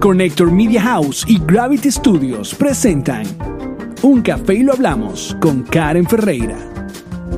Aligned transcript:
Connector 0.00 0.52
Media 0.52 0.80
House 0.82 1.24
y 1.26 1.40
Gravity 1.40 1.90
Studios 1.90 2.54
presentan 2.54 3.26
Un 4.02 4.22
café 4.22 4.54
y 4.54 4.62
lo 4.62 4.72
hablamos 4.72 5.36
con 5.40 5.64
Karen 5.64 6.06
Ferreira. 6.06 6.56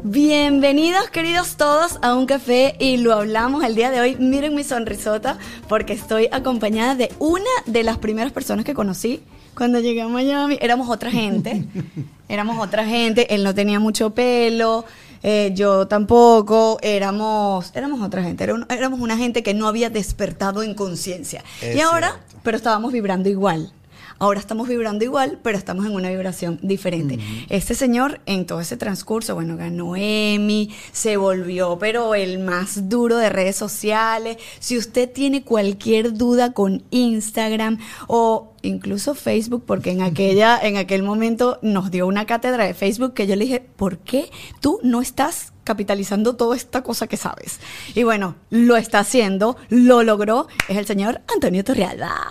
Bienvenidos 0.04 1.08
queridos 1.08 1.56
todos 1.56 1.98
a 2.02 2.14
un 2.14 2.26
café 2.26 2.76
y 2.78 2.98
lo 2.98 3.14
hablamos 3.14 3.64
el 3.64 3.74
día 3.74 3.90
de 3.90 4.02
hoy. 4.02 4.16
Miren 4.16 4.54
mi 4.54 4.62
sonrisota 4.62 5.38
porque 5.68 5.94
estoy 5.94 6.28
acompañada 6.32 6.94
de 6.94 7.10
una 7.18 7.48
de 7.64 7.82
las 7.82 7.96
primeras 7.96 8.30
personas 8.30 8.66
que 8.66 8.74
conocí 8.74 9.22
cuando 9.56 9.80
llegué 9.80 10.02
a 10.02 10.08
Miami. 10.08 10.58
Éramos 10.60 10.90
otra 10.90 11.10
gente, 11.10 11.64
éramos 12.28 12.58
otra 12.58 12.84
gente, 12.84 13.34
él 13.34 13.42
no 13.42 13.54
tenía 13.54 13.80
mucho 13.80 14.10
pelo, 14.10 14.84
eh, 15.22 15.52
yo 15.54 15.86
tampoco, 15.86 16.78
éramos, 16.82 17.72
éramos 17.74 18.00
otra 18.00 18.22
gente, 18.22 18.44
éramos 18.44 19.00
una 19.00 19.16
gente 19.16 19.42
que 19.42 19.52
no 19.52 19.68
había 19.68 19.90
despertado 19.90 20.62
en 20.62 20.74
conciencia. 20.74 21.44
Y 21.74 21.80
ahora, 21.80 22.20
pero 22.42 22.56
estábamos 22.56 22.92
vibrando 22.92 23.28
igual. 23.28 23.72
Ahora 24.20 24.38
estamos 24.38 24.68
vibrando 24.68 25.02
igual, 25.02 25.38
pero 25.42 25.56
estamos 25.56 25.86
en 25.86 25.94
una 25.94 26.10
vibración 26.10 26.58
diferente. 26.60 27.18
Este 27.48 27.74
señor, 27.74 28.20
en 28.26 28.44
todo 28.44 28.60
ese 28.60 28.76
transcurso, 28.76 29.34
bueno, 29.34 29.56
ganó 29.56 29.96
Emmy, 29.96 30.70
se 30.92 31.16
volvió, 31.16 31.78
pero 31.78 32.14
el 32.14 32.38
más 32.38 32.90
duro 32.90 33.16
de 33.16 33.30
redes 33.30 33.56
sociales. 33.56 34.36
Si 34.58 34.76
usted 34.76 35.10
tiene 35.10 35.42
cualquier 35.42 36.12
duda 36.12 36.52
con 36.52 36.82
Instagram 36.90 37.78
o 38.08 38.52
incluso 38.60 39.14
Facebook, 39.14 39.64
porque 39.64 39.90
en 39.90 40.02
aquella, 40.02 40.58
en 40.60 40.76
aquel 40.76 41.02
momento 41.02 41.58
nos 41.62 41.90
dio 41.90 42.06
una 42.06 42.26
cátedra 42.26 42.66
de 42.66 42.74
Facebook 42.74 43.14
que 43.14 43.26
yo 43.26 43.36
le 43.36 43.46
dije, 43.46 43.64
¿por 43.76 43.96
qué 43.96 44.30
tú 44.60 44.80
no 44.82 45.00
estás 45.00 45.49
capitalizando 45.64 46.36
toda 46.36 46.56
esta 46.56 46.82
cosa 46.82 47.06
que 47.06 47.16
sabes? 47.16 47.60
Y 47.94 48.02
bueno, 48.02 48.36
lo 48.50 48.76
está 48.76 49.00
haciendo, 49.00 49.56
lo 49.68 50.02
logró, 50.02 50.48
es 50.68 50.76
el 50.76 50.86
señor 50.86 51.20
Antonio 51.32 51.64
Torrealba. 51.64 52.30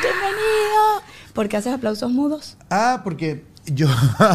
Bienvenido. 0.00 1.02
¿Por 1.32 1.48
qué 1.48 1.56
haces 1.56 1.72
aplausos 1.72 2.10
mudos? 2.10 2.56
Ah, 2.70 3.00
porque 3.04 3.44
yo, 3.66 3.88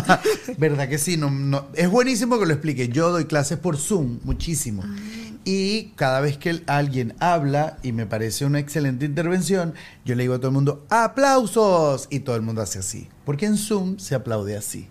verdad 0.58 0.88
que 0.88 0.98
sí, 0.98 1.17
no, 1.17 1.30
no, 1.30 1.67
es 1.73 1.89
buenísimo 1.89 2.39
que 2.39 2.45
lo 2.45 2.53
explique. 2.53 2.89
Yo 2.89 3.11
doy 3.11 3.26
clases 3.26 3.58
por 3.58 3.78
Zoom 3.78 4.20
muchísimo. 4.23 4.83
Ah. 4.86 4.95
Y 5.50 5.94
cada 5.95 6.20
vez 6.20 6.38
que 6.38 6.61
alguien 6.67 7.16
habla 7.20 7.78
y 7.81 7.94
me 7.94 8.06
parece 8.06 8.45
una 8.45 8.59
excelente 8.59 9.06
intervención, 9.06 9.76
yo 10.04 10.16
le 10.16 10.23
digo 10.23 10.33
a 10.33 10.39
todo 10.39 10.48
el 10.48 10.54
mundo, 10.54 10.86
aplausos. 10.89 12.08
Y 12.09 12.20
todo 12.20 12.36
el 12.36 12.42
mundo 12.42 12.61
hace 12.61 12.80
así. 12.80 13.08
Porque 13.23 13.45
en 13.45 13.58
Zoom 13.58 13.98
se 13.98 14.16
aplaude 14.16 14.58
así. 14.58 14.89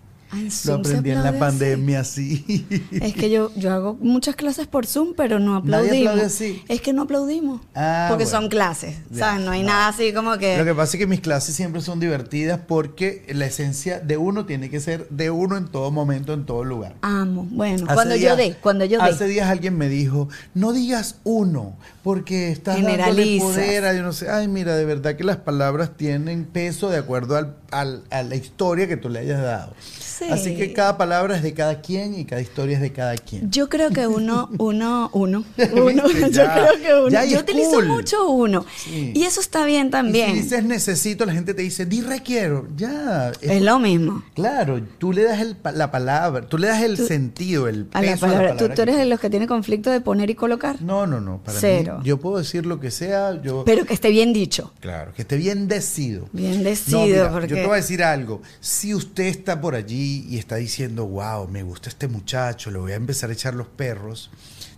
Lo 0.65 0.75
aprendí 0.75 1.11
en 1.11 1.23
la 1.23 1.37
pandemia, 1.39 2.03
sí. 2.03 2.65
Es 2.91 3.13
que 3.13 3.29
yo, 3.29 3.51
yo 3.55 3.73
hago 3.73 3.97
muchas 4.01 4.35
clases 4.35 4.67
por 4.67 4.85
Zoom, 4.85 5.13
pero 5.15 5.39
no 5.39 5.55
aplaudimos. 5.55 6.19
así. 6.19 6.63
Es 6.67 6.81
que 6.81 6.93
no 6.93 7.03
aplaudimos. 7.03 7.61
Ah, 7.73 8.07
porque 8.09 8.25
son 8.25 8.49
clases. 8.49 8.97
O 9.11 9.15
sea, 9.15 9.39
no 9.39 9.51
hay 9.51 9.63
nada 9.63 9.87
así 9.87 10.13
como 10.13 10.37
que. 10.37 10.57
Lo 10.57 10.65
que 10.65 10.73
pasa 10.73 10.97
es 10.97 10.99
que 10.99 11.07
mis 11.07 11.21
clases 11.21 11.55
siempre 11.55 11.81
son 11.81 11.99
divertidas 11.99 12.59
porque 12.67 13.25
la 13.33 13.45
esencia 13.45 13.99
de 13.99 14.17
uno 14.17 14.45
tiene 14.45 14.69
que 14.69 14.79
ser 14.79 15.07
de 15.09 15.31
uno 15.31 15.57
en 15.57 15.67
todo 15.67 15.91
momento, 15.91 16.33
en 16.33 16.45
todo 16.45 16.63
lugar. 16.63 16.95
Amo. 17.01 17.47
Bueno, 17.49 17.85
cuando 17.93 18.15
yo 18.15 18.35
dé, 18.35 18.55
cuando 18.61 18.85
yo 18.85 18.99
dé. 18.99 19.09
Hace 19.09 19.27
días 19.27 19.49
alguien 19.49 19.77
me 19.77 19.87
dijo, 19.87 20.27
no 20.53 20.73
digas 20.73 21.15
uno, 21.23 21.75
porque 22.07 22.51
estás 22.51 22.81
dándole 22.81 23.37
poder 23.37 23.83
a 23.83 23.93
yo 23.93 24.01
no 24.01 24.13
sé. 24.13 24.29
Ay, 24.29 24.47
mira, 24.47 24.77
de 24.77 24.85
verdad 24.85 25.17
que 25.17 25.25
las 25.25 25.35
palabras 25.35 25.97
tienen 25.97 26.45
peso 26.45 26.89
de 26.89 26.95
acuerdo 26.95 27.35
al, 27.35 27.57
al, 27.69 28.05
a 28.11 28.23
la 28.23 28.35
historia 28.35 28.87
que 28.87 28.95
tú 28.95 29.09
le 29.09 29.19
hayas 29.19 29.41
dado. 29.41 29.73
Así 30.31 30.55
que 30.55 30.73
cada 30.73 30.97
palabra 30.97 31.35
es 31.35 31.43
de 31.43 31.53
cada 31.53 31.81
quien 31.81 32.17
y 32.17 32.25
cada 32.25 32.41
historia 32.41 32.75
es 32.75 32.81
de 32.81 32.91
cada 32.91 33.15
quien. 33.15 33.51
Yo 33.51 33.69
creo 33.69 33.91
que 33.91 34.07
uno, 34.07 34.49
uno, 34.57 35.09
uno, 35.13 35.43
uno. 35.73 36.07
yo 36.07 36.43
creo 36.43 36.81
que 36.81 36.93
uno. 37.07 37.25
yo 37.25 37.39
utilizo 37.39 37.81
mucho 37.81 38.29
uno. 38.29 38.65
Y 38.89 39.23
eso 39.23 39.41
está 39.41 39.65
bien 39.65 39.91
también. 39.91 40.31
si 40.31 40.41
dices 40.41 40.63
necesito, 40.63 41.25
la 41.25 41.33
gente 41.33 41.53
te 41.53 41.61
dice, 41.61 41.85
di 41.85 42.01
requiero. 42.01 42.67
Ya. 42.75 43.31
Es, 43.41 43.61
lo 43.61 43.79
mismo. 43.79 44.23
Claro, 44.33 44.81
tú 44.97 45.13
le 45.13 45.23
das 45.23 45.45
la 45.73 45.91
palabra, 45.91 46.47
tú 46.47 46.57
le 46.57 46.67
das 46.67 46.81
el 46.83 46.97
sentido, 46.97 47.67
el 47.67 47.85
peso 47.85 47.97
a 47.97 48.01
la 48.01 48.17
palabra. 48.17 48.57
¿Tú, 48.57 48.81
eres 48.81 48.97
de 48.97 49.05
los 49.05 49.19
que 49.19 49.29
tiene 49.29 49.47
conflicto 49.47 49.91
de 49.91 50.01
poner 50.01 50.29
y 50.29 50.35
colocar? 50.35 50.81
No, 50.81 51.05
no, 51.05 51.19
no. 51.19 51.39
Para 51.43 51.59
Cero. 51.59 51.96
Yo 52.03 52.17
puedo 52.19 52.37
decir 52.37 52.65
lo 52.65 52.79
que 52.79 52.91
sea. 52.91 53.41
Yo, 53.41 53.63
Pero 53.65 53.85
que 53.85 53.93
esté 53.93 54.09
bien 54.09 54.33
dicho. 54.33 54.73
Claro, 54.79 55.13
que 55.13 55.23
esté 55.23 55.37
bien 55.37 55.67
decido. 55.67 56.27
Bien 56.31 56.63
decido. 56.63 57.31
porque... 57.31 57.47
Yo 57.47 57.55
te 57.55 57.65
voy 57.65 57.73
a 57.73 57.77
decir 57.77 58.03
algo. 58.03 58.41
Si 58.59 58.93
usted 58.93 59.25
está 59.25 59.59
por 59.59 59.75
allí 59.75 60.25
y 60.29 60.37
está 60.37 60.57
diciendo, 60.57 61.05
wow, 61.05 61.47
me 61.47 61.63
gusta 61.63 61.89
este 61.89 62.07
muchacho, 62.07 62.71
le 62.71 62.79
voy 62.79 62.91
a 62.91 62.95
empezar 62.95 63.29
a 63.29 63.33
echar 63.33 63.53
los 63.53 63.67
perros, 63.67 64.29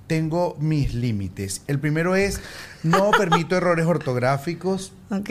tengo 0.09 0.57
mis 0.59 0.95
límites. 0.95 1.61
El 1.67 1.79
primero 1.79 2.15
es, 2.15 2.41
no 2.83 3.11
permito 3.17 3.55
errores 3.55 3.85
ortográficos. 3.85 4.91
Ok. 5.11 5.29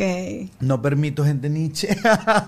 No 0.61 0.81
permito 0.81 1.25
gente 1.25 1.51
Nietzsche. 1.51 1.95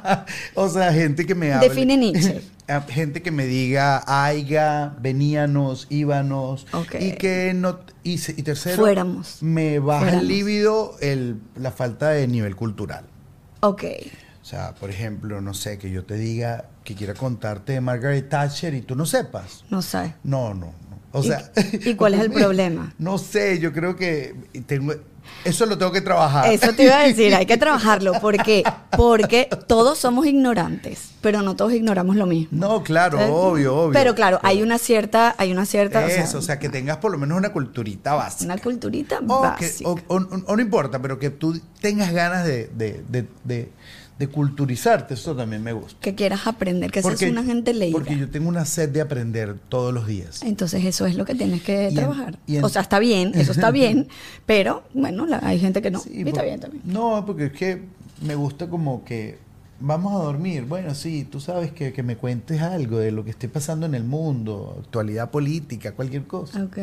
o 0.55 0.69
sea, 0.69 0.93
gente 0.93 1.27
que 1.27 1.35
me 1.35 1.53
hable. 1.53 1.69
Define 1.69 1.97
Nietzsche. 1.99 2.41
gente 2.89 3.21
que 3.21 3.33
me 3.33 3.47
diga 3.47 4.05
aiga, 4.07 4.97
veníanos, 5.01 5.89
íbanos. 5.91 6.67
Y 6.99 7.13
que 7.13 7.53
no. 7.53 7.81
Y, 8.05 8.17
tercero, 8.19 8.77
Fuéramos. 8.77 9.43
me 9.43 9.79
baja 9.81 10.21
el 10.21 10.29
líbido 10.29 10.97
el, 11.01 11.41
la 11.57 11.73
falta 11.73 12.11
de 12.11 12.27
nivel 12.29 12.55
cultural. 12.57 13.05
Ok. 13.61 13.85
O 14.41 14.45
sea, 14.45 14.75
por 14.75 14.89
ejemplo, 14.89 15.41
no 15.41 15.53
sé, 15.53 15.79
que 15.79 15.91
yo 15.91 16.05
te 16.05 16.15
diga 16.15 16.67
que 16.85 16.95
quiera 16.95 17.15
contarte 17.15 17.73
de 17.73 17.81
Margaret 17.81 18.29
Thatcher 18.29 18.73
y 18.73 18.83
tú 18.83 18.95
no 18.95 19.05
sepas. 19.05 19.65
No 19.69 19.83
sé. 19.83 20.15
No, 20.23 20.55
no, 20.55 20.73
O 21.13 21.23
sea. 21.23 21.51
¿Y, 21.85 21.95
cuál 21.95 22.15
es 22.15 22.21
el 22.21 22.31
problema? 22.33 22.95
No 22.99 23.19
sé, 23.19 23.59
yo 23.59 23.73
creo 23.73 23.97
que 23.97 24.35
tengo. 24.67 24.95
Eso 25.45 25.65
lo 25.65 25.79
tengo 25.79 25.93
que 25.93 26.01
trabajar. 26.01 26.53
Eso 26.53 26.73
te 26.75 26.85
iba 26.85 26.99
a 26.99 27.07
decir, 27.07 27.35
hay 27.35 27.47
que 27.47 27.57
trabajarlo. 27.59 28.13
¿Por 28.21 28.37
qué? 28.43 28.63
Porque 28.97 29.49
todos 29.67 29.99
somos 29.99 30.27
ignorantes, 30.27 31.13
pero 31.21 31.41
no 31.43 31.57
todos 31.57 31.73
ignoramos 31.73 32.17
lo 32.17 32.27
mismo. 32.27 32.59
No, 32.59 32.83
claro, 32.83 33.19
obvio, 33.35 33.77
obvio. 33.77 33.93
Pero 33.93 34.15
claro, 34.15 34.39
hay 34.43 34.63
una 34.63 34.79
cierta, 34.79 35.35
hay 35.39 35.53
una 35.53 35.67
cierta. 35.67 36.07
Eso, 36.07 36.39
o 36.39 36.43
sea, 36.43 36.59
que 36.59 36.69
tengas 36.69 36.99
por 36.99 37.13
lo 37.13 37.19
menos 37.19 37.39
una 37.39 37.53
culturita 37.53 38.15
básica. 38.15 38.53
Una 38.53 38.59
culturita 38.59 39.21
básica. 39.23 39.91
o, 40.09 40.21
no 40.21 40.61
importa, 40.61 41.01
pero 41.01 41.19
que 41.19 41.31
tú 41.31 41.59
tengas 41.81 42.13
ganas 42.13 42.45
de, 42.45 42.71
de 42.77 43.03
de 43.45 43.71
culturizarte, 44.29 45.15
eso 45.15 45.35
también 45.35 45.63
me 45.63 45.73
gusta. 45.73 45.99
Que 46.01 46.15
quieras 46.15 46.47
aprender, 46.47 46.91
que 46.91 47.03
seas 47.03 47.23
una 47.23 47.43
gente 47.45 47.75
leída. 47.75 47.99
Porque 47.99 48.17
yo 48.17 48.29
tengo 48.29 48.49
una 48.49 48.65
sed 48.65 48.89
de 48.91 49.01
aprender 49.01 49.57
todos 49.69 49.93
los 49.93 50.07
días. 50.07 50.43
Entonces 50.43 50.85
eso 50.85 51.07
es 51.07 51.17
lo 51.17 51.25
que 51.25 51.35
tienes 51.35 51.63
que 51.63 51.91
trabajar. 51.95 52.39
o 52.63 52.69
sea, 52.69 52.83
está 52.83 52.99
bien, 52.99 53.33
eso 53.35 53.53
está 53.53 53.71
bien, 53.73 54.09
pero 54.47 54.85
bueno, 54.95 55.27
hay 55.43 55.59
gente 55.59 55.83
que 55.83 55.91
no. 55.91 56.03
y 56.11 56.27
está 56.27 56.43
bien 56.43 56.61
también. 56.61 56.83
No, 56.85 57.25
porque 57.27 57.47
es 57.47 57.53
que 57.53 57.83
me 58.23 58.35
gusta 58.35 58.69
como 58.69 59.05
que 59.05 59.39
vamos 59.81 60.15
a 60.15 60.25
dormir. 60.25 60.65
Bueno, 60.65 60.95
sí, 60.95 61.25
tú 61.25 61.41
sabes 61.41 61.73
que, 61.73 61.93
que 61.93 62.03
me 62.03 62.17
cuentes 62.17 62.61
algo 62.61 62.99
de 62.99 63.11
lo 63.11 63.25
que 63.25 63.31
esté 63.31 63.49
pasando 63.49 63.87
en 63.87 63.95
el 63.95 64.05
mundo, 64.05 64.77
actualidad 64.81 65.31
política, 65.31 65.93
cualquier 65.93 66.25
cosa. 66.25 66.63
Ok. 66.63 66.79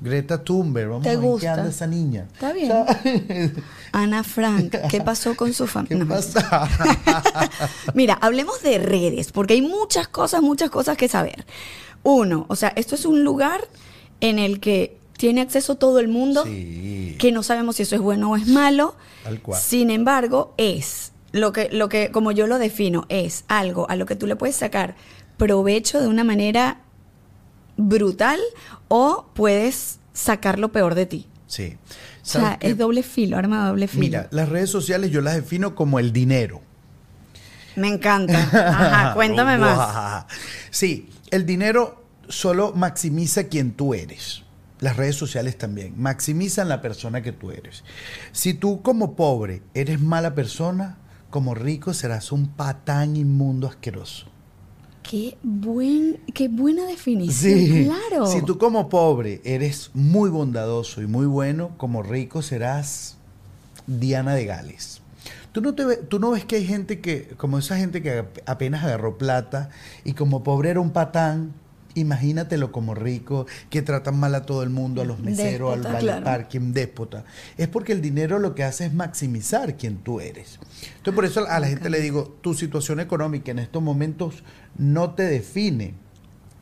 Greta 0.00 0.42
Thunberg, 0.44 0.90
vamos 0.90 1.06
a 1.06 1.16
ver 1.16 1.40
qué 1.40 1.48
anda 1.48 1.68
esa 1.68 1.86
niña. 1.86 2.26
Está 2.32 2.52
bien. 2.52 2.72
Ana 3.92 4.22
Frank, 4.22 4.74
¿qué 4.90 5.00
pasó 5.00 5.34
con 5.36 5.52
su 5.54 5.66
familia? 5.66 5.98
¿Qué 5.98 6.04
pasa? 6.04 6.68
Mira, 7.94 8.14
hablemos 8.20 8.62
de 8.62 8.78
redes, 8.78 9.32
porque 9.32 9.54
hay 9.54 9.62
muchas 9.62 10.08
cosas, 10.08 10.42
muchas 10.42 10.70
cosas 10.70 10.96
que 10.96 11.08
saber. 11.08 11.46
Uno, 12.02 12.44
o 12.48 12.56
sea, 12.56 12.72
esto 12.76 12.94
es 12.94 13.06
un 13.06 13.24
lugar 13.24 13.60
en 14.20 14.38
el 14.38 14.60
que 14.60 14.98
tiene 15.16 15.40
acceso 15.40 15.76
todo 15.76 15.98
el 15.98 16.08
mundo, 16.08 16.44
que 16.44 17.30
no 17.32 17.42
sabemos 17.42 17.76
si 17.76 17.84
eso 17.84 17.94
es 17.94 18.02
bueno 18.02 18.32
o 18.32 18.36
es 18.36 18.46
malo. 18.46 18.96
Tal 19.24 19.40
cual. 19.40 19.60
Sin 19.60 19.90
embargo, 19.90 20.54
es 20.58 21.12
lo 21.32 21.52
que, 21.52 21.68
lo 21.72 21.88
que, 21.88 22.10
como 22.10 22.32
yo 22.32 22.46
lo 22.46 22.58
defino, 22.58 23.06
es 23.08 23.44
algo 23.48 23.88
a 23.88 23.96
lo 23.96 24.06
que 24.06 24.14
tú 24.14 24.26
le 24.26 24.36
puedes 24.36 24.56
sacar 24.56 24.94
provecho 25.36 26.00
de 26.00 26.08
una 26.08 26.24
manera 26.24 26.80
brutal 27.76 28.40
o 28.88 29.26
puedes 29.34 29.98
sacar 30.12 30.58
lo 30.58 30.72
peor 30.72 30.94
de 30.94 31.06
ti. 31.06 31.26
Sí. 31.46 31.76
O 32.22 32.26
sea, 32.28 32.58
es 32.60 32.76
doble 32.76 33.02
filo, 33.02 33.36
arma 33.36 33.68
doble 33.68 33.86
filo. 33.86 34.00
Mira, 34.00 34.28
las 34.32 34.48
redes 34.48 34.70
sociales 34.70 35.10
yo 35.10 35.20
las 35.20 35.34
defino 35.36 35.74
como 35.74 35.98
el 35.98 36.12
dinero. 36.12 36.60
Me 37.76 37.88
encanta. 37.88 38.38
Ajá, 38.52 39.14
cuéntame 39.14 39.58
más. 39.58 40.26
Sí, 40.70 41.08
el 41.30 41.46
dinero 41.46 42.04
solo 42.28 42.72
maximiza 42.74 43.44
quien 43.44 43.72
tú 43.72 43.94
eres. 43.94 44.42
Las 44.80 44.96
redes 44.96 45.16
sociales 45.16 45.56
también 45.56 45.94
maximizan 45.96 46.68
la 46.68 46.82
persona 46.82 47.22
que 47.22 47.32
tú 47.32 47.50
eres. 47.50 47.84
Si 48.32 48.54
tú 48.54 48.82
como 48.82 49.14
pobre 49.14 49.62
eres 49.74 50.00
mala 50.00 50.34
persona, 50.34 50.98
como 51.30 51.54
rico 51.54 51.94
serás 51.94 52.32
un 52.32 52.48
patán 52.48 53.16
inmundo 53.16 53.68
asqueroso. 53.68 54.26
Qué, 55.08 55.36
buen, 55.42 56.18
qué 56.34 56.48
buena 56.48 56.84
definición, 56.84 57.84
claro. 57.84 58.26
Si 58.26 58.42
tú 58.42 58.58
como 58.58 58.88
pobre 58.88 59.40
eres 59.44 59.90
muy 59.94 60.30
bondadoso 60.30 61.00
y 61.00 61.06
muy 61.06 61.26
bueno, 61.26 61.70
como 61.76 62.02
rico 62.02 62.42
serás 62.42 63.16
Diana 63.86 64.34
de 64.34 64.46
Gales. 64.46 65.00
Tú 65.52 65.60
no, 65.60 65.74
te 65.74 65.96
tú 65.96 66.18
no 66.18 66.32
ves 66.32 66.44
que 66.44 66.56
hay 66.56 66.66
gente 66.66 67.00
que, 67.00 67.28
como 67.36 67.58
esa 67.58 67.76
gente 67.76 68.02
que 68.02 68.24
apenas 68.46 68.84
agarró 68.84 69.16
plata 69.16 69.70
y 70.04 70.14
como 70.14 70.42
pobre 70.42 70.70
era 70.70 70.80
un 70.80 70.90
patán 70.90 71.54
imagínatelo 71.96 72.72
como 72.72 72.94
rico, 72.94 73.46
que 73.70 73.82
tratan 73.82 74.18
mal 74.18 74.34
a 74.34 74.42
todo 74.42 74.62
el 74.62 74.70
mundo, 74.70 75.02
a 75.02 75.04
los 75.04 75.18
meseros, 75.18 75.84
al 75.84 75.98
claro. 75.98 76.24
parking, 76.24 76.72
déspota. 76.72 77.24
Es 77.56 77.68
porque 77.68 77.92
el 77.92 78.00
dinero 78.00 78.38
lo 78.38 78.54
que 78.54 78.64
hace 78.64 78.86
es 78.86 78.94
maximizar 78.94 79.76
quien 79.76 79.98
tú 79.98 80.20
eres. 80.20 80.58
Entonces, 80.98 81.14
por 81.14 81.24
eso 81.24 81.46
a 81.48 81.58
la 81.58 81.68
gente 81.68 81.90
le 81.90 82.00
digo, 82.00 82.36
tu 82.40 82.54
situación 82.54 83.00
económica 83.00 83.50
en 83.50 83.58
estos 83.58 83.82
momentos 83.82 84.42
no 84.78 85.10
te 85.10 85.24
define 85.24 85.94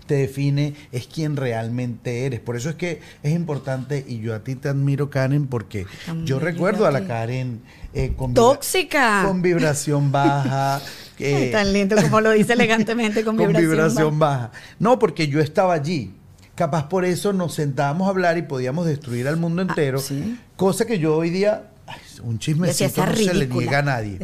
te 0.06 0.16
define 0.16 0.74
es 0.92 1.06
quien 1.06 1.34
realmente 1.36 2.26
eres. 2.26 2.40
Por 2.40 2.56
eso 2.56 2.68
es 2.68 2.74
que 2.76 3.00
es 3.22 3.32
importante, 3.32 4.04
y 4.06 4.18
yo 4.20 4.34
a 4.34 4.44
ti 4.44 4.54
te 4.54 4.68
admiro, 4.68 5.08
Karen, 5.08 5.46
porque 5.46 5.86
yo 6.24 6.38
recuerdo 6.38 6.86
a 6.86 6.90
la 6.90 7.06
Karen 7.06 7.62
eh, 7.94 8.12
con, 8.16 8.32
vibra- 8.34 8.42
Tóxica. 8.42 9.24
con 9.26 9.42
vibración 9.42 10.12
baja. 10.12 10.80
Eh, 11.20 11.50
tan 11.52 11.72
lindo 11.72 11.94
como 12.02 12.20
lo 12.20 12.32
dice 12.32 12.54
elegantemente 12.54 13.22
con, 13.24 13.36
con 13.36 13.46
vibración. 13.46 13.70
vibración 13.70 14.18
baja. 14.18 14.36
baja. 14.48 14.52
No, 14.80 14.98
porque 14.98 15.28
yo 15.28 15.38
estaba 15.38 15.72
allí. 15.72 16.12
Capaz 16.56 16.88
por 16.88 17.04
eso 17.04 17.32
nos 17.32 17.54
sentábamos 17.54 18.08
a 18.08 18.10
hablar 18.10 18.36
y 18.36 18.42
podíamos 18.42 18.84
destruir 18.84 19.28
al 19.28 19.36
mundo 19.36 19.62
entero. 19.62 19.98
Ah, 20.00 20.04
sí. 20.04 20.36
Cosa 20.56 20.86
que 20.86 20.98
yo 20.98 21.16
hoy 21.16 21.30
día, 21.30 21.70
un 22.22 22.38
"Esa 22.86 23.06
no 23.06 23.14
se 23.16 23.24
le 23.24 23.32
ridícula". 23.32 23.60
niega 23.62 23.78
a 23.78 23.82
nadie. 23.82 24.18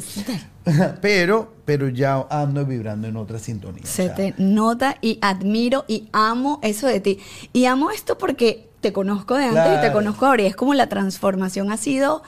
Pero, 1.01 1.55
pero 1.65 1.89
ya 1.89 2.27
ando 2.31 2.65
vibrando 2.67 3.09
en 3.09 3.17
otra 3.17 3.39
sintonía. 3.39 3.83
Se 3.85 4.03
o 4.03 4.07
sea, 4.07 4.15
te 4.15 4.35
nota 4.39 4.97
y 5.01 5.19
admiro 5.23 5.85
y 5.89 6.09
amo 6.13 6.61
eso 6.63 6.87
de 6.87 7.01
ti. 7.01 7.19
Y 7.53 7.65
amo 7.65 7.91
esto 7.91 8.19
porque 8.19 8.69
te 8.81 8.93
conozco 8.93 9.37
de 9.37 9.47
antes 9.47 9.79
y 9.79 9.81
te 9.81 9.93
conozco 9.93 10.27
ahora. 10.27 10.43
Y 10.43 10.47
es 10.47 10.55
como 10.57 10.75
la 10.75 10.89
transformación 10.89 11.73
ha 11.73 11.77
sido 11.77 12.23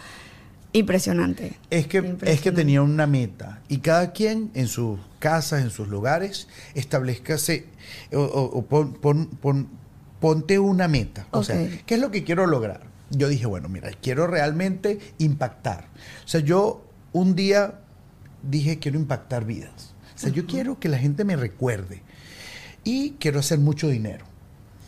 impresionante. 0.73 1.59
Es 1.71 1.87
que, 1.87 2.17
es 2.23 2.41
que 2.41 2.53
tenía 2.53 2.83
una 2.83 3.07
meta 3.07 3.61
y 3.69 3.79
cada 3.79 4.13
quien 4.13 4.51
en 4.55 4.69
sus 4.69 4.99
casas, 5.19 5.63
en 5.63 5.71
sus 5.71 5.89
lugares, 5.89 6.49
establezcase 6.75 7.67
o, 8.13 8.19
o- 8.21 8.59
o 8.59 8.63
pon- 8.65 8.95
pon- 8.95 9.27
pon- 9.27 9.69
ponte 10.21 10.59
una 10.59 10.89
meta. 10.89 11.27
O 11.31 11.45
sea. 11.45 11.69
¿qué 11.87 11.95
es 11.95 12.01
lo 12.01 12.11
que 12.11 12.25
quiero 12.25 12.47
lograr? 12.47 12.81
Yo 13.13 13.29
dije, 13.29 13.47
bueno, 13.47 13.69
mira, 13.69 13.91
quiero 14.03 14.27
realmente 14.27 14.99
impactar. 15.19 15.87
O 16.25 16.29
sea, 16.29 16.41
yo 16.41 16.85
un 17.13 17.35
día 17.37 17.79
dije, 18.43 18.79
quiero 18.79 18.99
impactar 18.99 19.45
vidas. 19.45 19.95
O 20.15 20.19
sea, 20.19 20.31
yo 20.31 20.47
quiero 20.47 20.79
que 20.81 20.89
la 20.89 20.99
gente 20.99 21.25
me 21.25 21.37
recuerde 21.37 22.03
y 22.85 23.13
quiero 23.21 23.41
hacer 23.41 23.59
mucho 23.59 23.89
dinero. 23.89 24.25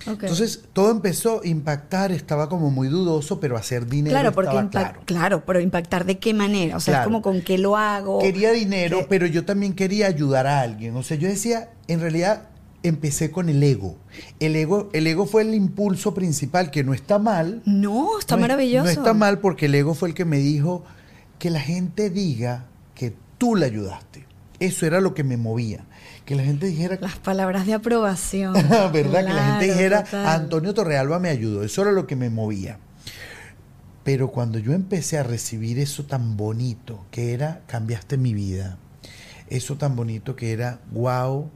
Entonces, 0.06 0.64
todo 0.74 0.90
empezó 0.90 1.40
a 1.42 1.46
impactar, 1.46 2.12
estaba 2.12 2.48
como 2.50 2.70
muy 2.70 2.88
dudoso, 2.88 3.40
pero 3.40 3.56
hacer 3.56 3.86
dinero 3.86 4.12
claro, 4.12 4.32
porque 4.32 4.50
estaba 4.50 4.68
claro. 4.70 5.00
claro, 5.06 5.44
pero 5.46 5.60
impactar 5.60 6.04
de 6.04 6.18
qué 6.18 6.34
manera, 6.34 6.76
o 6.76 6.80
sea, 6.80 6.98
es 7.00 7.04
como 7.04 7.22
con 7.22 7.40
qué 7.40 7.56
lo 7.56 7.76
hago. 7.78 8.18
Quería 8.18 8.52
dinero, 8.52 8.98
que- 8.98 9.04
pero 9.06 9.26
yo 9.26 9.46
también 9.46 9.72
quería 9.72 10.06
ayudar 10.06 10.46
a 10.46 10.60
alguien. 10.60 10.94
O 10.96 11.02
sea, 11.02 11.16
yo 11.16 11.26
decía, 11.28 11.70
en 11.88 12.00
realidad 12.00 12.48
empecé 12.84 13.30
con 13.32 13.48
el 13.48 13.62
ego. 13.62 13.96
El 14.40 14.54
ego, 14.54 14.88
el 14.92 15.06
ego 15.06 15.26
fue 15.26 15.42
el 15.42 15.54
impulso 15.54 16.14
principal, 16.14 16.70
que 16.70 16.84
no 16.84 16.94
está 16.94 17.18
mal. 17.18 17.62
No, 17.64 18.18
está 18.18 18.36
No 18.36 18.40
es- 18.40 18.48
maravilloso. 18.48 18.84
No 18.84 18.90
está 18.90 19.12
mal 19.14 19.40
porque 19.40 19.66
el 19.66 19.74
ego 19.74 19.94
fue 19.94 20.10
el 20.10 20.14
que 20.14 20.24
me 20.24 20.38
dijo 20.38 20.84
que 21.38 21.50
la 21.50 21.60
gente 21.60 22.10
diga 22.10 22.66
que 22.94 23.14
tú 23.38 23.56
le 23.56 23.66
ayudaste. 23.66 24.26
Eso 24.60 24.86
era 24.86 25.00
lo 25.00 25.14
que 25.14 25.24
me 25.24 25.36
movía. 25.36 25.84
Que 26.24 26.34
la 26.36 26.44
gente 26.44 26.66
dijera, 26.66 26.96
Las 27.00 27.18
palabras 27.18 27.66
de 27.66 27.74
aprobación. 27.74 28.52
¿verdad? 28.92 29.26
que 29.26 29.32
la 29.32 29.44
gente 29.58 29.66
dijera, 29.74 30.04
total. 30.04 30.26
Antonio 30.26 30.72
Torrealba 30.72 31.18
me 31.18 31.28
ayudó. 31.28 31.64
Eso 31.64 31.82
era 31.82 31.90
lo 31.92 32.06
que 32.06 32.16
me 32.16 32.30
movía. 32.30 32.78
Pero 34.04 34.30
cuando 34.30 34.58
yo 34.58 34.72
empecé 34.72 35.18
a 35.18 35.22
recibir 35.22 35.78
eso 35.78 36.04
tan 36.04 36.36
bonito, 36.36 37.04
que 37.10 37.32
era, 37.32 37.62
cambiaste 37.66 38.18
mi 38.18 38.34
vida, 38.34 38.78
eso 39.48 39.76
tan 39.76 39.96
bonito 39.96 40.36
que 40.36 40.52
era, 40.52 40.80
wow, 40.92 41.50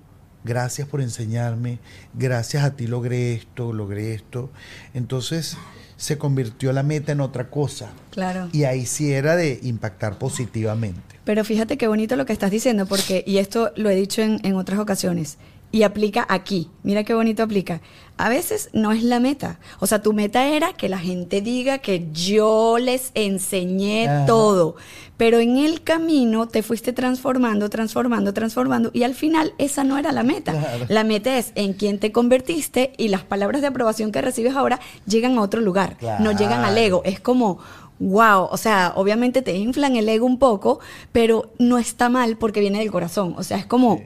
gracias 0.49 0.89
por 0.89 1.03
enseñarme, 1.03 1.79
gracias 2.15 2.65
a 2.65 2.75
ti 2.75 2.87
logré 2.87 3.35
esto, 3.35 3.75
logré 3.75 4.15
esto. 4.15 4.51
Entonces 4.95 5.59
se 5.99 6.17
convirtió 6.17 6.73
la 6.73 6.83
meta 6.83 7.13
en 7.13 7.21
otra 7.21 7.51
cosa. 7.51 7.91
Claro. 8.11 8.49
Y 8.53 8.65
ahí 8.65 8.87
sí 8.87 9.13
era 9.13 9.37
de 9.37 9.61
impactar 9.63 10.17
positivamente. 10.19 11.01
Pero 11.25 11.45
fíjate 11.45 11.77
qué 11.77 11.87
bonito 11.87 12.17
lo 12.17 12.25
que 12.25 12.33
estás 12.33 12.51
diciendo, 12.51 12.87
porque, 12.87 13.23
y 13.27 13.37
esto 13.39 13.73
lo 13.77 13.91
he 13.91 13.95
dicho 13.95 14.23
en, 14.23 14.41
en 14.43 14.55
otras 14.55 14.81
ocasiones, 14.81 15.37
y 15.71 15.83
aplica 15.83 16.27
aquí. 16.29 16.71
Mira 16.83 17.05
qué 17.05 17.15
bonito 17.15 17.43
aplica. 17.43 17.81
A 18.17 18.29
veces 18.29 18.71
no 18.73 18.93
es 18.93 19.03
la 19.03 19.21
meta. 19.21 19.61
O 19.81 19.87
sea, 19.87 20.03
tu 20.03 20.13
meta 20.13 20.49
era 20.49 20.73
que 20.73 20.89
la 20.89 20.99
gente 20.99 21.41
diga 21.41 21.79
que 21.79 22.09
yo 22.13 22.79
les 22.79 23.11
enseñé 23.15 24.09
Ajá. 24.09 24.27
todo. 24.27 24.77
Pero 25.17 25.39
en 25.39 25.59
el 25.59 25.83
camino 25.83 26.49
te 26.49 26.63
fuiste 26.63 26.93
transformando, 26.93 27.69
transformando, 27.71 28.33
transformando. 28.33 28.91
Y 28.93 29.03
al 29.03 29.15
final 29.15 29.53
esa 29.59 29.85
no 29.85 29.99
era 29.99 30.11
la 30.13 30.23
meta. 30.23 30.53
Claro. 30.53 30.87
La 30.89 31.05
meta 31.05 31.37
es 31.37 31.53
en 31.55 31.75
quién 31.75 31.99
te 31.99 32.13
convertiste 32.13 32.93
y 32.97 33.09
las 33.09 33.23
palabras 33.25 33.61
de 33.61 33.67
aprobación 33.69 34.11
que 34.11 34.23
recibes 34.23 34.57
ahora 34.57 34.81
llegan 35.07 35.37
a 35.39 35.43
otro 35.43 35.61
lugar. 35.61 35.97
No 36.21 36.33
llegan 36.33 36.65
al 36.65 36.79
ego. 36.79 37.03
Es 37.05 37.21
como, 37.21 37.59
wow, 37.99 38.49
o 38.51 38.57
sea, 38.57 38.93
obviamente 38.97 39.43
te 39.43 39.57
inflan 39.57 39.97
el 39.97 40.09
ego 40.09 40.25
un 40.27 40.39
poco, 40.39 40.81
pero 41.13 41.53
no 41.59 41.79
está 41.79 42.09
mal 42.09 42.37
porque 42.39 42.61
viene 42.61 42.79
del 42.79 42.91
corazón. 42.91 43.35
O 43.37 43.43
sea, 43.43 43.59
es 43.59 43.67
como, 43.67 43.99
Sí. 43.99 44.05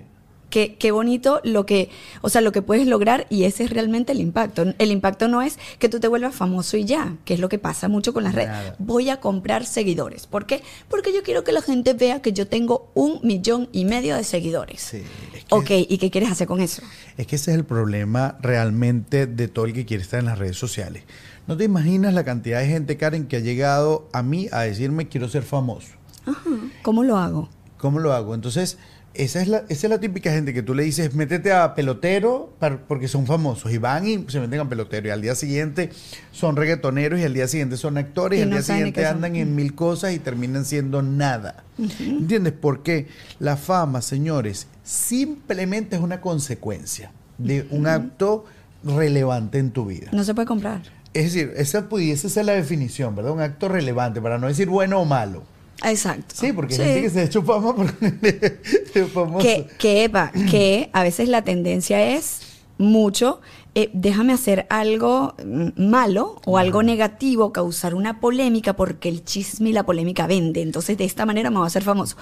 Qué, 0.52 0.76
qué 0.76 0.92
bonito 0.92 1.40
lo 1.42 1.64
que, 1.66 1.88
o 2.20 2.28
sea, 2.28 2.42
lo 2.42 2.52
que 2.52 2.60
puedes 2.62 2.86
lograr 2.86 3.26
y 3.30 3.44
ese 3.44 3.64
es 3.64 3.70
realmente 3.70 4.12
el 4.12 4.20
impacto. 4.20 4.74
El 4.78 4.92
impacto 4.92 5.26
no 5.26 5.40
es 5.40 5.58
que 5.80 5.88
tú 5.88 5.98
te 5.98 6.06
vuelvas 6.08 6.34
famoso 6.34 6.76
y 6.76 6.84
ya, 6.84 7.16
que 7.24 7.32
es 7.34 7.40
lo 7.40 7.48
que 7.48 7.58
pasa 7.58 7.88
mucho 7.88 8.12
con 8.12 8.22
las 8.22 8.34
redes. 8.34 8.50
Voy 8.78 9.08
a 9.08 9.18
comprar 9.18 9.64
seguidores. 9.64 10.26
¿Por 10.26 10.44
qué? 10.46 10.62
Porque 10.88 11.12
yo 11.14 11.22
quiero 11.22 11.42
que 11.42 11.52
la 11.52 11.62
gente 11.62 11.94
vea 11.94 12.20
que 12.22 12.32
yo 12.34 12.46
tengo 12.46 12.90
un 12.94 13.18
millón 13.22 13.68
y 13.72 13.86
medio 13.86 14.14
de 14.14 14.24
seguidores. 14.24 14.82
Sí, 14.82 15.02
es 15.34 15.44
que- 15.46 15.54
Ok, 15.54 15.70
¿y 15.88 15.98
qué 15.98 16.10
quieres 16.10 16.30
hacer 16.30 16.46
con 16.46 16.60
eso? 16.60 16.82
Es 17.16 17.26
que 17.26 17.36
ese 17.36 17.50
es 17.52 17.56
el 17.56 17.64
problema 17.64 18.36
realmente 18.42 19.26
de 19.26 19.48
todo 19.48 19.64
el 19.64 19.72
que 19.72 19.86
quiere 19.86 20.02
estar 20.02 20.20
en 20.20 20.26
las 20.26 20.38
redes 20.38 20.56
sociales. 20.58 21.02
No 21.46 21.56
te 21.56 21.64
imaginas 21.64 22.12
la 22.14 22.24
cantidad 22.24 22.60
de 22.60 22.66
gente, 22.68 22.96
Karen, 22.98 23.26
que 23.26 23.36
ha 23.36 23.40
llegado 23.40 24.08
a 24.12 24.22
mí 24.22 24.48
a 24.52 24.60
decirme 24.60 25.08
quiero 25.08 25.28
ser 25.28 25.42
famoso. 25.42 25.88
Ajá, 26.26 26.50
¿Cómo 26.82 27.02
lo 27.02 27.16
hago? 27.16 27.48
¿Cómo 27.78 27.98
lo 27.98 28.12
hago? 28.12 28.34
Entonces, 28.36 28.78
esa 29.14 29.42
es 29.42 29.48
la, 29.48 29.58
esa 29.68 29.86
es 29.86 29.90
la 29.90 30.00
típica 30.00 30.32
gente 30.32 30.54
que 30.54 30.62
tú 30.62 30.74
le 30.74 30.84
dices, 30.84 31.14
métete 31.14 31.52
a 31.52 31.74
pelotero 31.74 32.52
porque 32.88 33.08
son 33.08 33.26
famosos. 33.26 33.70
Y 33.72 33.78
van 33.78 34.06
y 34.06 34.24
se 34.28 34.40
meten 34.40 34.60
a 34.60 34.68
pelotero. 34.68 35.08
Y 35.08 35.10
al 35.10 35.20
día 35.20 35.34
siguiente 35.34 35.90
son 36.30 36.56
reggaetoneros 36.56 37.20
y 37.20 37.24
al 37.24 37.34
día 37.34 37.46
siguiente 37.48 37.76
son 37.76 37.98
actores. 37.98 38.38
Y 38.38 38.40
Y, 38.40 38.42
al 38.44 38.50
no 38.50 38.56
día 38.56 38.62
siguiente 38.62 39.06
andan 39.06 39.36
en 39.36 39.54
mil 39.54 39.74
cosas 39.74 40.14
y 40.14 40.18
terminan 40.18 40.64
siendo 40.64 41.02
nada. 41.02 41.64
¿Entiendes? 41.78 42.54
Porque 42.58 43.08
la 43.38 43.56
fama, 43.56 44.02
señores, 44.02 44.66
simplemente 44.82 45.96
es 45.96 46.02
una 46.02 46.20
consecuencia 46.20 47.12
de 47.38 47.66
un 47.70 47.86
acto 47.86 48.44
relevante 48.84 49.58
en 49.58 49.70
tu 49.72 49.86
vida. 49.86 50.10
No 50.12 50.24
se 50.24 50.34
puede 50.34 50.46
comprar. 50.46 50.82
Es 51.14 51.24
decir, 51.24 51.52
esa 51.56 51.88
pudiese 51.88 52.30
ser 52.30 52.46
la 52.46 52.54
definición, 52.54 53.14
¿verdad? 53.14 53.32
Un 53.32 53.42
acto 53.42 53.68
relevante, 53.68 54.20
para 54.22 54.38
no 54.38 54.46
decir 54.46 54.68
bueno 54.68 55.00
o 55.00 55.04
malo. 55.04 55.42
Exacto. 55.84 56.34
Sí, 56.36 56.52
porque 56.52 56.74
Sí. 56.74 56.82
hay 56.82 56.88
gente 56.88 57.02
que 57.02 57.10
se 57.10 57.20
ha 57.20 57.24
hecho 57.24 57.42
fama 57.42 57.74
por 57.74 57.86
famoso. 59.12 59.38
que, 59.38 59.66
que, 59.78 60.04
Eva, 60.04 60.30
que 60.50 60.90
a 60.92 61.02
veces 61.02 61.28
la 61.28 61.42
tendencia 61.42 62.02
es 62.16 62.40
mucho, 62.78 63.40
eh, 63.74 63.90
déjame 63.92 64.32
hacer 64.32 64.66
algo 64.70 65.34
mm, 65.44 65.68
malo 65.88 66.40
o 66.46 66.58
algo 66.58 66.82
negativo, 66.82 67.52
causar 67.52 67.94
una 67.94 68.20
polémica, 68.20 68.74
porque 68.74 69.08
el 69.08 69.24
chisme 69.24 69.70
y 69.70 69.72
la 69.72 69.84
polémica 69.84 70.26
vende. 70.26 70.62
Entonces, 70.62 70.96
de 70.98 71.04
esta 71.04 71.26
manera 71.26 71.50
me 71.50 71.56
voy 71.56 71.64
a 71.64 71.68
hacer 71.68 71.82
famoso. 71.82 72.16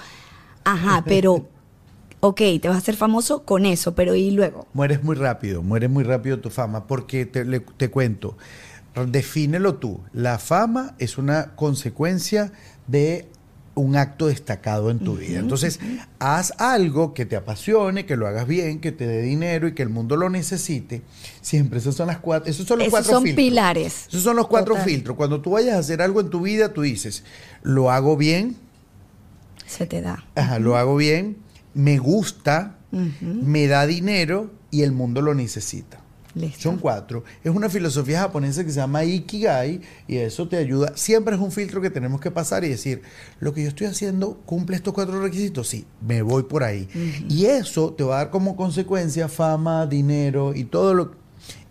Ajá, 0.63 1.03
pero, 1.07 1.47
ok, 2.19 2.37
te 2.61 2.67
vas 2.67 2.75
a 2.75 2.77
hacer 2.79 2.95
famoso 2.95 3.43
con 3.43 3.65
eso, 3.65 3.95
pero 3.95 4.15
¿y 4.15 4.31
luego? 4.31 4.67
Mueres 4.73 5.03
muy 5.03 5.15
rápido, 5.15 5.61
mueres 5.63 5.89
muy 5.89 6.03
rápido 6.03 6.39
tu 6.39 6.49
fama, 6.49 6.85
porque 6.87 7.25
te, 7.25 7.43
le- 7.45 7.59
te 7.61 7.89
cuento, 7.89 8.37
defínelo 9.07 9.75
tú. 9.75 9.99
La 10.13 10.37
fama 10.37 10.95
es 10.99 11.17
una 11.17 11.55
consecuencia 11.55 12.51
de 12.87 13.27
un 13.73 13.95
acto 13.95 14.27
destacado 14.27 14.91
en 14.91 14.99
tu 14.99 15.15
vida. 15.15 15.39
Entonces, 15.39 15.79
haz 16.19 16.53
algo 16.57 17.13
que 17.13 17.25
te 17.25 17.35
apasione, 17.37 18.05
que 18.05 18.17
lo 18.17 18.27
hagas 18.27 18.45
bien, 18.47 18.81
que 18.81 18.91
te 18.91 19.07
dé 19.07 19.21
dinero 19.21 19.67
y 19.67 19.73
que 19.73 19.81
el 19.81 19.89
mundo 19.89 20.17
lo 20.17 20.29
necesite. 20.29 21.01
Siempre, 21.41 21.79
esos 21.79 21.95
son 21.95 22.07
las 22.07 22.17
cuatro, 22.19 22.49
esos 22.51 22.67
son 22.67 22.79
los 22.79 22.87
Esos 22.87 22.99
cuatro 22.99 23.13
son 23.13 23.23
filtros. 23.23 23.45
pilares. 23.45 24.05
Esos 24.09 24.23
son 24.23 24.35
los 24.35 24.47
cuatro 24.47 24.73
Total. 24.75 24.89
filtros. 24.89 25.15
Cuando 25.15 25.39
tú 25.41 25.51
vayas 25.51 25.75
a 25.75 25.79
hacer 25.79 26.01
algo 26.01 26.19
en 26.19 26.29
tu 26.29 26.41
vida, 26.41 26.73
tú 26.73 26.81
dices, 26.81 27.23
lo 27.63 27.91
hago 27.91 28.17
bien, 28.17 28.57
Se 29.65 29.85
te 29.85 30.01
da. 30.01 30.25
Ajá, 30.35 30.59
lo 30.59 30.75
hago 30.75 30.97
bien, 30.97 31.37
me 31.73 31.97
gusta, 31.97 32.75
me 33.21 33.67
da 33.67 33.87
dinero 33.87 34.51
y 34.69 34.81
el 34.81 34.91
mundo 34.91 35.21
lo 35.21 35.33
necesita. 35.33 36.01
Listo. 36.33 36.61
Son 36.61 36.77
cuatro. 36.77 37.23
Es 37.43 37.53
una 37.53 37.69
filosofía 37.69 38.19
japonesa 38.19 38.63
que 38.63 38.71
se 38.71 38.79
llama 38.79 39.03
Ikigai 39.03 39.81
y 40.07 40.17
eso 40.17 40.47
te 40.47 40.57
ayuda. 40.57 40.93
Siempre 40.95 41.35
es 41.35 41.41
un 41.41 41.51
filtro 41.51 41.81
que 41.81 41.89
tenemos 41.89 42.21
que 42.21 42.31
pasar 42.31 42.63
y 42.63 42.69
decir, 42.69 43.01
lo 43.39 43.53
que 43.53 43.63
yo 43.63 43.69
estoy 43.69 43.87
haciendo 43.87 44.41
cumple 44.45 44.75
estos 44.75 44.93
cuatro 44.93 45.21
requisitos. 45.21 45.67
Sí, 45.67 45.85
me 46.05 46.21
voy 46.21 46.43
por 46.43 46.63
ahí. 46.63 46.87
Y 47.27 47.45
eso 47.45 47.93
te 47.93 48.03
va 48.03 48.15
a 48.15 48.17
dar 48.19 48.29
como 48.29 48.55
consecuencia 48.55 49.27
fama, 49.27 49.85
dinero 49.87 50.53
y 50.55 50.65
todo 50.65 50.93
lo 50.93 51.20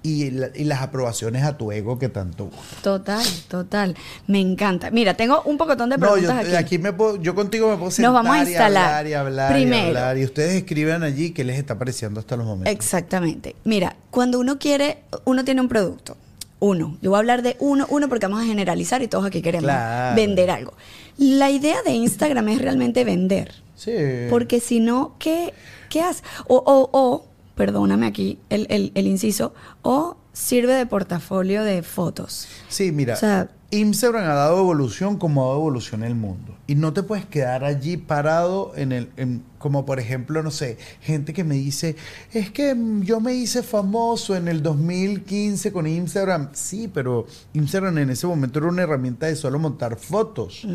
y, 0.03 0.31
la- 0.31 0.49
y 0.55 0.65
las 0.65 0.81
aprobaciones 0.81 1.45
a 1.45 1.59
tu 1.59 1.73
ego 1.73 1.99
que 1.99 2.09
tanto 2.09 2.47
gusta. 2.47 2.77
Total, 2.83 3.25
total. 3.49 3.95
Me 4.27 4.41
encanta. 4.41 4.91
Mira, 4.91 5.15
tengo 5.15 5.43
un 5.43 5.59
pocotón 5.59 5.91
de 5.91 5.99
No, 5.99 6.13
preguntas 6.13 6.45
yo 6.47 6.57
aquí. 6.57 6.57
aquí 6.57 6.79
me 6.79 6.93
puedo, 6.93 7.21
yo 7.21 7.35
contigo 7.35 7.69
me 7.71 7.77
puedo 7.77 7.91
sentar 7.91 8.13
vamos 8.13 8.35
a 8.35 8.39
y 8.39 8.47
instalar. 8.49 8.85
hablar 8.85 9.07
y 9.07 9.13
hablar 9.15 9.53
Primero. 9.53 9.83
y 9.85 9.87
hablar. 9.89 10.19
Y 10.19 10.25
ustedes 10.25 10.55
escriban 10.55 11.03
allí 11.03 11.33
qué 11.33 11.45
les 11.45 11.59
está 11.59 11.79
pareciendo 11.79 12.19
hasta 12.21 12.37
los 12.37 12.47
momentos. 12.47 12.73
Exactamente. 12.73 13.57
Mira, 13.65 13.97
cuando 14.11 14.41
uno 14.41 14.59
quiere, 14.59 15.03
uno 15.27 15.45
tiene 15.45 15.61
un 15.61 15.69
producto. 15.69 16.17
Uno. 16.61 16.99
Yo 17.01 17.11
voy 17.11 17.17
a 17.17 17.21
hablar 17.21 17.43
de 17.43 17.57
uno, 17.59 17.87
uno 17.91 18.09
porque 18.09 18.27
vamos 18.27 18.43
a 18.43 18.47
generalizar 18.47 19.03
y 19.03 19.09
todos 19.09 19.25
aquí 19.27 19.41
queremos 19.43 19.65
Claro. 19.65 20.15
vender 20.17 20.51
algo. 20.51 20.75
La 21.19 21.51
idea 21.51 21.83
de 21.83 21.93
Instagram 21.93 22.49
es 22.49 22.61
realmente 22.61 23.05
vender. 23.05 23.55
Sí. 23.77 23.93
Porque 24.29 24.61
si 24.61 24.79
no, 24.81 25.15
¿qué, 25.19 25.55
qué 25.89 26.03
hace? 26.03 26.23
O, 26.49 26.57
o, 26.57 26.91
o, 26.93 27.27
perdóname 27.61 28.07
aquí 28.07 28.39
el, 28.49 28.67
el, 28.71 28.91
el 28.95 29.07
inciso, 29.07 29.53
o 29.83 30.17
sirve 30.33 30.73
de 30.73 30.87
portafolio 30.87 31.63
de 31.63 31.83
fotos. 31.83 32.49
Sí, 32.71 32.91
mira, 32.91 33.13
O 33.15 33.17
sea- 33.19 33.51
Instagram 33.73 34.25
ha 34.25 34.35
dado 34.35 34.59
evolución 34.59 35.17
como 35.17 35.45
ha 35.45 35.49
dado 35.49 35.59
evolución 35.59 36.03
el 36.03 36.17
mundo. 36.17 36.57
Y 36.67 36.75
no 36.75 36.93
te 36.93 37.05
puedes 37.05 37.25
quedar 37.27 37.63
allí 37.63 37.97
parado 37.99 38.73
en 38.75 38.91
el, 38.91 39.11
en- 39.17 39.45
como 39.59 39.85
por 39.85 40.01
ejemplo, 40.01 40.43
no 40.43 40.51
sé, 40.51 40.77
gente 41.03 41.33
que 41.33 41.45
me 41.45 41.55
dice, 41.55 41.95
es 42.33 42.51
que 42.51 42.75
mm, 42.75 43.03
yo 43.03 43.21
me 43.21 43.35
hice 43.35 43.63
famoso 43.63 44.35
en 44.35 44.49
el 44.49 44.61
2015 44.63 45.71
con 45.73 45.87
Instagram. 45.87 46.49
Sí, 46.53 46.91
pero 46.93 47.27
Instagram 47.53 47.99
en 47.99 48.11
ese 48.11 48.27
momento 48.27 48.59
era 48.59 48.69
una 48.69 48.83
herramienta 48.83 49.27
de 49.27 49.37
solo 49.37 49.59
montar 49.61 49.97
fotos. 49.97 50.67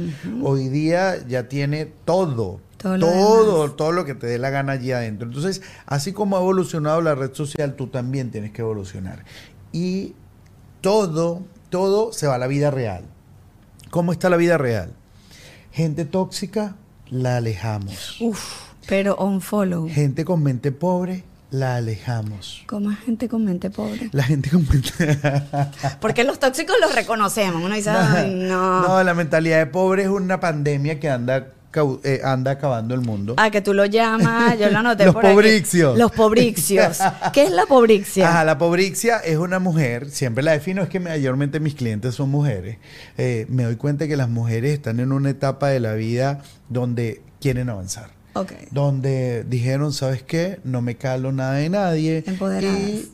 Hoy 0.44 0.70
día 0.70 1.26
ya 1.28 1.50
tiene 1.50 1.88
todo. 2.06 2.62
Todo 2.78 2.98
lo 2.98 3.72
todo, 3.72 3.92
lo 3.92 4.06
que 4.06 4.16
te 4.16 4.28
dé 4.28 4.38
la 4.38 4.50
gana 4.50 4.74
allí 4.74 4.92
adentro. 4.92 5.28
Entonces, 5.28 5.62
así 5.86 6.14
como 6.14 6.38
ha 6.38 6.40
evolucionado 6.40 7.02
la 7.02 7.16
red 7.16 7.34
social, 7.34 7.76
tú 7.76 7.88
también 7.88 8.32
tienes 8.32 8.52
que 8.52 8.62
evolucionar. 8.62 9.24
Y 9.72 10.14
todo, 10.82 11.44
todo 11.70 12.14
se 12.14 12.28
va 12.28 12.36
a 12.36 12.38
la 12.38 12.48
vida 12.48 12.72
real. 12.72 13.06
¿Cómo 13.90 14.12
está 14.12 14.30
la 14.30 14.38
vida 14.38 14.58
real? 14.58 14.94
Gente 15.72 16.06
tóxica, 16.06 16.76
la 17.10 17.38
alejamos. 17.38 18.20
Uf, 18.22 18.66
pero 18.88 19.16
on 19.16 19.42
follow. 19.42 19.90
Gente 19.90 20.26
con 20.26 20.44
mente 20.44 20.72
pobre, 20.72 21.24
la 21.52 21.78
alejamos. 21.78 22.64
Como 22.68 22.92
es 22.92 23.00
gente 23.00 23.30
con 23.30 23.46
mente 23.46 23.70
pobre. 23.70 24.10
La 24.12 24.24
gente 24.24 24.50
con 24.50 24.68
mente... 24.68 25.20
Porque 26.02 26.24
los 26.24 26.40
tóxicos 26.40 26.76
los 26.82 26.94
reconocemos. 26.94 27.64
Uno 27.64 27.74
dice, 27.74 27.90
ay, 27.94 28.34
no. 28.36 28.82
No, 28.82 29.04
la 29.04 29.14
mentalidad 29.14 29.58
de 29.60 29.66
pobre 29.66 30.04
es 30.04 30.10
una 30.10 30.40
pandemia 30.40 31.00
que 31.00 31.10
anda, 31.10 31.48
eh, 32.04 32.22
anda 32.24 32.52
acabando 32.52 32.94
el 32.96 33.02
mundo. 33.02 33.36
Ah, 33.38 33.50
que 33.52 33.62
tú 33.62 33.74
lo 33.74 33.86
llamas, 33.86 34.58
yo 34.60 34.70
lo 34.70 34.80
anoté 34.80 35.06
Los 35.06 35.14
por 35.14 35.26
aquí. 35.26 35.34
pobrixios. 35.36 35.98
Los 35.98 36.12
pobrixios. 36.12 37.00
¿Qué 37.34 37.44
es 37.44 37.52
la 37.52 37.66
pobrixia? 37.68 38.30
Ajá, 38.30 38.46
la 38.46 38.58
pobrixia 38.58 39.18
es 39.18 39.38
una 39.38 39.60
mujer, 39.60 40.10
siempre 40.10 40.44
la 40.44 40.52
defino, 40.54 40.82
es 40.84 40.90
que 40.90 41.00
mayormente 41.00 41.60
mis 41.60 41.76
clientes 41.76 42.16
son 42.16 42.30
mujeres. 42.30 42.78
Eh, 43.18 43.46
me 43.50 43.64
doy 43.64 43.76
cuenta 43.76 44.08
que 44.08 44.18
las 44.18 44.30
mujeres 44.30 44.74
están 44.74 45.00
en 45.00 45.12
una 45.12 45.30
etapa 45.30 45.70
de 45.70 45.80
la 45.80 45.94
vida 45.94 46.42
donde 46.70 47.22
quieren 47.40 47.70
avanzar. 47.70 48.10
Ok. 48.34 48.52
Donde 48.72 49.46
dijeron, 49.46 49.94
¿sabes 49.94 50.24
qué? 50.24 50.60
No 50.64 50.82
me 50.82 50.96
calo 50.96 51.32
nada 51.32 51.54
de 51.54 51.70
nadie. 51.70 52.24
Empoderadas. 52.28 52.80
Y 52.80 53.12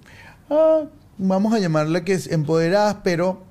ah, 0.50 0.84
vamos 1.18 1.54
a 1.54 1.60
llamarla 1.60 2.04
que 2.04 2.14
es 2.14 2.28
empoderadas, 2.28 2.98
pero 3.04 3.44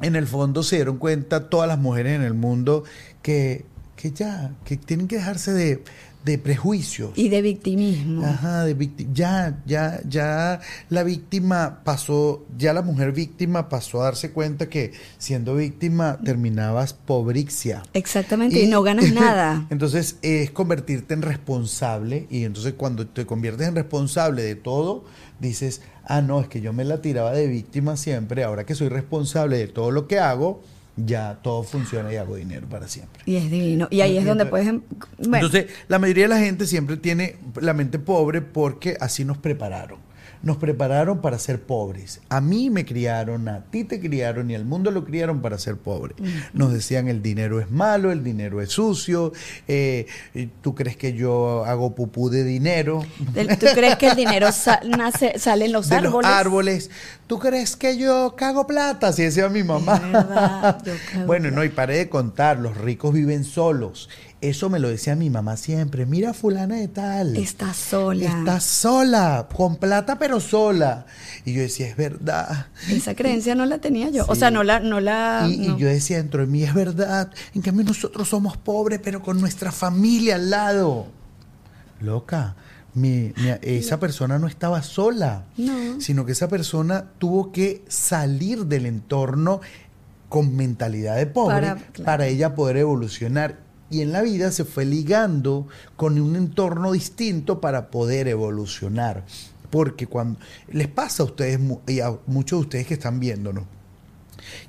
en 0.00 0.16
el 0.16 0.26
fondo 0.26 0.62
se 0.62 0.76
dieron 0.76 0.98
cuenta 0.98 1.48
todas 1.48 1.66
las 1.68 1.78
mujeres 1.78 2.14
en 2.14 2.22
el 2.22 2.34
mundo 2.34 2.84
que, 3.22 3.64
que 4.02 4.10
ya, 4.10 4.50
que 4.64 4.76
tienen 4.76 5.06
que 5.06 5.14
dejarse 5.14 5.52
de, 5.52 5.84
de 6.24 6.36
prejuicios. 6.36 7.12
Y 7.14 7.28
de 7.28 7.40
victimismo. 7.40 8.26
Ajá, 8.26 8.64
de 8.64 8.74
víctima. 8.74 9.10
Ya, 9.14 9.62
ya, 9.64 10.00
ya 10.08 10.58
la 10.88 11.04
víctima 11.04 11.82
pasó, 11.84 12.44
ya 12.58 12.72
la 12.72 12.82
mujer 12.82 13.12
víctima 13.12 13.68
pasó 13.68 14.00
a 14.00 14.06
darse 14.06 14.32
cuenta 14.32 14.68
que 14.68 14.90
siendo 15.18 15.54
víctima 15.54 16.18
terminabas 16.24 16.94
pobrixia. 16.94 17.84
Exactamente, 17.92 18.60
y, 18.64 18.66
no 18.66 18.82
ganas 18.82 19.12
nada. 19.14 19.68
Entonces 19.70 20.16
es 20.22 20.50
convertirte 20.50 21.14
en 21.14 21.22
responsable 21.22 22.26
y 22.28 22.42
entonces 22.42 22.74
cuando 22.76 23.06
te 23.06 23.24
conviertes 23.24 23.68
en 23.68 23.76
responsable 23.76 24.42
de 24.42 24.56
todo, 24.56 25.04
dices, 25.38 25.80
ah, 26.06 26.22
no, 26.22 26.40
es 26.40 26.48
que 26.48 26.60
yo 26.60 26.72
me 26.72 26.84
la 26.84 27.00
tiraba 27.00 27.30
de 27.30 27.46
víctima 27.46 27.96
siempre, 27.96 28.42
ahora 28.42 28.66
que 28.66 28.74
soy 28.74 28.88
responsable 28.88 29.58
de 29.58 29.68
todo 29.68 29.92
lo 29.92 30.08
que 30.08 30.18
hago, 30.18 30.60
ya 30.96 31.38
todo 31.42 31.62
funciona 31.62 32.12
y 32.12 32.16
hago 32.16 32.36
dinero 32.36 32.66
para 32.68 32.86
siempre. 32.88 33.22
Y 33.26 33.36
es 33.36 33.50
divino. 33.50 33.88
Y 33.90 34.00
ahí 34.02 34.18
es 34.18 34.24
donde 34.26 34.44
puedes. 34.46 34.68
em- 34.68 34.82
Bueno, 35.18 35.46
Entonces, 35.46 35.66
la 35.88 35.98
mayoría 35.98 36.24
de 36.24 36.28
la 36.28 36.38
gente 36.38 36.66
siempre 36.66 36.96
tiene 36.96 37.36
la 37.60 37.72
mente 37.72 37.98
pobre 37.98 38.42
porque 38.42 38.96
así 39.00 39.24
nos 39.24 39.38
prepararon. 39.38 39.98
Nos 40.42 40.56
prepararon 40.56 41.20
para 41.20 41.38
ser 41.38 41.60
pobres. 41.62 42.20
A 42.28 42.40
mí 42.40 42.68
me 42.68 42.84
criaron, 42.84 43.48
a 43.48 43.60
ti 43.70 43.84
te 43.84 44.00
criaron 44.00 44.50
y 44.50 44.54
al 44.56 44.64
mundo 44.64 44.90
lo 44.90 45.04
criaron 45.04 45.40
para 45.40 45.56
ser 45.58 45.76
pobre. 45.76 46.14
Nos 46.52 46.72
decían 46.72 47.06
el 47.08 47.22
dinero 47.22 47.60
es 47.60 47.70
malo, 47.70 48.10
el 48.10 48.24
dinero 48.24 48.60
es 48.60 48.70
sucio, 48.70 49.32
eh, 49.68 50.06
tú 50.60 50.74
crees 50.74 50.96
que 50.96 51.12
yo 51.12 51.64
hago 51.64 51.94
pupú 51.94 52.28
de 52.28 52.42
dinero. 52.44 53.04
¿tú 53.60 53.66
crees 53.74 53.96
que 53.96 54.08
el 54.08 54.16
dinero 54.16 54.50
sa- 54.50 54.80
nace, 54.84 55.38
sale 55.38 55.66
en 55.66 55.72
los 55.72 55.88
de 55.88 55.96
árboles? 55.96 56.12
los 56.28 56.36
árboles. 56.38 56.90
¿Tú 57.28 57.38
crees 57.38 57.76
que 57.76 57.96
yo 57.96 58.34
cago 58.36 58.66
plata? 58.66 59.08
Así 59.08 59.22
decía 59.22 59.48
mi 59.48 59.62
mamá. 59.62 59.98
verdad, 59.98 60.82
yo 60.84 60.92
cago 61.12 61.26
bueno, 61.26 61.50
no, 61.50 61.62
y 61.64 61.68
paré 61.68 61.98
de 61.98 62.08
contar, 62.08 62.58
los 62.58 62.76
ricos 62.76 63.12
viven 63.14 63.44
solos. 63.44 64.08
Eso 64.42 64.68
me 64.68 64.80
lo 64.80 64.88
decía 64.88 65.14
mi 65.14 65.30
mamá 65.30 65.56
siempre. 65.56 66.04
Mira 66.04 66.34
fulana 66.34 66.74
de 66.74 66.88
tal. 66.88 67.36
Está 67.36 67.72
sola. 67.72 68.26
Está 68.40 68.58
sola, 68.58 69.46
con 69.54 69.76
plata 69.76 70.18
pero 70.18 70.40
sola. 70.40 71.06
Y 71.44 71.52
yo 71.54 71.62
decía, 71.62 71.86
es 71.88 71.96
verdad. 71.96 72.66
Esa 72.90 73.14
creencia 73.14 73.54
no 73.54 73.64
la 73.66 73.78
tenía 73.78 74.10
yo. 74.10 74.24
O 74.28 74.34
sea, 74.34 74.50
no 74.50 74.64
la. 74.64 74.80
No 74.80 74.98
la 74.98 75.46
Y, 75.48 75.66
yo 75.78 75.86
decía 75.86 76.16
dentro 76.16 76.40
de 76.40 76.48
mí, 76.48 76.64
es 76.64 76.74
verdad. 76.74 77.30
En 77.54 77.62
cambio 77.62 77.84
nosotros 77.84 78.28
somos 78.28 78.56
pobres, 78.56 78.98
pero 79.02 79.22
con 79.22 79.40
nuestra 79.40 79.70
familia 79.70 80.34
al 80.34 80.50
lado. 80.50 81.06
Loca, 82.00 82.56
mi- 82.94 83.32
mi- 83.36 83.54
esa 83.62 84.00
persona 84.00 84.38
no 84.40 84.48
estaba 84.48 84.82
sola, 84.82 85.44
No. 85.56 86.00
sino 86.00 86.26
que 86.26 86.32
esa 86.32 86.48
persona 86.48 87.04
tuvo 87.18 87.52
que 87.52 87.84
salir 87.88 88.66
del 88.66 88.86
entorno 88.86 89.60
con 90.28 90.56
mentalidad 90.56 91.14
de 91.16 91.26
pobre 91.26 91.74
Para- 92.04 92.26
ella 92.26 92.54
poder 92.56 92.78
evolucionar. 92.78 93.58
Y 93.92 94.00
en 94.00 94.10
la 94.10 94.22
vida 94.22 94.50
se 94.50 94.64
fue 94.64 94.84
ligando 94.86 95.68
con 95.96 96.18
un 96.18 96.34
entorno 96.34 96.90
distinto 96.92 97.60
para 97.60 97.90
poder 97.90 98.26
evolucionar. 98.26 99.24
Porque 99.70 100.06
cuando 100.06 100.40
les 100.70 100.88
pasa 100.88 101.22
a 101.22 101.26
ustedes 101.26 101.60
y 101.86 102.00
a 102.00 102.16
muchos 102.26 102.58
de 102.58 102.62
ustedes 102.62 102.86
que 102.86 102.94
están 102.94 103.20
viéndonos, 103.20 103.64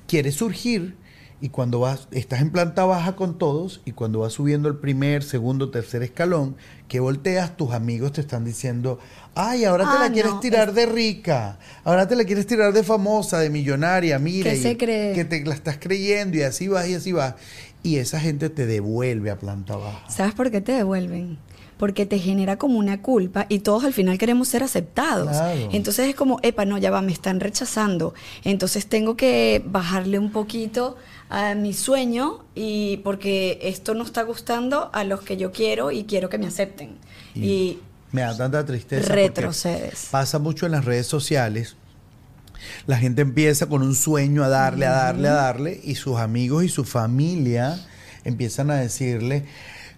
quieres 0.06 0.34
surgir 0.36 0.96
y 1.40 1.48
cuando 1.50 1.80
vas, 1.80 2.08
estás 2.10 2.40
en 2.40 2.50
planta 2.50 2.84
baja 2.86 3.16
con 3.16 3.36
todos 3.36 3.82
y 3.84 3.92
cuando 3.92 4.20
vas 4.20 4.32
subiendo 4.32 4.68
el 4.68 4.76
primer, 4.76 5.22
segundo, 5.22 5.70
tercer 5.70 6.02
escalón, 6.02 6.56
que 6.88 7.00
volteas, 7.00 7.56
tus 7.56 7.72
amigos 7.72 8.12
te 8.12 8.22
están 8.22 8.44
diciendo, 8.46 8.98
ay, 9.34 9.64
ahora 9.64 9.84
te 9.84 9.96
Ah, 9.96 10.00
la 10.08 10.12
quieres 10.12 10.32
no, 10.32 10.40
tirar 10.40 10.70
es- 10.70 10.74
de 10.74 10.86
rica, 10.86 11.58
ahora 11.82 12.08
te 12.08 12.16
la 12.16 12.24
quieres 12.24 12.46
tirar 12.46 12.72
de 12.72 12.82
famosa, 12.82 13.40
de 13.40 13.50
millonaria, 13.50 14.18
mira, 14.18 14.52
¿Qué 14.52 14.56
y 14.58 14.62
se 14.62 14.76
cree? 14.78 15.12
que 15.12 15.24
te 15.26 15.44
la 15.44 15.54
estás 15.54 15.76
creyendo 15.78 16.36
y 16.38 16.42
así 16.42 16.68
vas 16.68 16.86
y 16.88 16.94
así 16.94 17.12
vas. 17.12 17.34
Y 17.84 17.98
esa 17.98 18.18
gente 18.18 18.48
te 18.48 18.66
devuelve 18.66 19.30
a 19.30 19.38
planta 19.38 19.76
baja. 19.76 20.08
¿Sabes 20.08 20.34
por 20.34 20.50
qué 20.50 20.62
te 20.62 20.72
devuelven? 20.72 21.36
Porque 21.76 22.06
te 22.06 22.18
genera 22.18 22.56
como 22.56 22.78
una 22.78 23.02
culpa 23.02 23.44
y 23.50 23.58
todos 23.58 23.84
al 23.84 23.92
final 23.92 24.16
queremos 24.16 24.48
ser 24.48 24.62
aceptados. 24.62 25.28
Claro. 25.28 25.68
Entonces 25.70 26.08
es 26.08 26.14
como, 26.14 26.40
epa, 26.42 26.64
no, 26.64 26.78
ya 26.78 26.90
va, 26.90 27.02
me 27.02 27.12
están 27.12 27.40
rechazando. 27.40 28.14
Entonces 28.42 28.86
tengo 28.86 29.16
que 29.16 29.62
bajarle 29.66 30.18
un 30.18 30.32
poquito 30.32 30.96
a 31.28 31.54
mi 31.54 31.74
sueño 31.74 32.44
y 32.54 32.98
porque 33.04 33.58
esto 33.60 33.92
no 33.92 34.04
está 34.04 34.22
gustando 34.22 34.88
a 34.94 35.04
los 35.04 35.20
que 35.20 35.36
yo 35.36 35.52
quiero 35.52 35.90
y 35.90 36.04
quiero 36.04 36.30
que 36.30 36.38
me 36.38 36.46
acepten. 36.46 36.96
Y, 37.34 37.80
me 38.12 38.22
da 38.22 38.34
tanta 38.34 38.64
tristeza. 38.64 39.12
retrocedes. 39.12 40.08
Pasa 40.10 40.38
mucho 40.38 40.64
en 40.64 40.72
las 40.72 40.86
redes 40.86 41.06
sociales. 41.06 41.76
La 42.86 42.96
gente 42.96 43.22
empieza 43.22 43.66
con 43.66 43.82
un 43.82 43.94
sueño 43.94 44.44
a 44.44 44.48
darle, 44.48 44.86
a 44.86 44.92
darle, 44.92 45.28
a 45.28 45.32
darle, 45.32 45.80
y 45.82 45.94
sus 45.94 46.18
amigos 46.18 46.64
y 46.64 46.68
su 46.68 46.84
familia 46.84 47.78
empiezan 48.24 48.70
a 48.70 48.76
decirle, 48.76 49.44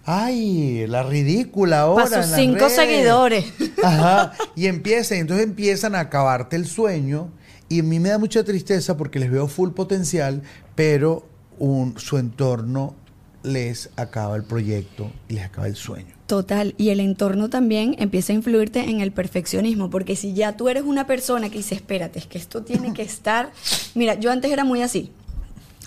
ay, 0.04 0.86
la 0.86 1.02
ridícula 1.02 1.80
ahora. 1.80 2.04
Pa' 2.04 2.22
sus 2.22 2.32
en 2.32 2.38
cinco 2.38 2.60
redes". 2.60 2.72
seguidores. 2.74 3.44
Ajá. 3.82 4.32
Y 4.54 4.66
empiezan, 4.66 5.18
entonces 5.18 5.44
empiezan 5.44 5.94
a 5.94 6.00
acabarte 6.00 6.56
el 6.56 6.66
sueño. 6.66 7.30
Y 7.68 7.80
a 7.80 7.82
mí 7.82 7.98
me 7.98 8.10
da 8.10 8.18
mucha 8.18 8.44
tristeza 8.44 8.96
porque 8.96 9.18
les 9.18 9.30
veo 9.30 9.48
full 9.48 9.70
potencial, 9.70 10.42
pero 10.76 11.28
un, 11.58 11.98
su 11.98 12.16
entorno 12.18 12.94
les 13.42 13.90
acaba 13.96 14.36
el 14.36 14.44
proyecto 14.44 15.10
y 15.28 15.34
les 15.34 15.44
acaba 15.44 15.66
el 15.66 15.76
sueño. 15.76 16.15
Total, 16.26 16.74
y 16.76 16.88
el 16.90 17.00
entorno 17.00 17.48
también 17.50 17.94
empieza 17.98 18.32
a 18.32 18.36
influirte 18.36 18.80
en 18.80 19.00
el 19.00 19.12
perfeccionismo, 19.12 19.90
porque 19.90 20.16
si 20.16 20.34
ya 20.34 20.56
tú 20.56 20.68
eres 20.68 20.82
una 20.84 21.06
persona 21.06 21.50
que 21.50 21.58
dice, 21.58 21.76
espérate, 21.76 22.18
es 22.18 22.26
que 22.26 22.38
esto 22.38 22.62
tiene 22.62 22.92
que 22.92 23.02
estar, 23.02 23.52
mira, 23.94 24.14
yo 24.14 24.32
antes 24.32 24.50
era 24.50 24.64
muy 24.64 24.82
así, 24.82 25.12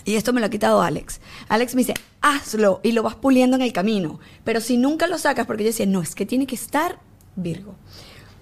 y 0.05 0.15
esto 0.15 0.31
me 0.31 0.39
lo 0.39 0.45
ha 0.45 0.49
quitado 0.49 0.81
Alex. 0.81 1.19
Alex 1.49 1.75
me 1.75 1.81
dice, 1.81 1.93
hazlo 2.21 2.79
y 2.83 2.93
lo 2.93 3.03
vas 3.03 3.15
puliendo 3.15 3.57
en 3.57 3.63
el 3.63 3.73
camino, 3.73 4.19
pero 4.45 4.61
si 4.61 4.77
nunca 4.77 5.07
lo 5.07 5.17
sacas, 5.17 5.45
porque 5.45 5.63
yo 5.63 5.69
decía, 5.69 5.85
no, 5.85 6.01
es 6.01 6.15
que 6.15 6.25
tiene 6.25 6.47
que 6.47 6.55
estar 6.55 6.99
Virgo. 7.35 7.75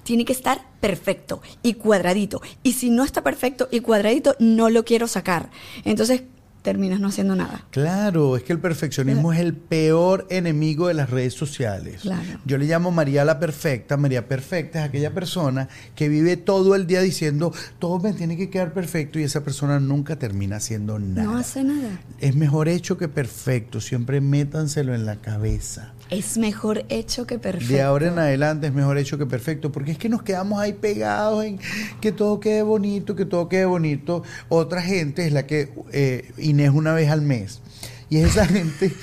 tiene 0.04 0.26
que 0.26 0.34
estar 0.34 0.62
perfecto 0.80 1.42
y 1.62 1.74
cuadradito. 1.74 2.42
Y 2.64 2.74
si 2.74 2.90
no 2.90 3.04
está 3.04 3.24
perfecto 3.24 3.68
y 3.72 3.82
cuadradito, 3.82 4.36
no 4.40 4.70
lo 4.70 4.86
quiero 4.86 5.08
sacar. 5.08 5.50
Entonces, 5.84 6.24
terminas 6.68 7.00
no 7.00 7.08
haciendo 7.08 7.34
nada. 7.34 7.66
Claro, 7.72 8.36
es 8.36 8.44
que 8.44 8.52
el 8.52 8.60
perfeccionismo 8.60 9.32
es 9.32 9.40
el 9.40 9.54
peor 9.54 10.28
enemigo 10.30 10.90
de 10.90 10.96
las 10.96 11.10
redes 11.10 11.34
sociales. 11.34 12.02
Claro. 12.02 12.42
Yo 12.44 12.58
le 12.58 12.66
llamo 12.66 12.92
María 12.92 13.24
la 13.24 13.40
Perfecta. 13.40 13.96
María 13.96 14.28
Perfecta 14.28 14.80
es 14.80 14.90
aquella 14.90 15.14
persona 15.14 15.70
que 15.96 16.10
vive 16.10 16.36
todo 16.36 16.76
el 16.76 16.86
día 16.86 17.00
diciendo, 17.00 17.54
todo 17.80 18.00
me 18.00 18.12
tiene 18.12 18.36
que 18.36 18.50
quedar 18.50 18.74
perfecto 18.74 19.18
y 19.18 19.24
esa 19.24 19.46
persona 19.46 19.80
nunca 19.80 20.20
termina 20.20 20.58
haciendo 20.58 21.00
nada. 21.00 21.24
No 21.24 21.38
hace 21.38 21.64
nada. 21.64 22.02
Es 22.20 22.36
mejor 22.36 22.68
hecho 22.68 22.98
que 22.98 23.08
perfecto. 23.08 23.80
Siempre 23.80 24.20
métanselo 24.20 24.94
en 24.94 25.06
la 25.06 25.22
cabeza. 25.22 25.94
Es 26.10 26.38
mejor 26.38 26.86
hecho 26.90 27.28
que 27.28 27.38
perfecto. 27.38 27.74
De 27.74 27.82
ahora 27.82 28.08
en 28.08 28.20
adelante 28.20 28.68
es 28.68 28.74
mejor 28.74 28.98
hecho 28.98 29.18
que 29.18 29.26
perfecto, 29.26 29.72
porque 29.72 29.92
es 29.92 29.98
que 29.98 30.08
nos 30.08 30.24
quedamos 30.24 30.60
ahí 30.60 30.74
pegados 30.74 31.44
en 31.44 31.60
que 32.00 32.12
todo 32.12 32.40
quede 32.40 32.62
bonito, 32.62 33.16
que 33.16 33.26
todo 33.26 33.50
quede 33.50 33.66
bonito. 33.66 34.24
Otra 34.48 34.82
gente 34.82 35.26
es 35.26 35.34
la 35.34 35.46
que 35.46 35.70
eh, 35.92 36.32
Inés 36.38 36.72
una 36.74 36.94
vez 36.94 37.10
al 37.10 37.22
mes. 37.22 37.62
Y 38.10 38.18
es 38.18 38.32
esa 38.32 38.46
gente, 38.48 38.94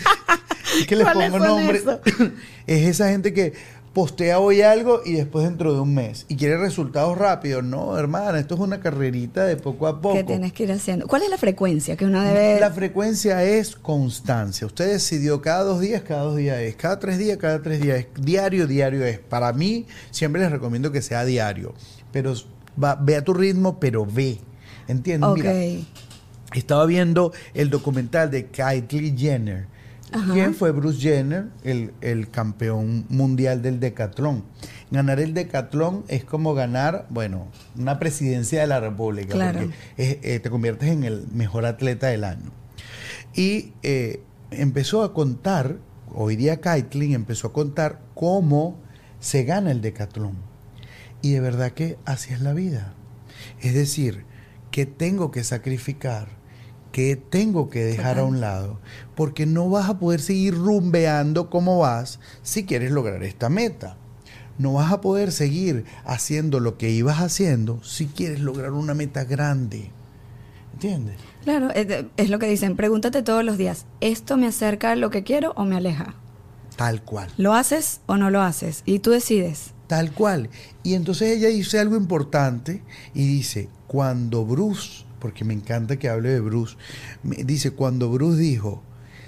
es 0.80 0.86
que 0.86 0.96
les 0.96 1.04
¿Cuáles 1.04 1.30
pongo 1.30 1.44
nombre, 1.44 1.82
es 2.66 2.88
esa 2.88 3.10
gente 3.10 3.34
que 3.34 3.52
postea 3.94 4.40
hoy 4.40 4.60
algo 4.60 5.00
y 5.04 5.12
después 5.12 5.44
dentro 5.44 5.72
de 5.72 5.80
un 5.80 5.94
mes 5.94 6.26
y 6.28 6.36
quiere 6.36 6.58
resultados 6.58 7.16
rápidos. 7.16 7.62
No, 7.62 7.96
hermana, 7.96 8.40
esto 8.40 8.56
es 8.56 8.60
una 8.60 8.80
carrerita 8.80 9.44
de 9.44 9.56
poco 9.56 9.86
a 9.86 10.00
poco. 10.00 10.16
que 10.16 10.24
tienes 10.24 10.52
que 10.52 10.64
ir 10.64 10.72
haciendo. 10.72 11.06
¿Cuál 11.06 11.22
es 11.22 11.30
la 11.30 11.38
frecuencia 11.38 11.96
que 11.96 12.04
uno 12.04 12.20
debe 12.20 12.58
La 12.60 12.72
frecuencia 12.72 13.44
es 13.44 13.76
constancia. 13.76 14.66
Usted 14.66 14.90
decidió 14.90 15.40
cada 15.40 15.62
dos 15.62 15.80
días, 15.80 16.02
cada 16.02 16.22
dos 16.22 16.36
días 16.36 16.58
es. 16.58 16.74
Cada 16.74 16.98
tres 16.98 17.18
días, 17.18 17.38
cada 17.38 17.62
tres 17.62 17.80
días 17.80 18.00
es. 18.00 18.06
Diario, 18.20 18.66
diario 18.66 19.04
es. 19.06 19.20
Para 19.20 19.52
mí, 19.52 19.86
siempre 20.10 20.42
les 20.42 20.50
recomiendo 20.50 20.90
que 20.90 21.00
sea 21.00 21.24
diario. 21.24 21.72
Pero 22.12 22.34
va, 22.82 22.96
ve 22.96 23.16
a 23.16 23.24
tu 23.24 23.32
ritmo, 23.32 23.78
pero 23.78 24.04
ve. 24.04 24.40
¿Entiendes? 24.88 25.30
Ok. 25.30 25.36
Mira, 25.38 25.54
estaba 26.52 26.84
viendo 26.86 27.32
el 27.54 27.70
documental 27.70 28.30
de 28.30 28.46
Kylie 28.46 29.14
Jenner. 29.16 29.73
Ajá. 30.14 30.32
¿Quién 30.32 30.54
fue 30.54 30.70
Bruce 30.72 31.00
Jenner? 31.00 31.48
El, 31.64 31.92
el 32.00 32.30
campeón 32.30 33.04
mundial 33.08 33.62
del 33.62 33.80
decatlón. 33.80 34.44
Ganar 34.90 35.18
el 35.20 35.34
decatlón 35.34 36.04
es 36.08 36.24
como 36.24 36.54
ganar, 36.54 37.06
bueno, 37.10 37.48
una 37.76 37.98
presidencia 37.98 38.60
de 38.60 38.66
la 38.68 38.80
República. 38.80 39.34
Claro. 39.34 39.60
Porque 39.60 39.74
es- 39.96 40.18
eh, 40.22 40.40
te 40.40 40.50
conviertes 40.50 40.88
en 40.88 41.04
el 41.04 41.26
mejor 41.32 41.66
atleta 41.66 42.06
del 42.08 42.24
año. 42.24 42.50
Y 43.34 43.72
eh, 43.82 44.22
empezó 44.50 45.02
a 45.02 45.12
contar, 45.12 45.78
hoy 46.12 46.36
día 46.36 46.60
Kaitlin 46.60 47.12
empezó 47.14 47.48
a 47.48 47.52
contar 47.52 48.00
cómo 48.14 48.78
se 49.20 49.42
gana 49.44 49.70
el 49.72 49.80
decatlón. 49.80 50.36
Y 51.22 51.32
de 51.32 51.40
verdad 51.40 51.72
que 51.72 51.98
así 52.04 52.32
es 52.32 52.40
la 52.40 52.52
vida. 52.52 52.92
Es 53.60 53.74
decir, 53.74 54.24
que 54.70 54.86
tengo 54.86 55.30
que 55.30 55.42
sacrificar, 55.42 56.28
que 56.94 57.16
tengo 57.16 57.70
que 57.70 57.84
dejar 57.84 58.20
a 58.20 58.24
un 58.24 58.40
lado, 58.40 58.78
porque 59.16 59.46
no 59.46 59.68
vas 59.68 59.88
a 59.88 59.98
poder 59.98 60.20
seguir 60.20 60.54
rumbeando 60.54 61.50
como 61.50 61.80
vas 61.80 62.20
si 62.44 62.66
quieres 62.66 62.92
lograr 62.92 63.24
esta 63.24 63.48
meta. 63.48 63.96
No 64.58 64.74
vas 64.74 64.92
a 64.92 65.00
poder 65.00 65.32
seguir 65.32 65.86
haciendo 66.04 66.60
lo 66.60 66.78
que 66.78 66.90
ibas 66.90 67.18
haciendo 67.18 67.82
si 67.82 68.06
quieres 68.06 68.38
lograr 68.38 68.70
una 68.70 68.94
meta 68.94 69.24
grande. 69.24 69.90
¿Entiendes? 70.74 71.16
Claro, 71.42 71.70
es 71.72 72.30
lo 72.30 72.38
que 72.38 72.46
dicen, 72.46 72.76
pregúntate 72.76 73.24
todos 73.24 73.42
los 73.42 73.58
días, 73.58 73.86
¿esto 74.00 74.36
me 74.36 74.46
acerca 74.46 74.92
a 74.92 74.96
lo 74.96 75.10
que 75.10 75.24
quiero 75.24 75.52
o 75.56 75.64
me 75.64 75.74
aleja? 75.74 76.14
Tal 76.76 77.02
cual. 77.02 77.28
¿Lo 77.36 77.54
haces 77.54 78.02
o 78.06 78.16
no 78.16 78.30
lo 78.30 78.40
haces? 78.40 78.84
Y 78.86 79.00
tú 79.00 79.10
decides. 79.10 79.72
Tal 79.88 80.12
cual. 80.12 80.48
Y 80.84 80.94
entonces 80.94 81.36
ella 81.36 81.48
dice 81.48 81.80
algo 81.80 81.96
importante 81.96 82.84
y 83.14 83.26
dice, 83.26 83.68
cuando 83.88 84.44
Bruce, 84.44 85.03
porque 85.24 85.42
me 85.42 85.54
encanta 85.54 85.96
que 85.96 86.10
hable 86.10 86.28
de 86.28 86.40
Bruce, 86.40 86.76
me- 87.22 87.36
dice, 87.44 87.70
cuando 87.70 88.10
Bruce 88.10 88.36
dijo, 88.38 88.82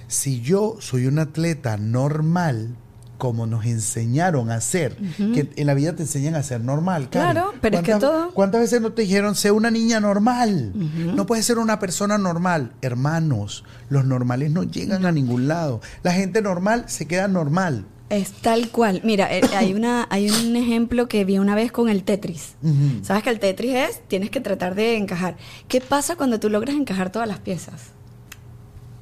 si 0.08 0.42
yo 0.42 0.76
soy 0.78 1.06
un 1.06 1.18
atleta 1.18 1.78
normal, 1.78 2.76
como 3.16 3.46
nos 3.46 3.64
enseñaron 3.64 4.50
a 4.50 4.60
ser, 4.60 4.94
que 5.16 5.48
en 5.56 5.66
la 5.66 5.72
vida 5.72 5.96
te 5.96 6.02
enseñan 6.02 6.34
a 6.34 6.42
ser 6.42 6.60
normal. 6.60 7.08
Cari. 7.08 7.32
Claro, 7.32 7.54
pero 7.62 7.78
es 7.78 7.82
que 7.82 7.92
¿Cuántas- 7.92 8.10
todo- 8.10 8.30
¿Cuántas 8.34 8.60
veces 8.60 8.82
no 8.82 8.92
te 8.92 9.00
dijeron, 9.02 9.34
sé 9.34 9.50
una 9.52 9.70
niña 9.70 10.00
normal? 10.00 10.74
No 11.14 11.24
puedes 11.24 11.46
ser 11.46 11.56
una 11.56 11.78
persona 11.78 12.18
normal. 12.18 12.72
Hermanos, 12.82 13.64
los 13.88 14.04
normales 14.04 14.50
no 14.50 14.64
llegan 14.64 15.06
a 15.06 15.12
ningún 15.12 15.48
lado. 15.48 15.80
La 16.02 16.12
gente 16.12 16.42
normal 16.42 16.84
se 16.88 17.06
queda 17.06 17.26
normal. 17.26 17.86
Es 18.08 18.32
tal 18.32 18.68
cual. 18.70 19.00
Mira, 19.04 19.34
eh, 19.34 19.40
hay, 19.56 19.74
una, 19.74 20.06
hay 20.10 20.30
un 20.30 20.54
ejemplo 20.56 21.08
que 21.08 21.24
vi 21.24 21.38
una 21.38 21.54
vez 21.54 21.72
con 21.72 21.88
el 21.88 22.04
Tetris. 22.04 22.54
¿Sabes 23.02 23.22
que 23.22 23.30
el 23.30 23.40
Tetris 23.40 23.74
es? 23.74 24.00
Tienes 24.08 24.30
que 24.30 24.40
tratar 24.40 24.74
de 24.74 24.96
encajar. 24.96 25.36
¿Qué 25.68 25.80
pasa 25.80 26.16
cuando 26.16 26.38
tú 26.38 26.48
logras 26.48 26.76
encajar 26.76 27.10
todas 27.10 27.26
las 27.28 27.40
piezas? 27.40 27.90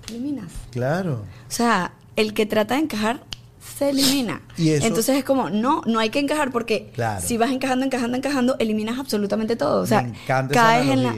Eliminas. 0.09 0.51
Claro. 0.71 1.23
O 1.49 1.51
sea, 1.51 1.93
el 2.17 2.35
que 2.35 2.47
trata 2.47 2.75
de 2.75 2.81
encajar 2.83 3.23
se 3.77 3.91
elimina. 3.91 4.43
Y 4.57 4.71
eso- 4.71 4.87
Entonces 4.87 5.17
es 5.17 5.25
como, 5.25 5.49
no, 5.51 5.83
no 5.87 5.99
hay 5.99 6.11
que 6.11 6.19
encajar 6.19 6.51
porque 6.53 6.91
Claro. 6.95 7.27
si 7.27 7.37
vas 7.39 7.51
encajando, 7.51 7.85
encajando, 7.87 8.17
encajando, 8.17 8.57
eliminas 8.59 8.99
absolutamente 8.99 9.57
todo. 9.57 9.81
O 9.83 9.87
sea, 9.87 10.13
caes 10.27 10.89
en, 10.91 11.03
la, 11.03 11.15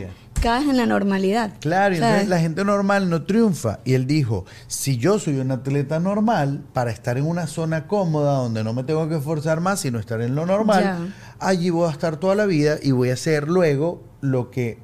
en 0.47 0.77
la 0.77 0.87
normalidad. 0.87 1.53
Claro, 1.61 1.95
y 1.95 1.99
entonces 1.99 2.29
la 2.29 2.39
gente 2.39 2.65
normal 2.65 3.11
no 3.11 3.23
triunfa. 3.25 3.81
Y 3.85 3.95
él 3.95 4.07
dijo, 4.07 4.45
si 4.69 4.97
yo 4.97 5.19
soy 5.19 5.39
un 5.39 5.51
atleta 5.51 5.99
normal, 6.01 6.63
para 6.73 6.91
estar 6.91 7.19
en 7.19 7.27
una 7.27 7.47
zona 7.47 7.87
cómoda 7.87 8.35
donde 8.37 8.63
no 8.65 8.73
me 8.73 8.85
tengo 8.85 9.09
que 9.09 9.17
esforzar 9.17 9.61
más, 9.61 9.81
sino 9.81 9.99
estar 9.99 10.21
en 10.21 10.35
lo 10.35 10.47
normal, 10.47 10.83
Ya. 10.83 10.99
allí 11.41 11.71
voy 11.71 11.89
a 11.89 11.93
estar 11.93 12.17
toda 12.17 12.35
la 12.35 12.47
vida 12.47 12.77
y 12.83 12.93
voy 12.93 13.11
a 13.11 13.15
hacer 13.15 13.49
luego 13.49 14.03
lo 14.21 14.51
que, 14.51 14.79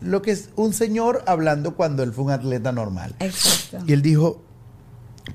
lo 0.00 0.20
que 0.22 0.32
es 0.32 0.50
un 0.56 0.72
señor 0.72 1.22
hablando 1.26 1.74
cuando 1.74 2.02
él 2.02 2.12
fue 2.12 2.24
un 2.24 2.30
atleta 2.30 2.72
normal. 2.72 3.14
Exacto. 3.20 3.84
Y 3.86 3.92
él 3.92 4.02
dijo, 4.02 4.42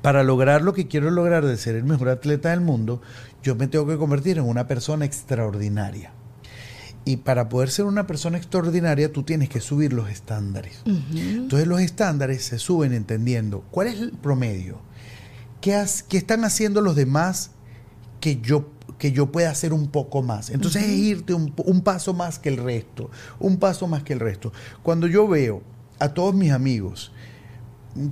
para 0.02 0.24
lograr 0.24 0.62
lo 0.62 0.74
que 0.74 0.88
quiero 0.88 1.10
lograr 1.12 1.46
de 1.46 1.58
ser 1.58 1.76
el 1.76 1.84
mejor 1.84 2.10
atleta 2.10 2.50
del 2.50 2.62
mundo, 2.62 3.02
yo 3.44 3.56
me 3.56 3.68
tengo 3.68 3.88
que 3.88 3.98
convertir 3.98 4.38
en 4.38 4.44
una 4.46 4.68
persona 4.68 5.06
extraordinaria. 5.06 6.12
Y 7.08 7.18
para 7.18 7.48
poder 7.50 7.70
ser 7.70 7.86
una 7.86 8.06
persona 8.06 8.38
extraordinaria, 8.38 9.12
tú 9.14 9.24
tienes 9.24 9.50
que 9.50 9.62
subir 9.62 9.94
los 9.94 10.10
estándares. 10.10 10.82
Entonces 10.86 11.68
los 11.68 11.80
estándares 11.82 12.44
se 12.44 12.60
suben 12.60 12.94
entendiendo 12.94 13.64
cuál 13.72 13.88
es 13.88 14.00
el 14.00 14.12
promedio, 14.12 14.80
qué, 15.62 15.74
has- 15.76 16.04
qué 16.04 16.18
están 16.18 16.44
haciendo 16.44 16.82
los 16.82 16.96
demás 16.96 17.52
que 18.20 18.42
yo, 18.42 18.70
que 18.98 19.12
yo 19.12 19.32
pueda 19.32 19.50
hacer 19.52 19.72
un 19.74 19.88
poco 19.88 20.22
más. 20.22 20.50
Entonces 20.50 20.84
es 20.84 20.90
irte 20.90 21.34
un, 21.34 21.54
un 21.66 21.82
paso 21.82 22.14
más 22.14 22.40
que 22.40 22.50
el 22.50 22.58
resto, 22.58 23.10
un 23.40 23.58
paso 23.58 23.88
más 23.88 24.04
que 24.04 24.14
el 24.14 24.20
resto. 24.20 24.52
Cuando 24.84 25.08
yo 25.08 25.28
veo 25.28 25.62
a 26.00 26.10
todos 26.10 26.36
mis 26.36 26.52
amigos, 26.52 27.12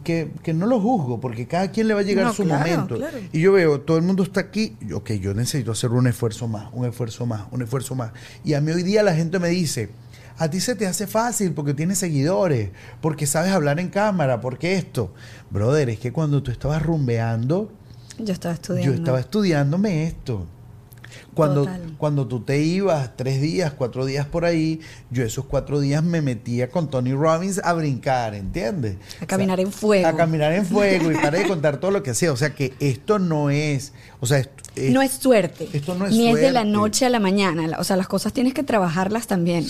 que, 0.04 0.32
que 0.44 0.54
no 0.54 0.66
los 0.68 0.82
juzgo, 0.82 1.20
porque 1.20 1.48
cada 1.48 1.72
quien 1.72 1.88
le 1.88 1.94
va 1.94 2.00
a 2.02 2.04
llegar 2.04 2.26
No, 2.26 2.34
su 2.34 2.44
claro, 2.44 2.70
momento. 2.72 2.96
claro. 2.98 3.18
Y 3.32 3.40
yo 3.42 3.52
veo, 3.54 3.82
todo 3.82 3.98
el 3.98 4.04
mundo 4.04 4.24
está 4.24 4.40
aquí, 4.42 4.76
y, 4.82 4.94
ok, 4.94 5.12
yo 5.14 5.34
necesito 5.34 5.72
hacer 5.72 5.92
un 5.92 6.08
esfuerzo 6.08 6.48
más, 6.48 6.70
un 6.74 6.86
esfuerzo 6.86 7.26
más, 7.26 7.44
un 7.52 7.62
esfuerzo 7.62 7.96
más. 7.96 8.12
Y 8.44 8.54
a 8.54 8.62
mí 8.62 8.72
hoy 8.72 8.84
día 8.84 9.04
la 9.04 9.14
gente 9.16 9.40
me 9.40 9.50
dice, 9.50 9.90
a 10.38 10.50
ti 10.50 10.60
se 10.60 10.76
te 10.76 10.86
hace 10.88 11.08
fácil 11.08 11.54
porque 11.54 11.74
tienes 11.74 11.98
seguidores, 12.00 12.72
porque 13.02 13.26
sabes 13.26 13.52
hablar 13.52 13.80
en 13.80 13.90
cámara, 13.90 14.42
porque 14.42 14.76
esto. 14.76 15.14
Brother, 15.50 15.90
es 15.90 16.00
que 16.00 16.12
cuando 16.12 16.44
tú 16.44 16.52
estabas 16.52 16.82
rumbeando, 16.84 17.72
Yo 18.18 18.34
estaba 18.34 18.54
estudiando. 18.54 18.92
yo 18.92 18.98
estaba 18.98 19.20
estudiándome 19.20 20.08
esto. 20.08 20.46
Cuando, 21.36 21.62
Total. 21.66 21.82
cuando 21.98 22.28
tú 22.28 22.40
te 22.40 22.62
ibas 22.62 23.12
tres 23.18 23.42
días, 23.42 23.74
cuatro 23.78 24.06
días 24.06 24.26
por 24.26 24.46
ahí, 24.46 24.80
yo 25.12 25.24
esos 25.24 25.46
cuatro 25.46 25.80
días 25.82 26.02
me 26.02 26.22
metía 26.22 26.70
con 26.70 26.90
Tony 26.90 27.14
Robbins 27.14 27.60
a 27.64 27.74
brincar, 27.74 28.34
¿entiendes? 28.34 28.96
A 29.22 29.26
caminar 29.26 29.60
en 29.60 29.72
fuego. 29.72 30.08
A 30.08 30.16
caminar 30.16 30.54
en 30.54 30.66
fuego 30.66 31.12
y 31.12 31.16
para 31.16 31.38
de 31.38 31.46
contar 31.48 31.78
todo 31.78 31.92
lo 31.92 32.02
que 32.02 32.12
hacía. 32.12 32.32
O 32.32 32.38
sea 32.38 32.56
que 32.56 32.74
esto 32.80 33.20
no 33.20 33.50
es, 33.50 33.92
o 34.22 34.26
sea, 34.26 34.40
es- 34.40 34.92
no 34.92 35.02
es 35.02 35.12
suerte. 35.12 35.68
esto 35.74 35.94
no 35.96 36.06
es 36.08 36.14
Ni 36.14 36.30
es 36.30 36.36
de 36.36 36.52
la 36.52 36.64
noche 36.64 37.06
a 37.06 37.10
la 37.10 37.20
mañana. 37.20 37.78
O 37.80 37.84
sea, 37.84 37.98
las 37.98 38.08
cosas 38.08 38.32
tienes 38.34 38.54
que 38.54 38.64
trabajarlas 38.64 39.28
también. 39.28 39.66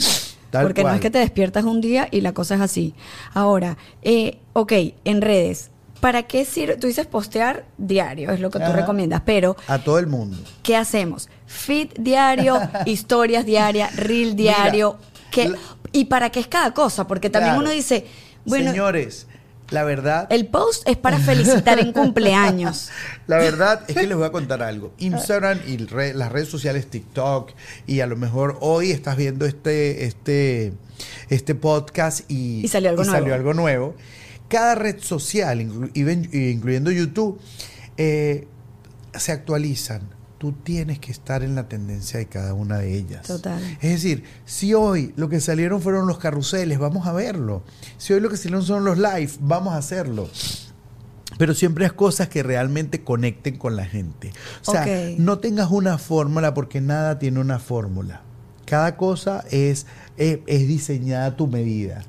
Tal 0.52 0.64
porque 0.64 0.84
no 0.84 0.94
es 0.94 1.02
que 1.02 1.10
te 1.10 1.18
despiertas 1.18 1.66
un 1.66 1.82
día 1.82 2.08
y 2.12 2.22
la 2.22 2.34
cosa 2.34 2.56
es 2.56 2.62
así. 2.62 2.94
Ahora, 3.34 3.78
eh, 4.04 4.38
ok, 4.54 4.72
en 5.04 5.22
redes. 5.22 5.72
¿Para 6.06 6.22
qué 6.24 6.46
sirve? 6.46 6.76
Tú 6.78 6.86
dices 6.86 7.08
postear 7.08 7.66
diario, 7.80 8.30
es 8.30 8.40
lo 8.40 8.52
que 8.52 8.60
tú 8.60 8.72
recomiendas, 8.72 9.24
pero 9.26 9.56
a 9.68 9.80
todo 9.80 9.98
el 9.98 10.06
mundo. 10.06 10.38
¿qué 10.62 10.76
hacemos? 10.76 11.30
Feed 11.48 11.94
diario, 11.98 12.60
historias 12.86 13.44
diarias, 13.44 13.96
reel 13.96 14.36
diario. 14.36 15.00
¿qué- 15.32 15.50
la- 15.50 15.58
¿Y 15.92 16.06
para 16.06 16.30
qué 16.30 16.42
es 16.42 16.48
cada 16.48 16.76
cosa? 16.76 17.08
Porque 17.08 17.32
también 17.32 17.54
Claro. 17.56 17.66
uno 17.66 17.72
dice, 17.76 18.06
bueno, 18.46 18.70
Señores, 18.70 19.26
la 19.72 19.84
verdad, 19.84 20.28
el 20.30 20.46
post 20.46 20.88
es 20.88 20.96
para 20.96 21.18
felicitar 21.18 21.80
en 21.80 21.92
cumpleaños. 22.02 22.90
La 23.26 23.38
verdad 23.38 23.82
es 23.88 23.96
que 23.96 24.06
les 24.06 24.16
voy 24.16 24.28
a 24.28 24.32
contar 24.32 24.62
algo. 24.62 24.94
Instagram 25.00 25.60
y 25.66 25.78
re- 25.78 26.14
las 26.14 26.32
redes 26.32 26.50
sociales 26.50 26.86
TikTok 26.88 27.52
y 27.88 28.02
a 28.02 28.06
lo 28.06 28.16
mejor 28.16 28.60
hoy 28.62 28.92
estás 28.92 29.18
viendo 29.18 29.48
este 29.48 30.06
este 30.06 30.72
este 31.30 31.56
podcast 31.56 32.30
y, 32.30 32.62
Y 32.64 32.68
salió 32.68 32.92
algo 32.92 33.04
nuevo. 33.04 33.18
salió 33.18 33.34
algo 33.34 33.54
nuevo. 33.56 33.96
Cada 34.48 34.76
red 34.76 35.00
social, 35.00 35.62
incluyendo 35.62 36.92
YouTube, 36.92 37.40
eh, 37.98 38.48
se 39.18 39.32
actualizan. 39.32 40.14
Tú 40.38 40.52
tienes 40.52 41.00
que 41.00 41.12
estar 41.12 41.44
en 41.44 41.56
la 41.56 41.68
tendencia 41.68 42.20
de 42.20 42.28
cada 42.28 42.54
una 42.54 42.78
de 42.78 42.96
ellas. 42.96 43.26
Total. 43.26 43.62
Es 43.82 43.90
decir, 43.90 44.24
si 44.46 44.74
hoy 44.74 45.14
lo 45.16 45.30
que 45.30 45.40
salieron 45.40 45.82
fueron 45.82 46.08
los 46.08 46.20
carruseles, 46.20 46.78
vamos 46.78 47.08
a 47.08 47.14
verlo. 47.14 47.64
Si 47.98 48.14
hoy 48.14 48.20
lo 48.20 48.30
que 48.30 48.38
salieron 48.38 48.64
son 48.64 48.84
los 48.84 48.98
live, 48.98 49.32
vamos 49.40 49.74
a 49.74 49.78
hacerlo. 49.78 50.30
Pero 51.38 51.54
siempre 51.54 51.86
es 51.86 51.94
cosas 51.94 52.30
que 52.30 52.44
realmente 52.44 53.04
conecten 53.04 53.58
con 53.58 53.76
la 53.76 53.86
gente. 53.86 54.32
O 54.66 54.72
sea, 54.72 54.86
no 55.18 55.40
tengas 55.40 55.72
una 55.72 55.98
fórmula 55.98 56.54
porque 56.54 56.82
nada 56.82 57.18
tiene 57.20 57.40
una 57.40 57.60
fórmula. 57.60 58.22
Cada 58.66 58.98
cosa 58.98 59.44
es, 59.52 59.86
es, 60.18 60.40
es 60.48 60.68
diseñada 60.68 61.28
a 61.28 61.36
tu 61.36 61.48
medida. 61.48 62.04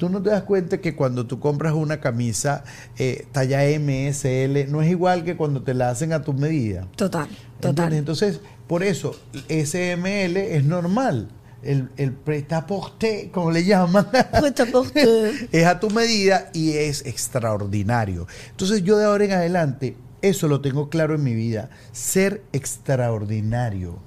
Tú 0.00 0.08
no 0.08 0.22
te 0.22 0.30
das 0.30 0.44
cuenta 0.44 0.78
que 0.78 0.96
cuando 0.96 1.26
tú 1.26 1.40
compras 1.40 1.74
una 1.74 2.00
camisa 2.00 2.64
eh, 2.96 3.26
talla 3.32 3.66
M, 3.66 4.08
S, 4.08 4.44
L, 4.44 4.66
no 4.68 4.80
es 4.80 4.88
igual 4.88 5.24
que 5.24 5.36
cuando 5.36 5.62
te 5.62 5.74
la 5.74 5.90
hacen 5.90 6.14
a 6.14 6.22
tu 6.22 6.32
medida. 6.32 6.88
Total, 6.96 7.28
total. 7.60 7.92
Entonces, 7.92 8.40
por 8.66 8.82
eso, 8.82 9.14
SML 9.50 10.38
es 10.38 10.64
normal. 10.64 11.28
El, 11.62 11.90
el 11.98 12.12
pretaporte, 12.12 13.28
como 13.30 13.50
le 13.50 13.62
llaman, 13.62 14.06
es 15.52 15.66
a 15.66 15.78
tu 15.80 15.90
medida 15.90 16.48
y 16.54 16.70
es 16.70 17.04
extraordinario. 17.04 18.26
Entonces, 18.52 18.82
yo 18.82 18.96
de 18.96 19.04
ahora 19.04 19.26
en 19.26 19.32
adelante, 19.32 19.96
eso 20.22 20.48
lo 20.48 20.62
tengo 20.62 20.88
claro 20.88 21.14
en 21.14 21.22
mi 21.22 21.34
vida, 21.34 21.68
ser 21.92 22.42
extraordinario. 22.54 23.98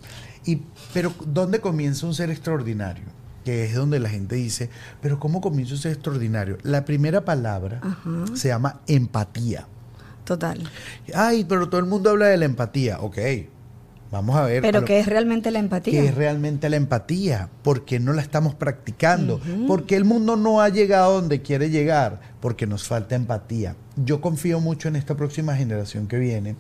Y, 0.44 0.64
pero, 0.92 1.14
¿dónde 1.24 1.60
comienza 1.60 2.08
un 2.08 2.16
ser 2.16 2.32
extraordinario? 2.32 3.06
Que 3.46 3.66
es 3.66 3.76
donde 3.76 4.00
la 4.00 4.10
gente 4.10 4.36
dice, 4.36 4.70
pero 5.02 5.20
¿cómo 5.20 5.42
comienza 5.42 5.74
un 5.74 5.80
ser 5.80 5.92
extraordinario? 5.94 6.58
La 6.64 6.86
primera 6.86 7.26
palabra 7.26 7.80
Ajá. 7.84 8.26
se 8.36 8.48
llama 8.48 8.80
empatía. 8.88 9.68
Total. 10.24 10.64
Ay, 11.14 11.44
pero 11.48 11.68
todo 11.68 11.80
el 11.82 11.86
mundo 11.88 12.10
habla 12.12 12.28
de 12.28 12.38
la 12.38 12.46
empatía. 12.46 13.02
Ok, 13.02 13.18
vamos 14.10 14.38
a 14.38 14.46
ver. 14.46 14.62
Pero 14.62 14.86
¿qué 14.86 15.02
es 15.02 15.08
realmente 15.08 15.52
la 15.52 15.60
empatía? 15.60 16.00
¿Qué 16.02 16.08
es 16.08 16.16
realmente 16.16 16.70
la 16.70 16.78
empatía? 16.78 17.50
¿Por 17.62 17.84
qué 17.84 18.00
no 18.00 18.14
la 18.14 18.22
estamos 18.22 18.56
practicando? 18.56 19.42
Porque 19.68 19.98
el 19.98 20.06
mundo 20.06 20.38
no 20.38 20.62
ha 20.62 20.70
llegado 20.70 21.16
donde 21.16 21.42
quiere 21.42 21.70
llegar? 21.70 22.22
Porque 22.40 22.66
nos 22.66 22.88
falta 22.88 23.16
empatía. 23.16 23.76
Yo 23.98 24.22
confío 24.22 24.62
mucho 24.62 24.88
en 24.88 24.96
esta 24.96 25.16
próxima 25.18 25.56
generación 25.58 26.08
que 26.08 26.18
viene. 26.18 26.56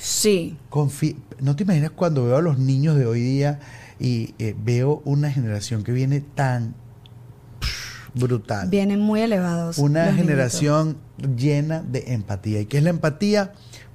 Sí. 0.00 0.56
Confi- 0.68 1.16
¿No 1.40 1.54
te 1.54 1.62
imaginas 1.62 1.92
cuando 1.92 2.24
veo 2.24 2.36
a 2.36 2.42
los 2.42 2.58
niños 2.58 2.96
de 2.96 3.06
hoy 3.06 3.20
día 3.20 3.60
y 3.98 4.34
eh, 4.38 4.54
veo 4.58 5.02
una 5.04 5.30
generación 5.30 5.82
que 5.84 5.92
viene 5.92 6.20
tan 6.20 6.74
pff, 7.60 8.08
brutal? 8.14 8.68
Vienen 8.68 9.00
muy 9.00 9.20
elevados. 9.20 9.78
Una 9.78 10.12
generación 10.12 10.98
llena 11.36 11.82
de 11.82 12.12
empatía. 12.14 12.60
¿Y 12.60 12.66
qué 12.66 12.78
es 12.78 12.84
la 12.84 12.90
empatía? 12.90 13.52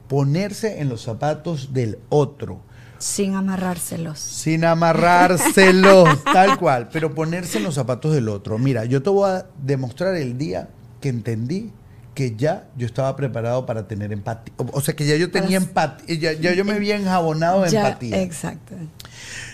Ponerse 0.07 0.79
en 0.81 0.89
los 0.89 1.01
zapatos 1.03 1.73
del 1.73 1.99
otro, 2.09 2.61
Sin 2.97 3.35
amarrárselos. 3.35 4.17
sin 4.19 4.65
amarrárselos, 4.65 6.23
tal 6.33 6.57
cual, 6.57 6.89
pero 6.91 7.13
ponerse 7.13 7.57
en 7.59 7.63
los 7.65 7.75
zapatos 7.75 8.13
del 8.13 8.29
otro. 8.29 8.57
Mira, 8.57 8.85
yo 8.85 9.03
te 9.03 9.09
voy 9.09 9.29
a 9.29 9.45
demostrar 9.63 10.15
el 10.15 10.37
día 10.37 10.69
que 11.01 11.09
entendí 11.09 11.71
que 12.15 12.35
ya 12.35 12.67
yo 12.75 12.85
estaba 12.85 13.15
preparado 13.15 13.65
para 13.65 13.87
tener 13.87 14.11
empatía. 14.11 14.53
O, 14.57 14.65
o 14.73 14.81
sea, 14.81 14.95
que 14.95 15.05
ya 15.05 15.15
yo 15.15 15.31
tenía 15.31 15.57
empatía, 15.57 16.15
ya, 16.15 16.33
ya 16.33 16.53
yo 16.53 16.65
me 16.65 16.73
había 16.73 16.95
enjabonado 16.97 17.61
de 17.61 17.69
Ya, 17.71 17.87
empatía. 17.87 18.21
exacto. 18.21 18.75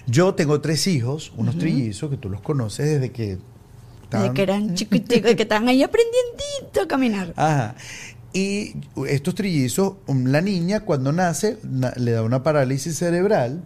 Yo 0.07 0.33
tengo 0.35 0.61
tres 0.61 0.87
hijos, 0.87 1.31
unos 1.37 1.57
trillizos 1.57 2.09
que 2.09 2.17
tú 2.17 2.29
los 2.29 2.41
conoces 2.41 2.85
desde 2.87 3.11
que 3.11 3.37
estaban- 4.03 4.33
que 4.33 4.41
eran 4.43 4.75
chiquiticos, 4.75 5.35
que 5.35 5.43
estaban 5.43 5.67
ahí 5.67 5.81
aprendiendo 5.83 6.81
a 6.83 6.87
caminar. 6.87 7.33
Ajá. 7.37 7.75
Y 8.33 8.75
estos 9.07 9.33
trillizos, 9.35 9.93
um, 10.07 10.25
la 10.25 10.41
niña 10.41 10.81
cuando 10.81 11.11
nace 11.11 11.57
na- 11.63 11.93
le 11.95 12.11
da 12.11 12.21
una 12.23 12.43
parálisis 12.43 12.97
cerebral 12.97 13.63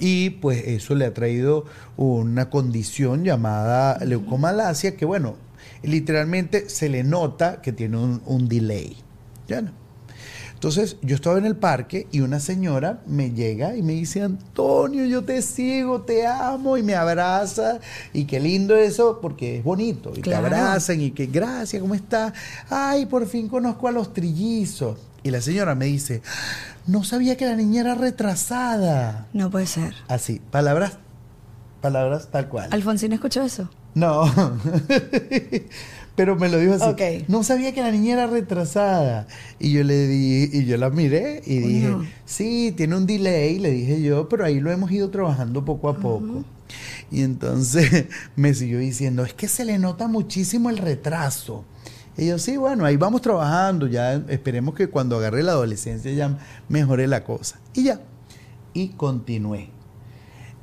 y 0.00 0.30
pues 0.30 0.62
eso 0.66 0.94
le 0.94 1.04
ha 1.04 1.14
traído 1.14 1.66
una 1.96 2.48
condición 2.50 3.24
llamada 3.24 3.98
leucomalacia 4.04 4.96
que 4.96 5.04
bueno, 5.04 5.36
literalmente 5.82 6.68
se 6.70 6.88
le 6.88 7.04
nota 7.04 7.60
que 7.62 7.72
tiene 7.72 7.98
un, 7.98 8.22
un 8.26 8.48
delay. 8.48 8.96
¿Ya 9.46 9.60
no? 9.60 9.72
Entonces 10.64 10.96
yo 11.02 11.14
estaba 11.14 11.36
en 11.36 11.44
el 11.44 11.56
parque 11.56 12.06
y 12.10 12.20
una 12.20 12.40
señora 12.40 13.02
me 13.06 13.32
llega 13.32 13.76
y 13.76 13.82
me 13.82 13.92
dice, 13.92 14.22
Antonio, 14.22 15.04
yo 15.04 15.22
te 15.22 15.42
sigo, 15.42 16.00
te 16.00 16.26
amo 16.26 16.78
y 16.78 16.82
me 16.82 16.94
abraza 16.94 17.80
y 18.14 18.24
qué 18.24 18.40
lindo 18.40 18.74
eso 18.74 19.18
porque 19.20 19.58
es 19.58 19.62
bonito 19.62 20.10
y 20.16 20.22
Claro. 20.22 20.48
te 20.48 20.54
abrazan 20.54 21.02
y 21.02 21.10
que 21.10 21.26
gracias, 21.26 21.82
¿cómo 21.82 21.94
estás? 21.94 22.32
Ay, 22.70 23.04
por 23.04 23.26
fin 23.26 23.46
conozco 23.46 23.88
a 23.88 23.92
los 23.92 24.14
trillizos. 24.14 24.96
Y 25.22 25.30
la 25.30 25.42
señora 25.42 25.74
me 25.74 25.84
dice, 25.84 26.22
no 26.86 27.04
sabía 27.04 27.36
que 27.36 27.44
la 27.44 27.56
niña 27.56 27.82
era 27.82 27.94
retrasada. 27.94 29.26
No 29.34 29.50
puede 29.50 29.66
ser. 29.66 29.92
Así, 30.08 30.40
palabras, 30.50 30.94
palabras 31.82 32.28
tal 32.30 32.48
cual. 32.48 32.70
¿Alfonsín 32.72 33.12
escuchó 33.12 33.42
eso? 33.42 33.68
No, 33.94 34.24
pero 36.16 36.36
me 36.36 36.48
lo 36.48 36.58
dijo 36.58 36.74
así. 36.74 37.24
No 37.28 37.42
sabía 37.42 37.72
que 37.72 37.80
la 37.80 37.90
niña 37.90 38.14
era 38.14 38.26
retrasada. 38.26 39.26
Y 39.58 39.72
yo 39.72 39.82
le 39.82 40.06
di, 40.06 40.50
y 40.52 40.64
yo 40.64 40.76
la 40.76 40.90
miré 40.90 41.42
y 41.44 41.58
dije, 41.58 41.94
sí, 42.24 42.72
tiene 42.76 42.96
un 42.96 43.06
delay, 43.06 43.58
le 43.58 43.70
dije 43.70 44.00
yo, 44.02 44.28
pero 44.28 44.44
ahí 44.44 44.60
lo 44.60 44.70
hemos 44.70 44.90
ido 44.90 45.10
trabajando 45.10 45.64
poco 45.64 45.88
a 45.88 45.96
poco. 45.96 46.44
Y 47.10 47.22
entonces 47.22 48.06
me 48.36 48.54
siguió 48.54 48.78
diciendo, 48.78 49.24
es 49.24 49.34
que 49.34 49.48
se 49.48 49.64
le 49.64 49.78
nota 49.78 50.06
muchísimo 50.08 50.70
el 50.70 50.78
retraso. 50.78 51.64
Y 52.16 52.28
yo, 52.28 52.38
sí, 52.38 52.56
bueno, 52.56 52.84
ahí 52.84 52.96
vamos 52.96 53.22
trabajando, 53.22 53.88
ya 53.88 54.14
esperemos 54.28 54.74
que 54.74 54.88
cuando 54.88 55.16
agarre 55.16 55.42
la 55.42 55.52
adolescencia 55.52 56.12
ya 56.12 56.38
mejore 56.68 57.08
la 57.08 57.24
cosa. 57.24 57.58
Y 57.74 57.84
ya. 57.84 58.00
Y 58.72 58.90
continué. 58.90 59.73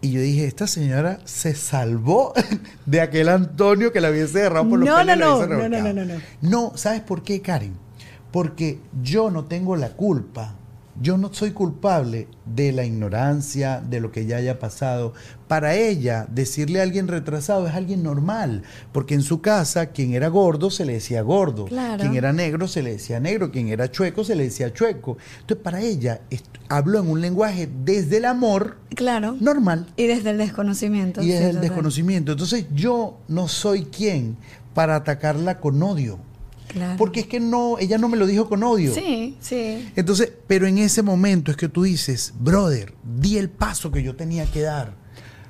Y 0.02 0.12
yo 0.12 0.22
dije, 0.22 0.46
esta 0.46 0.66
señora 0.66 1.20
se 1.26 1.54
salvó 1.54 2.34
de 2.88 3.02
aquel 3.02 3.30
Antonio 3.30 3.94
que 3.94 4.02
la 4.02 4.10
hubiese 4.10 4.40
agarrado 4.40 4.70
por 4.70 4.80
los 4.80 4.90
No, 4.90 4.98
pelos 4.98 5.16
y 5.16 5.20
no, 5.20 5.46
la 5.46 5.46
no, 5.46 5.46
no, 5.46 5.70
no, 5.70 5.82
no, 5.82 5.94
no, 5.94 6.06
no. 6.06 6.22
No, 6.42 6.72
¿sabes 6.76 7.02
por 7.02 7.22
qué, 7.22 7.42
Karen? 7.42 7.76
Porque 8.32 8.80
yo 9.04 9.30
no 9.30 9.46
tengo 9.46 9.76
la 9.76 9.90
culpa. 9.90 10.56
Yo 11.02 11.18
no 11.18 11.34
soy 11.34 11.52
culpable 11.52 12.28
de 12.46 12.72
la 12.72 12.86
ignorancia, 12.86 13.82
de 13.82 14.00
lo 14.00 14.12
que 14.12 14.26
ya 14.28 14.38
haya 14.38 14.60
pasado. 14.60 15.14
Para 15.48 15.74
ella, 15.76 16.28
decirle 16.30 16.80
a 16.80 16.84
alguien 16.84 17.08
retrasado 17.08 17.68
es 17.68 17.74
alguien 17.74 18.04
normal, 18.04 18.62
porque 18.92 19.16
en 19.16 19.24
su 19.24 19.42
casa, 19.42 19.88
quien 19.88 20.14
era 20.14 20.28
gordo 20.28 20.70
se 20.70 20.86
le 20.86 20.94
decía 20.94 21.22
gordo, 21.24 21.66
Claro. 21.66 22.02
quien 22.02 22.16
era 22.16 22.32
negro 22.34 22.68
se 22.68 22.84
le 22.84 22.92
decía 22.92 23.20
negro, 23.20 23.52
quien 23.52 23.68
era 23.70 23.90
chueco 23.90 24.24
se 24.24 24.36
le 24.36 24.44
decía 24.44 24.72
chueco. 24.74 25.18
Entonces, 25.40 25.64
para 25.64 25.82
ella, 25.82 26.22
habló 26.70 27.00
en 27.00 27.10
un 27.10 27.20
lenguaje 27.20 27.68
desde 27.84 28.18
el 28.18 28.26
amor 28.26 28.78
Claro. 28.96 29.36
normal 29.40 29.88
Y 29.98 30.06
desde 30.06 30.30
el 30.30 30.38
desconocimiento. 30.38 31.22
y 31.22 31.26
sí, 31.26 31.32
desde 31.32 31.46
el 31.48 31.52
total. 31.56 31.68
desconocimiento. 31.70 32.32
Entonces, 32.34 32.66
yo 32.76 33.18
no 33.28 33.48
soy 33.48 33.86
quien 33.86 34.38
para 34.76 34.96
atacarla 34.98 35.60
con 35.60 35.82
odio. 35.82 36.20
Claro. 36.72 36.96
Porque 36.98 37.22
es 37.22 37.28
que 37.28 37.40
no, 37.40 37.78
ella 37.80 37.98
no 37.98 38.08
me 38.10 38.18
lo 38.18 38.26
dijo 38.26 38.48
con 38.48 38.64
odio. 38.64 38.94
Sí, 38.94 39.36
sí. 39.42 39.92
Entonces, 39.96 40.32
pero 40.48 40.68
en 40.68 40.78
ese 40.78 41.02
momento 41.02 41.52
es 41.52 41.58
que 41.58 41.68
tú 41.70 41.84
dices, 41.84 42.34
brother, 42.40 42.94
di 43.04 43.38
el 43.38 43.50
paso 43.50 43.92
que 43.92 44.04
yo 44.04 44.16
tenía 44.16 44.46
que 44.46 44.62
dar. 44.62 44.94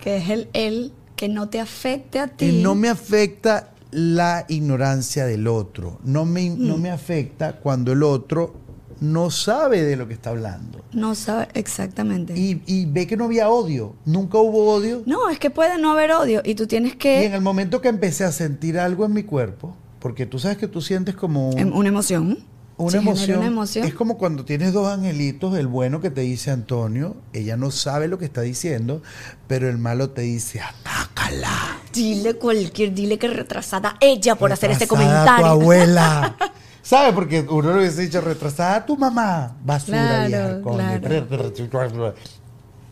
Que 0.02 0.18
es 0.18 0.30
el, 0.30 0.50
el 0.54 0.94
que 1.16 1.30
no 1.30 1.50
te 1.50 1.60
afecte 1.60 2.20
a 2.20 2.28
ti. 2.28 2.48
Que 2.48 2.52
no 2.54 2.74
me 2.76 2.90
afecta 2.90 3.72
la 3.92 4.46
ignorancia 4.50 5.26
del 5.26 5.48
otro. 5.48 6.00
No 6.04 6.26
me, 6.26 6.50
no 6.50 6.78
Mm. 6.78 6.82
me 6.82 6.90
afecta 6.92 7.58
cuando 7.58 7.92
el 7.92 8.02
otro 8.04 8.56
no 9.00 9.30
sabe 9.32 9.82
de 9.84 9.96
lo 9.96 10.08
que 10.08 10.14
está 10.14 10.30
hablando. 10.30 10.84
No 10.94 11.14
sabe 11.16 11.48
exactamente. 11.54 12.34
Y, 12.40 12.62
y 12.68 12.86
ve 12.86 13.06
que 13.08 13.18
no 13.18 13.26
había 13.26 13.50
odio. 13.50 13.96
Nunca 14.06 14.38
hubo 14.38 14.72
odio. 14.74 15.04
no, 15.06 15.30
es 15.30 15.40
que 15.40 15.50
puede 15.50 15.78
no 15.80 15.92
haber 15.92 16.12
odio 16.12 16.42
y 16.46 16.56
tú 16.56 16.68
tienes 16.68 16.92
Y 16.92 16.94
en 16.94 17.00
que... 17.00 17.26
el 17.28 17.42
momento 17.42 17.82
que 17.82 17.90
empecé 17.90 18.24
a 18.24 18.32
sentir 18.32 18.80
algo 18.80 19.06
en 19.06 19.14
mi 19.14 19.24
cuerpo, 19.24 19.76
porque 20.02 20.26
tú 20.26 20.40
sabes 20.40 20.58
que 20.58 20.68
tú 20.68 20.82
sientes 20.82 21.16
como 21.16 21.52
em, 21.58 21.72
Una 21.74 21.88
emoción. 21.90 22.40
una, 22.78 22.98
emoción, 22.98 23.38
Una 23.38 23.48
emoción. 23.48 23.86
Es 23.88 23.94
como 23.94 24.18
cuando 24.18 24.44
tienes 24.44 24.74
dos 24.74 24.88
angelitos, 24.92 25.56
el 25.58 25.68
bueno 25.68 26.02
que 26.02 26.10
te 26.10 26.22
dice 26.22 26.52
Antonio, 26.52 27.16
ella 27.32 27.56
no 27.56 27.72
sabe 27.72 28.08
lo 28.10 28.18
que 28.18 28.26
está 28.26 28.42
diciendo, 28.42 29.02
pero 29.48 29.70
el 29.70 29.78
malo 29.78 30.10
te 30.10 30.24
dice, 30.24 30.60
atácala. 30.62 31.78
Dile 31.94 32.34
cualquier, 32.36 32.94
dile 32.94 33.18
que 33.20 33.28
retrasada 33.28 33.98
ella 34.02 34.36
por 34.36 34.52
hacer 34.52 34.72
ese 34.72 34.86
Retrasada 34.86 35.06
comentario. 35.08 35.46
tu 35.46 35.52
abuela. 35.52 36.36
¿Sabes? 36.84 37.14
Porque 37.14 37.42
uno 37.48 37.74
le 37.74 37.78
hubiese 37.80 38.02
dicho 38.02 38.20
retrasada 38.22 38.78
a 38.78 38.86
tu 38.86 38.98
mamá. 38.98 39.56
Basura, 39.64 40.26
Claro, 40.28 40.28
vieja, 40.28 40.62
coño. 40.64 41.68
claro. 41.70 42.16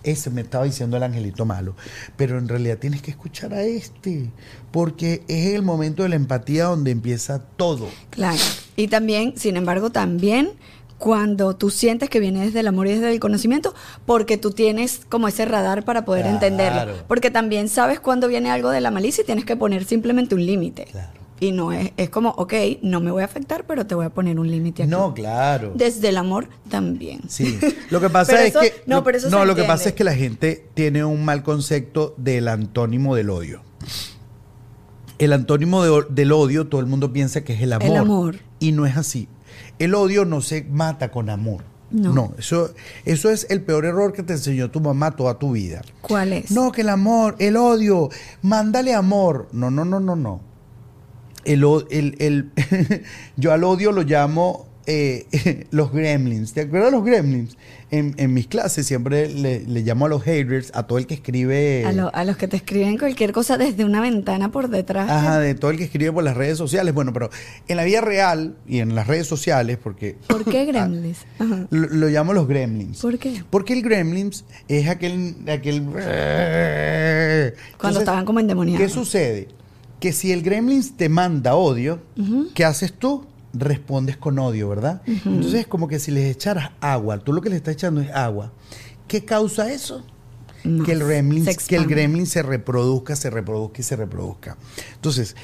Ese 0.03 0.29
me 0.29 0.41
estaba 0.41 0.63
diciendo 0.65 0.97
el 0.97 1.03
angelito 1.03 1.45
malo. 1.45 1.75
Pero 2.15 2.37
en 2.37 2.47
realidad 2.47 2.77
tienes 2.77 3.01
que 3.01 3.11
escuchar 3.11 3.53
a 3.53 3.61
este. 3.63 4.29
Porque 4.71 5.23
es 5.27 5.53
el 5.55 5.61
momento 5.61 6.03
de 6.03 6.09
la 6.09 6.15
empatía 6.15 6.65
donde 6.65 6.91
empieza 6.91 7.39
todo. 7.57 7.89
Claro. 8.09 8.37
Y 8.75 8.87
también, 8.87 9.33
sin 9.37 9.57
embargo, 9.57 9.89
también 9.89 10.51
cuando 10.97 11.55
tú 11.55 11.69
sientes 11.69 12.09
que 12.09 12.19
viene 12.19 12.45
desde 12.45 12.59
el 12.59 12.67
amor 12.67 12.87
y 12.87 12.91
desde 12.91 13.09
el 13.11 13.19
conocimiento, 13.21 13.73
porque 14.05 14.37
tú 14.37 14.51
tienes 14.51 15.01
como 15.07 15.27
ese 15.29 15.45
radar 15.45 15.85
para 15.85 16.03
poder 16.03 16.23
Claro. 16.23 16.35
entenderlo. 16.35 16.93
Porque 17.07 17.31
también 17.31 17.69
sabes 17.69 17.99
cuando 18.01 18.27
viene 18.27 18.51
algo 18.51 18.69
de 18.69 18.81
la 18.81 18.91
malicia 18.91 19.21
y 19.21 19.25
tienes 19.25 19.45
que 19.45 19.55
poner 19.55 19.85
simplemente 19.85 20.35
un 20.35 20.45
límite. 20.45 20.85
Claro. 20.91 21.18
Y 21.41 21.51
no 21.53 21.71
es, 21.71 21.91
es 21.95 22.09
como, 22.09 22.29
ok, 22.31 22.53
no 22.81 22.99
me 22.99 23.11
voy 23.11 23.21
a 23.21 23.25
afectar, 23.25 23.65
pero 23.65 23.85
te 23.87 23.95
voy 23.95 24.05
a 24.05 24.09
poner 24.09 24.39
un 24.39 24.49
límite 24.51 24.83
aquí. 24.83 24.89
No, 24.91 25.13
claro. 25.13 25.71
Desde 25.75 26.09
el 26.09 26.17
amor 26.17 26.49
también. 26.69 27.21
Sí. 27.29 27.57
Lo 27.89 28.01
que 28.01 28.09
pasa 28.09 28.43
es 28.43 28.49
eso- 28.49 28.59
que. 28.59 28.73
no, 28.85 28.97
lo- 28.97 29.03
pero 29.03 29.17
eso 29.17 29.29
se 29.29 29.35
no, 29.35 29.45
lo 29.45 29.55
que 29.55 29.63
pasa 29.63 29.89
es 29.89 29.95
que 29.95 30.03
la 30.03 30.15
gente 30.15 30.67
tiene 30.73 31.05
un 31.05 31.23
mal 31.23 31.41
concepto 31.43 32.13
del 32.17 32.47
antónimo 32.49 33.15
del 33.15 33.29
odio. 33.29 33.61
El 35.17 35.33
antónimo 35.33 35.83
de 35.83 36.05
del 36.09 36.31
odio, 36.31 36.67
todo 36.67 36.79
el 36.81 36.87
mundo 36.87 37.11
piensa 37.11 37.43
que 37.43 37.53
es 37.53 37.61
el 37.61 37.73
amor. 37.73 37.97
amor. 37.97 38.35
Y 38.59 38.71
no 38.71 38.85
es 38.85 38.95
así. 38.97 39.27
El 39.77 39.95
odio 39.95 40.25
no 40.25 40.41
se 40.41 40.63
mata 40.63 41.11
con 41.11 41.29
amor. 41.29 41.63
No. 41.91 42.35
eso, 42.37 42.71
eso 43.03 43.31
es 43.31 43.47
el 43.49 43.63
peor 43.63 43.83
error 43.83 44.13
que 44.13 44.21
te 44.21 44.33
enseñó 44.33 44.69
tu 44.69 44.79
mamá 44.79 45.15
toda 45.15 45.39
tu 45.39 45.53
vida. 45.53 45.81
¿Cuál 46.01 46.33
es? 46.33 46.51
No, 46.51 46.71
que 46.71 46.81
el 46.81 46.89
amor, 46.89 47.35
el 47.39 47.57
odio, 47.57 48.09
mándale 48.43 48.93
amor. 48.93 49.47
No, 49.53 49.71
no, 49.71 49.85
no, 49.85 49.99
no, 49.99 50.15
no. 50.15 50.39
El, 51.45 51.63
el, 51.89 52.15
el- 52.19 52.49
yo 53.37 53.51
al 53.53 53.63
odio 53.63 53.91
lo 53.91 54.03
llamo 54.03 54.67
eh, 54.85 55.25
los 55.71 55.91
gremlins. 55.91 56.53
¿Te 56.53 56.61
acuerdas 56.61 56.91
de 56.91 56.97
los 56.97 57.05
gremlins? 57.05 57.57
En, 57.91 58.13
en 58.17 58.33
mis 58.33 58.45
clases 58.47 58.85
siempre 58.85 59.29
le, 59.29 59.61
le 59.61 59.81
llamo 59.81 60.05
a 60.05 60.09
los 60.09 60.21
haters, 60.23 60.71
a 60.75 60.83
todo 60.85 60.99
el 60.99 61.07
que 61.07 61.15
escribe... 61.15 61.85
A, 61.87 61.91
lo- 61.91 62.13
a 62.13 62.23
los 62.23 62.37
que 62.37 62.47
te 62.47 62.55
escriben 62.57 62.97
cualquier 62.99 63.31
cosa 63.31 63.57
desde 63.57 63.83
una 63.85 63.99
ventana 64.01 64.51
por 64.51 64.69
detrás. 64.69 65.09
Ajá, 65.09 65.39
de 65.39 65.55
todo 65.55 65.71
el 65.71 65.77
que 65.77 65.85
escribe 65.85 66.11
por 66.11 66.23
las 66.23 66.35
redes 66.37 66.57
sociales. 66.57 66.93
Bueno, 66.93 67.13
pero 67.13 67.29
en 67.67 67.77
la 67.77 67.83
vida 67.83 68.01
real 68.01 68.55
y 68.67 68.79
en 68.79 68.93
las 68.95 69.07
redes 69.07 69.25
sociales, 69.27 69.77
porque... 69.81 70.17
¿Por 70.27 70.43
qué 70.45 70.65
gremlins? 70.67 71.19
Ajá. 71.39 71.65
Lo, 71.71 71.87
lo 71.87 72.07
llamo 72.09 72.33
los 72.33 72.47
gremlins. 72.47 72.99
¿Por 73.01 73.17
qué? 73.17 73.43
Porque 73.49 73.73
el 73.73 73.81
gremlins 73.81 74.45
es 74.67 74.87
aquel... 74.87 75.35
aquel 75.47 75.81
Cuando 77.77 77.99
estaban 77.99 78.25
como 78.25 78.39
endemoniados. 78.39 78.81
¿Qué 78.85 78.89
sucede? 78.93 79.47
Que 79.99 80.13
si 80.13 80.31
el 80.31 80.41
gremlins 80.41 80.95
te 80.95 81.09
manda 81.09 81.55
odio, 81.55 82.01
¿qué 82.53 82.65
haces 82.65 82.93
tú? 82.93 83.25
Respondes 83.53 84.17
con 84.17 84.39
odio, 84.39 84.69
¿verdad? 84.69 85.01
Entonces 85.05 85.61
es 85.61 85.67
como 85.67 85.87
que 85.87 85.99
si 85.99 86.11
les 86.11 86.29
echaras 86.31 86.71
agua, 86.79 87.19
tú 87.19 87.33
lo 87.33 87.41
que 87.41 87.49
le 87.49 87.55
estás 87.55 87.73
echando 87.73 88.01
es 88.01 88.11
agua. 88.11 88.53
¿Qué 89.07 89.25
causa 89.25 89.71
eso? 89.71 90.05
Más. 90.63 90.85
Que 90.85 90.91
el, 90.91 90.99
gremlin, 90.99 91.45
Se 91.45 91.55
que 91.55 91.75
el 91.75 91.87
gremlin 91.87 92.27
se 92.27 92.43
reproduzca, 92.43 93.15
se 93.15 93.29
reproduzca 93.29 93.79
y 93.79 93.83
se 93.83 93.95
reproduzca. 93.95 94.57
Entonces, 94.95 95.35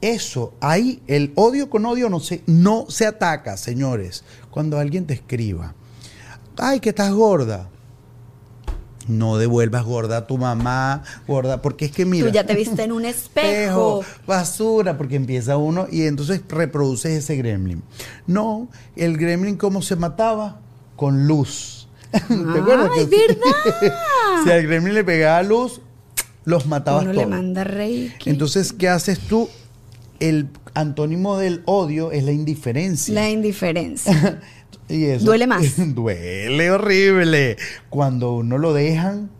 eso, 0.00 0.54
ahí 0.60 1.02
el 1.06 1.32
odio 1.34 1.68
con 1.70 1.84
odio 1.86 2.08
no 2.08 2.20
se, 2.20 2.42
no 2.46 2.86
se 2.88 3.06
ataca, 3.06 3.56
señores. 3.56 4.24
Cuando 4.50 4.78
alguien 4.78 5.06
te 5.06 5.14
escriba, 5.14 5.74
ay, 6.56 6.80
que 6.80 6.90
estás 6.90 7.12
gorda. 7.12 7.70
No 9.08 9.38
devuelvas 9.38 9.84
gorda 9.84 10.18
a 10.18 10.26
tu 10.26 10.38
mamá, 10.38 11.02
gorda, 11.26 11.60
porque 11.62 11.86
es 11.86 11.92
que 11.92 12.04
mira. 12.04 12.26
Tú 12.26 12.32
ya 12.32 12.44
te 12.44 12.54
viste 12.54 12.82
en 12.84 12.92
un 12.92 13.04
espejo. 13.06 14.04
basura, 14.26 14.96
porque 14.98 15.16
empieza 15.16 15.56
uno 15.56 15.86
y 15.90 16.02
entonces 16.02 16.42
reproduces 16.48 17.12
ese 17.12 17.36
gremlin. 17.36 17.82
No, 18.26 18.68
el 18.96 19.16
gremlin, 19.16 19.56
¿cómo 19.56 19.82
se 19.82 19.96
mataba? 19.96 20.60
Con 20.96 21.26
luz. 21.26 21.88
¿Te 22.10 22.18
acuerdas? 22.34 22.90
¡Ay, 22.96 23.06
que 23.06 23.16
si- 23.16 23.26
verdad! 23.26 23.94
si 24.44 24.50
al 24.50 24.62
gremlin 24.66 24.94
le 24.94 25.04
pegaba 25.04 25.42
luz, 25.42 25.80
los 26.44 26.66
matabas 26.66 27.02
Uno 27.04 27.12
todos. 27.12 27.24
le 27.26 27.30
manda. 27.30 27.66
Entonces, 28.26 28.72
¿qué 28.72 28.88
haces 28.88 29.18
tú? 29.20 29.48
El 30.20 30.48
antónimo 30.74 31.38
del 31.38 31.62
odio 31.66 32.10
es 32.12 32.24
la 32.24 32.32
indiferencia. 32.32 33.14
La 33.14 33.30
indiferencia. 33.30 34.40
Y 34.88 35.04
eso- 35.04 35.26
Duele 35.26 35.46
más. 35.46 35.64
duele 35.94 36.70
horrible. 36.70 37.56
Cuando 37.90 38.34
uno 38.36 38.58
lo 38.58 38.72
dejan 38.72 39.30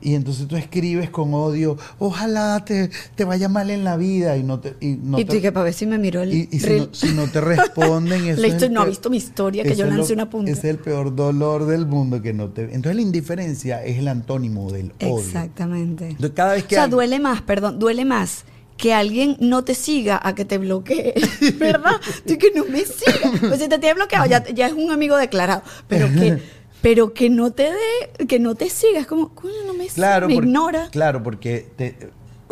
y 0.00 0.14
entonces 0.14 0.46
tú 0.46 0.56
escribes 0.56 1.10
con 1.10 1.34
odio, 1.34 1.76
ojalá 1.98 2.64
te, 2.64 2.88
te 3.16 3.24
vaya 3.24 3.48
mal 3.48 3.68
en 3.70 3.82
la 3.82 3.96
vida 3.96 4.36
y 4.36 4.44
no 4.44 4.60
te... 4.60 4.76
Y, 4.80 4.96
no 5.02 5.18
y 5.18 5.24
te- 5.24 5.34
tú 5.36 5.42
que 5.42 5.50
para 5.50 5.64
ver 5.64 5.74
si 5.74 5.86
me 5.86 5.98
miró 5.98 6.22
el 6.22 6.32
y- 6.32 6.48
y 6.52 6.60
si, 6.60 6.70
no, 6.78 6.88
si 6.92 7.08
no 7.14 7.26
te 7.26 7.40
responden... 7.40 8.26
eso 8.28 8.68
no 8.68 8.82
ha 8.82 8.84
visto 8.84 9.10
mi 9.10 9.16
historia, 9.16 9.64
que 9.64 9.74
yo 9.74 9.86
lo- 9.86 9.96
lancé 9.96 10.12
una 10.12 10.30
punta. 10.30 10.52
Es 10.52 10.62
el 10.62 10.78
peor 10.78 11.16
dolor 11.16 11.66
del 11.66 11.84
mundo 11.84 12.22
que 12.22 12.32
no 12.32 12.48
te... 12.50 12.62
Entonces 12.62 12.94
la 12.94 13.02
indiferencia 13.02 13.84
es 13.84 13.98
el 13.98 14.06
antónimo 14.06 14.70
del 14.70 14.92
odio. 15.02 15.18
Exactamente. 15.18 16.10
Entonces, 16.10 16.30
cada 16.36 16.52
vez 16.54 16.62
O 16.64 16.68
que... 16.68 16.74
sea, 16.76 16.84
alguien- 16.84 16.96
duele 16.96 17.18
más, 17.18 17.42
perdón, 17.42 17.80
duele 17.80 18.04
más 18.04 18.44
que 18.78 18.94
alguien 18.94 19.36
no 19.40 19.64
te 19.64 19.74
siga 19.74 20.18
a 20.22 20.34
que 20.34 20.46
te 20.46 20.56
bloquee, 20.56 21.12
¿verdad? 21.58 21.96
Tú 22.26 22.38
que 22.38 22.50
no 22.54 22.64
me 22.64 22.84
siga. 22.86 23.30
Pues 23.40 23.60
si 23.60 23.68
te 23.68 23.78
tiene 23.78 23.94
bloqueado, 23.94 24.24
ya, 24.26 24.42
ya 24.48 24.68
es 24.68 24.72
un 24.72 24.90
amigo 24.90 25.16
declarado. 25.18 25.62
Pero 25.88 26.06
que, 26.08 26.38
pero 26.80 27.12
que 27.12 27.28
no 27.28 27.50
te 27.50 27.64
dé, 27.64 28.26
que 28.26 28.38
no 28.38 28.54
te 28.54 28.70
siga. 28.70 29.00
Es 29.00 29.06
como, 29.06 29.34
coño, 29.34 29.52
no 29.66 29.74
me 29.74 29.84
siga, 29.84 29.94
Claro, 29.94 30.28
me 30.28 30.34
porque, 30.36 30.46
ignora. 30.48 30.88
Claro, 30.90 31.22
porque 31.22 31.68
te- 31.76 31.96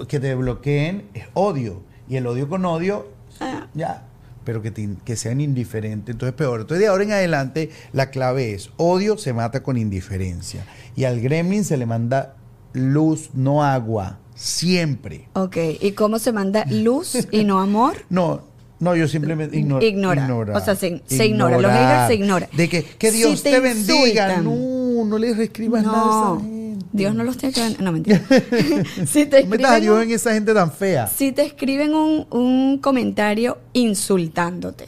que 0.08 0.20
te 0.20 0.34
bloqueen 0.34 1.04
es 1.14 1.24
odio. 1.32 1.82
Y 2.08 2.16
el 2.16 2.26
odio 2.26 2.48
con 2.48 2.64
odio, 2.66 3.06
Ah. 3.40 3.68
ya. 3.74 4.02
Pero 4.44 4.62
que, 4.62 4.70
te- 4.70 4.96
que 5.04 5.16
sean 5.16 5.40
indiferentes, 5.40 6.12
entonces 6.12 6.34
peor. 6.34 6.60
Entonces 6.60 6.80
de 6.80 6.88
ahora 6.88 7.04
en 7.04 7.12
adelante 7.12 7.70
la 7.92 8.10
clave 8.10 8.52
es, 8.54 8.70
odio 8.76 9.16
se 9.18 9.32
mata 9.32 9.62
con 9.62 9.76
indiferencia. 9.76 10.64
Y 10.96 11.04
al 11.04 11.20
gremlin 11.20 11.64
se 11.64 11.76
le 11.76 11.86
manda 11.86 12.34
luz, 12.72 13.30
no 13.34 13.62
agua. 13.64 14.18
Siempre. 14.36 15.28
Ok, 15.32 15.56
¿y 15.80 15.92
cómo 15.92 16.18
se 16.18 16.30
manda 16.30 16.64
luz 16.70 17.16
y 17.32 17.42
no 17.44 17.58
amor? 17.60 17.96
No, 18.10 18.42
no, 18.78 18.94
yo 18.94 19.08
simplemente 19.08 19.56
ignoro. 19.56 19.84
Ignora. 19.84 20.54
O 20.54 20.60
sea, 20.60 20.76
se- 20.76 21.02
se 21.06 21.26
ignora. 21.26 21.58
Los 21.58 21.72
haters 21.72 22.06
se 22.08 22.14
ignoran. 22.14 22.48
De 22.52 22.68
que, 22.68 22.84
que 22.84 23.10
Si 23.10 23.16
Dios 23.18 23.42
te 23.42 23.52
te, 23.52 23.60
bendiga. 23.60 24.36
No, 24.42 25.04
no 25.06 25.16
les 25.18 25.38
escribas 25.38 25.82
nada 25.82 25.96
a 25.98 26.04
No, 26.04 26.34
esa 26.36 26.44
gente. 26.44 26.56
Dios 26.92 27.14
no 27.14 27.24
los 27.24 27.38
tiene 27.38 27.54
que. 27.54 27.82
No, 27.82 27.90
mentira. 27.92 28.20
si 29.06 29.24
te 29.24 29.44
No 29.44 29.54
escriben 29.54 29.80
Dios 29.80 30.02
en 30.02 30.10
esa 30.10 30.34
gente 30.34 30.52
tan 30.52 30.70
fea. 30.70 31.06
Si 31.06 31.32
te 31.32 31.42
escriben 31.46 31.94
un, 31.94 32.26
un 32.30 32.78
comentario 32.78 33.56
insultándote, 33.72 34.86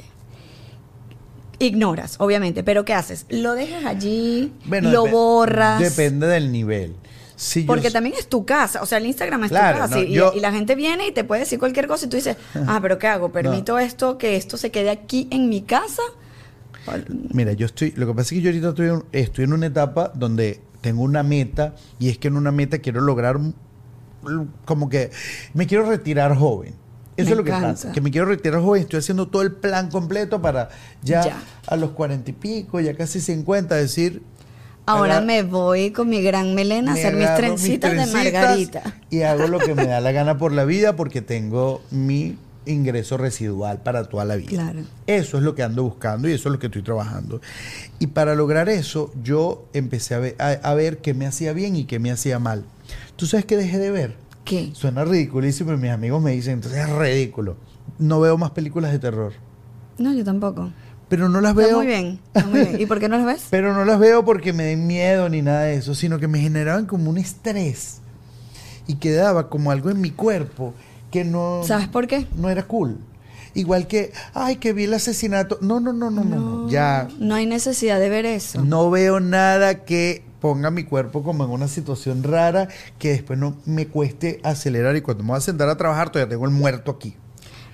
ignoras, 1.58 2.16
obviamente, 2.18 2.62
pero 2.62 2.84
¿qué 2.84 2.94
haces? 2.94 3.26
Lo 3.30 3.54
dejas 3.54 3.84
allí, 3.84 4.52
Bueno, 4.66 4.90
lo 4.90 5.06
borras. 5.06 5.80
Depende 5.80 6.26
del 6.26 6.52
nivel. 6.52 6.94
Porque 7.66 7.90
también 7.90 8.14
es 8.18 8.29
tu 8.29 8.44
casa, 8.44 8.83
o 8.83 8.87
sea, 8.87 8.98
el 8.98 9.07
Instagram 9.07 9.44
es 9.44 9.51
Claro, 9.51 9.77
tu 9.77 9.83
casa 9.83 9.96
no, 9.96 10.03
y, 10.03 10.12
yo- 10.12 10.33
y 10.35 10.40
la 10.40 10.51
gente 10.53 10.74
viene 10.74 11.07
y 11.07 11.12
te 11.12 11.22
puede 11.24 11.40
decir 11.42 11.59
cualquier 11.59 11.87
cosa 11.87 12.07
y 12.07 12.09
tú 12.09 12.16
dices, 12.16 12.37
ah, 12.66 12.79
pero 12.83 12.98
¿qué 12.98 13.07
hago? 13.07 13.31
¿Permito 13.31 13.79
esto, 13.79 14.18
que 14.18 14.37
esto 14.37 14.57
se 14.57 14.70
quede 14.70 14.90
aquí 14.90 15.29
en 15.31 15.48
mi 15.48 15.62
casa? 15.62 16.03
Mira, 17.33 17.53
yo 17.53 17.66
estoy. 17.66 17.92
Lo 17.96 18.07
que 18.07 18.12
pasa 18.14 18.22
es 18.22 18.31
que 18.31 18.40
yo 18.40 18.48
ahorita 18.51 18.68
estoy, 18.70 18.88
en- 18.88 19.05
estoy 19.12 19.44
en 19.44 19.53
una 19.53 19.66
etapa 19.66 20.11
donde 20.14 20.61
tengo 20.81 21.03
una 21.03 21.22
meta 21.22 21.74
y 21.98 22.09
es 22.09 22.18
que 22.18 22.29
en 22.29 22.37
una 22.37 22.51
meta 22.51 22.79
quiero 22.79 23.01
lograr 23.03 23.38
como 24.64 24.88
que 24.88 25.11
me 25.55 25.66
quiero 25.66 25.85
retirar 25.88 26.35
joven. 26.37 26.74
Eso 27.16 27.27
Me 27.27 27.31
es 27.33 27.37
lo 27.37 27.44
que 27.44 27.51
pasa. 27.51 27.92
Que 27.92 28.01
me 28.01 28.11
quiero 28.11 28.27
retirar 28.29 28.61
joven. 28.62 28.83
Estoy 28.83 29.01
haciendo 29.01 29.29
todo 29.29 29.42
el 29.42 29.53
plan 29.53 29.90
completo 29.90 30.40
para 30.40 30.68
ya, 31.03 31.24
Ya. 31.24 31.42
a 31.66 31.77
los 31.77 31.90
cuarenta 31.90 32.31
y 32.31 32.35
pico, 32.35 32.79
ya 32.81 32.96
casi 32.96 33.20
cincuenta, 33.20 33.74
decir. 33.74 34.22
Ahora 34.88 35.20
me 35.20 35.42
voy 35.42 35.90
con 35.90 36.09
mi 36.09 36.22
gran 36.22 36.55
melena 36.55 36.92
a 36.92 36.94
hacer 36.94 37.14
mis 37.14 37.35
trencitas, 37.35 37.92
de 37.92 38.07
margarita. 38.07 38.83
Y 39.11 39.22
hago 39.22 39.46
lo 39.46 39.59
que 39.59 39.74
me 39.74 39.87
da 39.87 40.01
la 40.01 40.12
gana 40.12 40.38
por 40.38 40.53
la 40.53 40.64
vida 40.64 40.96
porque 40.96 41.22
tengo 41.22 41.83
mi 41.90 42.37
ingreso 42.66 43.16
residual 43.16 43.83
para 43.83 44.05
toda 44.05 44.24
la 44.24 44.37
vida. 44.37 44.48
Claro. 44.48 44.81
Eso 45.07 45.38
es 45.38 45.42
lo 45.42 45.55
que 45.55 45.62
ando 45.62 45.83
buscando 45.83 46.29
y 46.29 46.33
eso 46.33 46.48
es 46.48 46.53
lo 46.53 46.59
que 46.59 46.66
estoy 46.66 46.83
trabajando. 46.83 47.40
Y 47.98 48.09
para 48.09 48.35
lograr 48.35 48.68
eso, 48.68 49.12
yo 49.22 49.66
empecé 49.72 50.14
a 50.14 50.18
ver, 50.18 50.37
a, 50.38 50.51
a 50.51 50.74
ver 50.74 50.98
qué 50.98 51.14
me 51.14 51.27
hacía 51.27 51.53
bien 51.53 51.77
y 51.77 51.85
qué 51.85 51.98
me 51.98 52.11
hacía 52.11 52.38
mal. 52.38 52.64
¿Tú 53.16 53.27
sabes 53.27 53.46
qué 53.46 53.57
dejé 53.57 53.79
de 53.79 53.90
ver? 53.90 54.16
¿Qué? 54.44 54.70
Suena 54.72 55.05
ridiculísimo 55.05 55.72
y 55.72 55.77
mis 55.77 55.90
amigos 55.90 56.22
me 56.22 56.33
dicen, 56.33 56.55
entonces 56.55 56.81
es 56.81 56.90
ridículo. 56.90 57.57
No 57.98 58.20
veo 58.20 58.38
más 58.38 58.53
películas 58.53 58.92
de 58.92 58.98
terror. 58.98 59.33
No, 59.98 60.14
yo 60.14 60.24
tampoco. 60.24 60.70
Pero 61.08 61.28
no 61.28 61.40
las 61.40 61.52
Está 61.52 61.66
veo. 61.66 61.76
muy 61.78 61.86
bien, 61.86 62.20
está 62.34 62.46
muy 62.46 62.60
bien. 62.60 62.80
¿Y 62.80 62.86
por 62.86 63.00
qué 63.00 63.08
no 63.08 63.16
las 63.16 63.26
ves? 63.26 63.46
Pero 63.50 63.72
no 63.74 63.84
las 63.84 63.98
veo 63.98 64.24
porque 64.24 64.52
me 64.52 64.64
den 64.64 64.86
miedo 64.86 65.28
ni 65.28 65.40
nada 65.42 65.62
de 65.62 65.74
eso, 65.76 65.94
sino 65.94 66.18
que 66.18 66.28
me 66.28 66.38
generaban 66.38 66.86
como 66.86 67.08
un 67.10 67.18
estrés 67.18 68.00
y 68.86 68.96
quedaba 68.96 69.48
como 69.48 69.70
algo 69.70 69.90
en 69.90 70.00
mi 70.00 70.10
cuerpo 70.10 70.74
que 71.10 71.24
no, 71.24 71.62
¿Sabes 71.64 71.88
por 71.88 72.06
qué? 72.06 72.26
no 72.36 72.50
era 72.50 72.64
cool. 72.64 72.98
Igual 73.54 73.86
que, 73.86 74.12
ay, 74.34 74.56
que 74.56 74.72
vi 74.74 74.84
el 74.84 74.94
asesinato. 74.94 75.58
No, 75.62 75.80
no, 75.80 75.92
no, 75.92 76.10
no, 76.10 76.22
no, 76.22 76.36
no. 76.36 76.68
Ya 76.70 77.08
No 77.18 77.34
hay 77.34 77.46
necesidad 77.46 77.98
de 77.98 78.08
ver 78.10 78.26
eso. 78.26 78.62
no 78.62 78.90
veo 78.90 79.18
nada 79.20 79.84
que 79.84 80.22
ponga 80.40 80.70
mi 80.70 80.84
cuerpo 80.84 81.22
como 81.24 81.44
en 81.44 81.50
una 81.50 81.66
situación 81.66 82.22
rara 82.22 82.68
que 82.98 83.10
después 83.10 83.38
no 83.38 83.56
me 83.64 83.88
cueste 83.88 84.38
acelerar 84.44 84.94
y 84.96 85.00
cuando 85.00 85.24
me 85.24 85.30
voy 85.30 85.38
a 85.38 85.40
sentar 85.40 85.68
a 85.68 85.76
trabajar 85.76 86.10
todavía 86.12 86.28
tengo 86.30 86.44
el 86.44 86.52
muerto 86.52 86.92
aquí. 86.92 87.16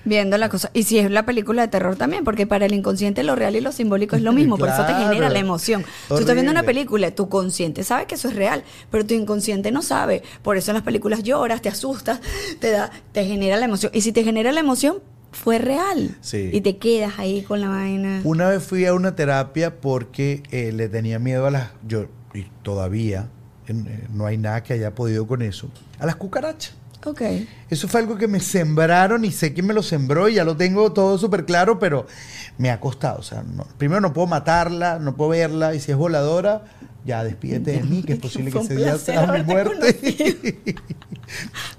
Viendo 0.05 0.37
la 0.37 0.49
cosa. 0.49 0.69
Y 0.73 0.83
si 0.83 0.99
es 0.99 1.09
la 1.11 1.25
película 1.25 1.63
de 1.63 1.67
terror 1.67 1.95
también, 1.95 2.23
porque 2.23 2.47
para 2.47 2.65
el 2.65 2.73
inconsciente 2.73 3.23
lo 3.23 3.35
real 3.35 3.55
y 3.55 3.61
lo 3.61 3.71
simbólico 3.71 4.15
es 4.15 4.21
lo 4.21 4.31
mismo, 4.33 4.57
por 4.57 4.69
eso 4.69 4.85
te 4.85 4.93
genera 5.03 5.29
la 5.29 5.39
emoción. 5.39 5.83
Tú 6.07 6.17
estás 6.17 6.35
viendo 6.35 6.51
una 6.51 6.61
Horrible. 6.61 6.73
película, 6.75 7.11
tu 7.11 7.27
consciente 7.27 7.83
sabe 7.83 8.05
que 8.05 8.15
eso 8.15 8.29
es 8.29 8.35
real, 8.35 8.63
pero 8.91 9.05
tu 9.05 9.13
inconsciente 9.15 9.71
no 9.71 9.81
sabe. 9.81 10.23
Por 10.43 10.57
eso 10.57 10.71
en 10.71 10.75
las 10.75 10.83
películas 10.83 11.23
lloras, 11.23 11.61
te 11.61 11.69
asustas, 11.69 12.21
te 12.59 12.71
da, 12.71 12.91
te 13.11 13.25
genera 13.25 13.57
la 13.57 13.65
emoción. 13.65 13.91
Y 13.95 14.01
si 14.01 14.11
te 14.11 14.23
genera 14.23 14.51
la 14.51 14.59
emoción, 14.59 14.97
fue 15.31 15.57
real. 15.57 16.15
Sí. 16.21 16.49
Y 16.53 16.61
te 16.61 16.77
quedas 16.77 17.19
ahí 17.19 17.41
con 17.41 17.59
la 17.59 17.69
vaina. 17.69 18.21
Una 18.23 18.47
vez 18.47 18.63
fui 18.63 18.85
a 18.85 18.93
una 18.93 19.15
terapia 19.15 19.81
porque 19.81 20.43
eh, 20.51 20.71
le 20.71 20.87
tenía 20.87 21.19
miedo 21.19 21.45
a 21.45 21.51
las. 21.51 21.71
Yo, 21.85 22.05
y 22.33 22.43
todavía 22.63 23.27
eh, 23.67 23.73
no 24.13 24.25
hay 24.27 24.37
nada 24.37 24.63
que 24.63 24.73
haya 24.73 24.95
podido 24.95 25.27
con 25.27 25.41
eso. 25.41 25.69
A 25.99 26.05
las 26.05 26.15
cucarachas. 26.15 26.75
Ok. 27.05 27.21
Eso 27.69 27.87
fue 27.87 28.01
algo 28.01 28.17
que 28.17 28.27
me 28.27 28.39
sembraron 28.39 29.23
y 29.25 29.31
sé 29.31 29.53
quién 29.53 29.65
me 29.67 29.73
lo 29.73 29.83
sembró 29.83 30.27
y 30.27 30.35
ya 30.35 30.43
lo 30.43 30.57
tengo 30.57 30.91
todo 30.91 31.17
súper 31.17 31.45
claro, 31.45 31.79
pero 31.79 32.05
me 32.57 32.69
ha 32.71 32.79
costado. 32.79 33.19
O 33.19 33.23
sea, 33.23 33.43
no- 33.43 33.67
primero 33.77 34.01
no 34.01 34.11
puedo 34.13 34.27
matarla, 34.27 34.99
no 34.99 35.15
puedo 35.15 35.29
verla 35.31 35.73
y 35.75 35.79
si 35.79 35.91
es 35.91 35.97
voladora, 35.97 36.63
ya 37.05 37.23
despídete 37.23 37.73
de 37.73 37.83
mí, 37.83 38.01
que 38.03 38.13
es 38.13 38.19
posible 38.21 38.51
que 38.51 38.59
ese 38.59 38.75
día 38.75 38.97
sea 38.97 39.27
mi 39.27 39.43
muerte. 39.43 39.95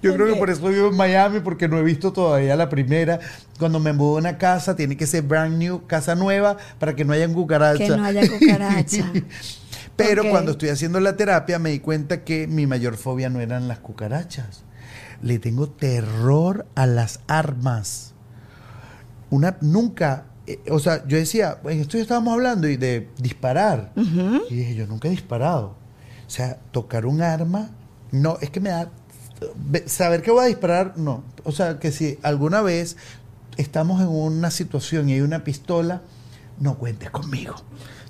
Yo 0.02 0.14
creo 0.14 0.26
que 0.26 0.36
por 0.36 0.50
eso 0.50 0.68
vivo 0.68 0.88
en 0.88 0.96
Miami, 0.96 1.40
porque 1.40 1.68
no 1.68 1.78
he 1.78 1.82
visto 1.82 2.12
todavía 2.12 2.56
la 2.56 2.68
primera. 2.68 3.18
Cuando 3.58 3.78
me 3.80 3.92
mudo 3.92 4.16
a 4.16 4.20
una 4.20 4.38
casa, 4.38 4.76
tiene 4.76 4.96
que 4.96 5.06
ser 5.06 5.22
brand 5.22 5.56
new, 5.58 5.86
casa 5.86 6.14
nueva, 6.14 6.56
para 6.78 6.94
que 6.94 7.04
no 7.04 7.12
haya 7.12 7.28
cucarachas. 7.28 7.88
Que 7.90 7.96
no 7.96 8.04
haya 8.04 8.28
cucaracha. 8.38 9.12
Pero 9.96 10.24
cuando 10.28 10.52
estoy 10.52 10.68
haciendo 10.68 11.00
la 11.00 11.16
terapia 11.16 11.58
me 11.58 11.70
di 11.70 11.80
cuenta 11.80 12.22
que 12.22 12.46
mi 12.46 12.66
mayor 12.66 12.96
fobia 12.96 13.30
no 13.30 13.40
eran 13.40 13.66
las 13.66 13.78
cucarachas. 13.78 14.62
Le 15.22 15.38
tengo 15.38 15.68
terror 15.68 16.66
a 16.74 16.86
las 16.86 17.20
armas. 17.26 18.12
Una 19.30 19.56
nunca, 19.60 20.26
eh, 20.46 20.60
o 20.70 20.78
sea, 20.78 21.06
yo 21.06 21.16
decía, 21.16 21.58
en 21.64 21.80
esto 21.80 21.96
ya 21.96 22.02
estábamos 22.02 22.34
hablando 22.34 22.68
y 22.68 22.76
de 22.76 23.10
disparar. 23.18 23.92
Y 23.96 24.54
dije, 24.54 24.74
yo 24.74 24.86
nunca 24.86 25.08
he 25.08 25.10
disparado. 25.10 25.76
O 26.26 26.30
sea, 26.30 26.58
tocar 26.70 27.06
un 27.06 27.22
arma, 27.22 27.70
no, 28.12 28.38
es 28.40 28.50
que 28.50 28.60
me 28.60 28.70
da 28.70 28.90
saber 29.86 30.22
que 30.22 30.30
voy 30.30 30.44
a 30.44 30.48
disparar, 30.48 30.94
no. 30.96 31.22
O 31.44 31.52
sea, 31.52 31.78
que 31.78 31.92
si 31.92 32.18
alguna 32.22 32.62
vez 32.62 32.96
estamos 33.56 34.00
en 34.00 34.08
una 34.08 34.50
situación 34.50 35.08
y 35.08 35.14
hay 35.14 35.20
una 35.20 35.44
pistola, 35.44 36.02
no 36.58 36.78
cuentes 36.78 37.10
conmigo. 37.10 37.54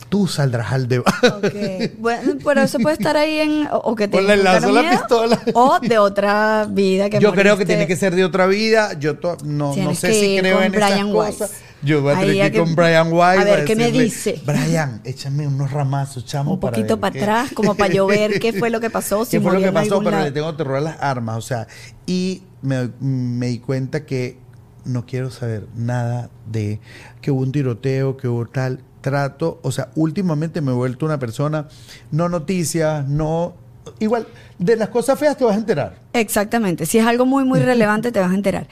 Tú 0.09 0.29
saldrás 0.29 0.73
al 0.73 0.87
debate. 0.87 1.27
Ok. 1.29 1.99
Bueno, 1.99 2.35
pero 2.45 2.62
eso 2.62 2.79
puede 2.79 2.95
estar 2.95 3.16
ahí 3.16 3.38
en. 3.38 3.66
O, 3.73 3.79
o 3.79 3.95
que 3.97 4.07
te 4.07 4.19
O 4.19 4.21
le 4.21 4.37
la 4.37 4.90
pistola. 4.90 5.40
O 5.55 5.79
de 5.81 5.99
otra 5.99 6.66
vida 6.71 7.11
que 7.11 7.19
Yo 7.19 7.33
creo 7.33 7.57
que 7.57 7.66
tiene 7.66 7.87
que 7.87 7.97
ser 7.97 8.14
de 8.14 8.25
otra 8.25 8.47
vida. 8.47 8.92
Yo 8.99 9.19
to- 9.19 9.37
no, 9.45 9.75
no 9.75 9.95
sé 9.95 10.12
si 10.12 10.38
creo 10.38 10.62
en 10.62 10.75
esas 10.75 10.90
Brian 10.90 11.12
cosas. 11.12 11.51
Weiss. 11.51 11.62
Yo 11.83 12.03
voy 12.03 12.14
a 12.14 12.21
tener 12.21 12.51
que 12.53 12.59
ir 12.59 12.64
con 12.64 12.75
Brian 12.75 13.09
White. 13.12 13.40
a 13.40 13.45
ver, 13.45 13.64
¿qué 13.64 13.77
me 13.77 13.90
dice? 13.90 14.40
Brian, 14.45 15.01
échame 15.05 15.47
unos 15.47 15.71
ramazos, 15.71 16.25
chamo. 16.25 16.55
Un 16.55 16.61
poquito 16.61 16.97
ver 16.97 17.01
para 17.01 17.21
atrás, 17.21 17.53
como 17.53 17.75
para 17.75 17.92
yo 17.92 18.07
ver 18.07 18.40
qué 18.40 18.53
fue 18.53 18.71
lo 18.71 18.81
que 18.81 18.90
pasó. 18.90 19.25
si 19.25 19.33
¿Qué 19.33 19.40
fue 19.40 19.53
lo 19.55 19.61
que 19.61 19.73
pasó? 19.73 19.99
Pero 19.99 20.11
lado. 20.12 20.25
le 20.25 20.33
tengo 20.33 20.55
terror 20.57 20.77
a 20.77 20.81
las 20.81 21.01
armas. 21.01 21.37
O 21.37 21.42
sea, 21.42 21.66
y 22.07 22.42
me, 22.62 22.90
me 23.01 23.47
di 23.49 23.59
cuenta 23.59 24.05
que 24.05 24.38
no 24.85 25.05
quiero 25.05 25.31
saber 25.31 25.66
nada 25.75 26.31
de 26.47 26.81
que 27.21 27.31
hubo 27.31 27.42
un 27.42 27.53
tiroteo, 27.53 28.16
que 28.16 28.29
hubo 28.29 28.47
tal. 28.47 28.81
Trato, 29.07 29.61
o 29.62 29.71
sea, 29.71 29.90
últimamente 29.95 30.61
me 30.61 30.73
he 30.73 30.75
vuelto 30.75 31.07
una 31.07 31.16
persona, 31.16 31.69
no 32.11 32.29
noticias, 32.29 33.07
no. 33.07 33.55
Igual, 34.01 34.27
de 34.59 34.75
las 34.75 34.88
cosas 34.88 35.16
feas 35.16 35.37
te 35.37 35.45
vas 35.45 35.55
a 35.55 35.61
enterar. 35.61 36.01
Exactamente. 36.12 36.87
Si 36.87 36.99
es 36.99 37.07
algo 37.07 37.25
muy, 37.25 37.45
muy 37.45 37.61
relevante, 37.73 38.11
te 38.11 38.19
vas 38.19 38.33
a 38.33 38.35
enterar. 38.35 38.66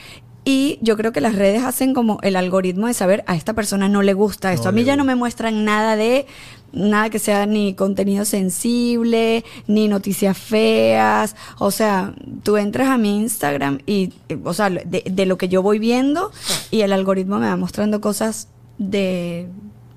Y 0.44 0.81
yo 0.83 0.97
creo 0.97 1.12
que 1.12 1.20
las 1.20 1.37
redes 1.37 1.62
hacen 1.62 1.94
como 1.94 2.18
el 2.23 2.35
algoritmo 2.35 2.88
de 2.88 2.94
saber 2.94 3.23
a 3.29 3.37
esta 3.37 3.53
persona 3.53 3.88
no 3.88 4.03
le 4.03 4.12
gusta 4.12 4.53
esto. 4.53 4.64
No 4.64 4.70
a 4.70 4.73
mí 4.73 4.83
ya 4.83 4.97
no 4.97 5.05
me 5.05 5.14
muestran 5.14 5.64
nada 5.64 5.94
de 5.94 6.27
nada 6.73 7.11
que 7.11 7.20
sea 7.20 7.47
ni 7.47 7.75
contenido 7.75 8.25
sensible, 8.25 9.44
ni 9.68 9.87
noticias 9.87 10.37
feas. 10.37 11.37
O 11.61 11.70
sea, 11.70 12.12
tú 12.42 12.57
entras 12.57 12.88
a 12.88 12.99
mi 12.99 13.20
Instagram 13.20 13.79
y, 13.87 14.12
o 14.42 14.53
sea, 14.53 14.68
de, 14.68 15.05
de 15.09 15.27
lo 15.27 15.38
que 15.38 15.49
yo 15.49 15.62
voy 15.62 15.79
viendo 15.79 16.33
y 16.73 16.81
el 16.81 16.92
algoritmo 16.92 17.38
me 17.38 17.47
va 17.47 17.55
mostrando 17.55 18.01
cosas 18.01 18.49
de 18.79 19.47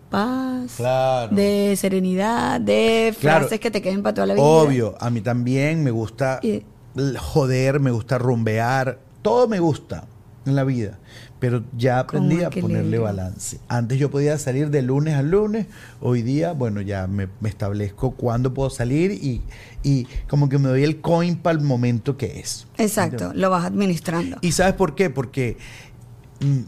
paz, 0.09 0.73
Claro. 0.77 1.35
de 1.35 1.75
serenidad, 1.77 2.59
de 2.61 3.13
Claro. 3.19 3.41
frases 3.41 3.59
que 3.59 3.71
te 3.71 3.81
queden 3.81 4.03
para 4.03 4.13
toda 4.15 4.27
la 4.27 4.33
vida. 4.33 4.43
Obvio, 4.43 4.95
a 4.99 5.09
mí 5.09 5.21
también 5.21 5.83
me 5.83 5.91
gusta 5.91 6.39
Y- 6.41 6.63
joder, 7.17 7.79
me 7.79 7.91
gusta 7.91 8.17
rumbear, 8.17 8.99
todo 9.21 9.47
me 9.47 9.59
gusta 9.59 10.05
en 10.45 10.55
la 10.55 10.63
vida, 10.63 10.97
pero 11.39 11.63
ya 11.77 11.99
aprendí 11.99 12.41
a 12.41 12.49
ponerle 12.49 12.97
balance. 12.99 13.59
Antes 13.67 13.99
yo 13.99 14.09
podía 14.09 14.37
salir 14.37 14.69
de 14.69 14.81
lunes 14.81 15.15
a 15.15 15.21
lunes, 15.21 15.67
hoy 16.01 16.21
día, 16.21 16.53
bueno, 16.53 16.79
ya 16.81 17.05
me, 17.07 17.27
me 17.41 17.49
establezco 17.49 18.11
cuándo 18.11 18.53
puedo 18.53 18.69
salir 18.69 19.11
y, 19.11 19.41
y 19.83 20.07
como 20.29 20.47
que 20.47 20.57
me 20.57 20.69
doy 20.69 20.83
el 20.83 21.01
coin 21.01 21.35
para 21.35 21.59
el 21.59 21.63
momento 21.65 22.15
que 22.15 22.39
es. 22.39 22.65
Exacto, 22.77 23.31
lo 23.35 23.49
vas 23.49 23.65
administrando. 23.65 24.37
¿Y 24.41 24.53
sabes 24.53 24.73
por 24.73 24.95
qué? 24.95 25.09
Porque 25.09 25.57
mm, 26.39 26.61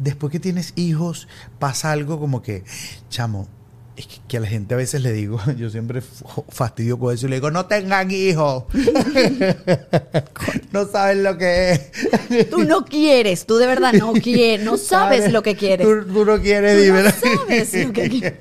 después 0.00 0.32
que 0.32 0.40
tienes 0.40 0.72
hijos 0.76 1.28
pasa 1.58 1.92
algo 1.92 2.18
como 2.18 2.42
que, 2.42 2.64
chamo, 3.08 3.48
es 3.96 4.06
que, 4.06 4.16
que 4.28 4.36
a 4.38 4.40
la 4.40 4.46
gente 4.46 4.74
a 4.74 4.76
veces 4.76 5.02
le 5.02 5.12
digo, 5.12 5.40
yo 5.58 5.70
siempre 5.70 6.02
fastidio 6.48 6.98
con 6.98 7.14
eso 7.14 7.26
y 7.26 7.30
le 7.30 7.36
digo, 7.36 7.50
no 7.50 7.66
tengan 7.66 8.10
hijos. 8.10 8.64
no 10.72 10.86
saben 10.86 11.22
lo 11.22 11.36
que 11.36 11.72
es. 11.72 12.50
Tú 12.50 12.64
no 12.64 12.84
quieres, 12.84 13.46
tú 13.46 13.56
de 13.56 13.66
verdad 13.66 13.92
no 13.92 14.12
quieres, 14.14 14.64
no 14.64 14.76
sabes 14.76 15.32
lo 15.32 15.42
que 15.42 15.56
quieres. 15.56 15.86
Tú, 15.86 16.12
tú 16.12 16.24
no 16.24 16.40
quieres, 16.40 16.86
Tú 16.86 16.92
no 16.94 17.10
sabes 17.10 17.86
lo 17.86 17.92
que 17.92 18.08
quieres. 18.08 18.34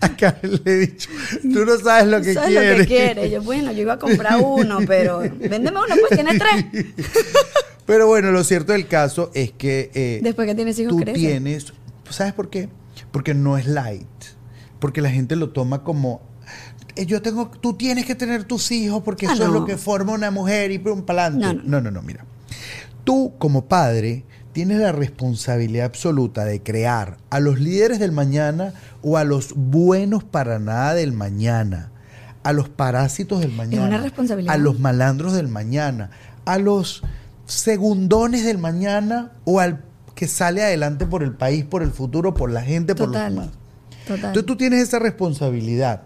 Acá 0.00 0.36
le 0.42 0.60
he 0.64 0.76
dicho, 0.78 1.08
tú 1.42 1.64
no 1.64 1.78
sabes 1.78 2.08
lo 2.08 2.20
que 2.20 2.34
sabes 2.34 2.50
quieres. 2.50 2.78
lo 2.78 2.84
que 2.84 2.86
quieres. 2.86 3.30
Yo, 3.30 3.42
bueno, 3.42 3.70
yo 3.70 3.82
iba 3.82 3.92
a 3.94 3.98
comprar 3.98 4.40
uno, 4.42 4.80
pero 4.86 5.20
véndeme 5.20 5.78
uno, 5.78 5.94
pues 6.00 6.10
tiene 6.10 6.38
tres. 6.38 6.64
Pero 7.86 8.06
bueno, 8.06 8.30
lo 8.30 8.44
cierto 8.44 8.72
del 8.72 8.86
caso 8.86 9.30
es 9.34 9.52
que 9.52 9.90
eh, 9.94 10.20
Después 10.22 10.46
que 10.46 10.54
tienes 10.54 10.78
hijos, 10.78 10.96
tú 10.96 11.12
tienes, 11.12 11.72
¿sabes 12.10 12.32
por 12.32 12.48
qué? 12.50 12.68
Porque 13.10 13.34
no 13.34 13.58
es 13.58 13.66
light, 13.66 14.06
porque 14.78 15.00
la 15.00 15.10
gente 15.10 15.36
lo 15.36 15.50
toma 15.50 15.82
como 15.82 16.22
eh, 16.94 17.06
yo 17.06 17.22
tengo, 17.22 17.50
tú 17.50 17.74
tienes 17.74 18.04
que 18.06 18.14
tener 18.14 18.44
tus 18.44 18.70
hijos 18.70 19.02
porque 19.02 19.26
Ah, 19.26 19.32
eso 19.32 19.44
es 19.44 19.50
lo 19.50 19.64
que 19.64 19.76
forma 19.78 20.12
una 20.12 20.30
mujer 20.30 20.70
y 20.70 20.78
pum 20.78 21.02
pa'lante. 21.02 21.38
No, 21.40 21.52
No 21.54 21.62
no. 21.62 21.80
no. 21.80 21.90
no, 21.90 22.02
mira. 22.02 22.24
Tú 23.04 23.32
como 23.38 23.64
padre 23.66 24.24
tienes 24.52 24.78
la 24.78 24.92
responsabilidad 24.92 25.86
absoluta 25.86 26.44
de 26.44 26.62
crear 26.62 27.16
a 27.30 27.40
los 27.40 27.58
líderes 27.58 27.98
del 27.98 28.12
mañana 28.12 28.74
o 29.00 29.16
a 29.16 29.24
los 29.24 29.54
buenos 29.56 30.22
para 30.24 30.58
nada 30.58 30.94
del 30.94 31.12
mañana, 31.12 31.90
a 32.44 32.52
los 32.52 32.68
parásitos 32.68 33.40
del 33.40 33.52
mañana, 33.52 33.86
una 33.86 33.98
responsabilidad. 33.98 34.54
a 34.54 34.58
los 34.58 34.78
malandros 34.78 35.32
del 35.32 35.48
mañana, 35.48 36.10
a 36.44 36.58
los 36.58 37.02
segundones 37.52 38.44
del 38.44 38.58
mañana 38.58 39.32
o 39.44 39.60
al 39.60 39.84
que 40.14 40.28
sale 40.28 40.62
adelante 40.62 41.06
por 41.06 41.22
el 41.22 41.32
país, 41.32 41.64
por 41.64 41.82
el 41.82 41.90
futuro, 41.90 42.34
por 42.34 42.50
la 42.50 42.62
gente, 42.62 42.94
por 42.94 43.08
los 43.08 43.22
demás. 43.22 43.50
Total. 44.06 44.26
Entonces 44.26 44.46
tú 44.46 44.56
tienes 44.56 44.80
esa 44.82 44.98
responsabilidad. 44.98 46.02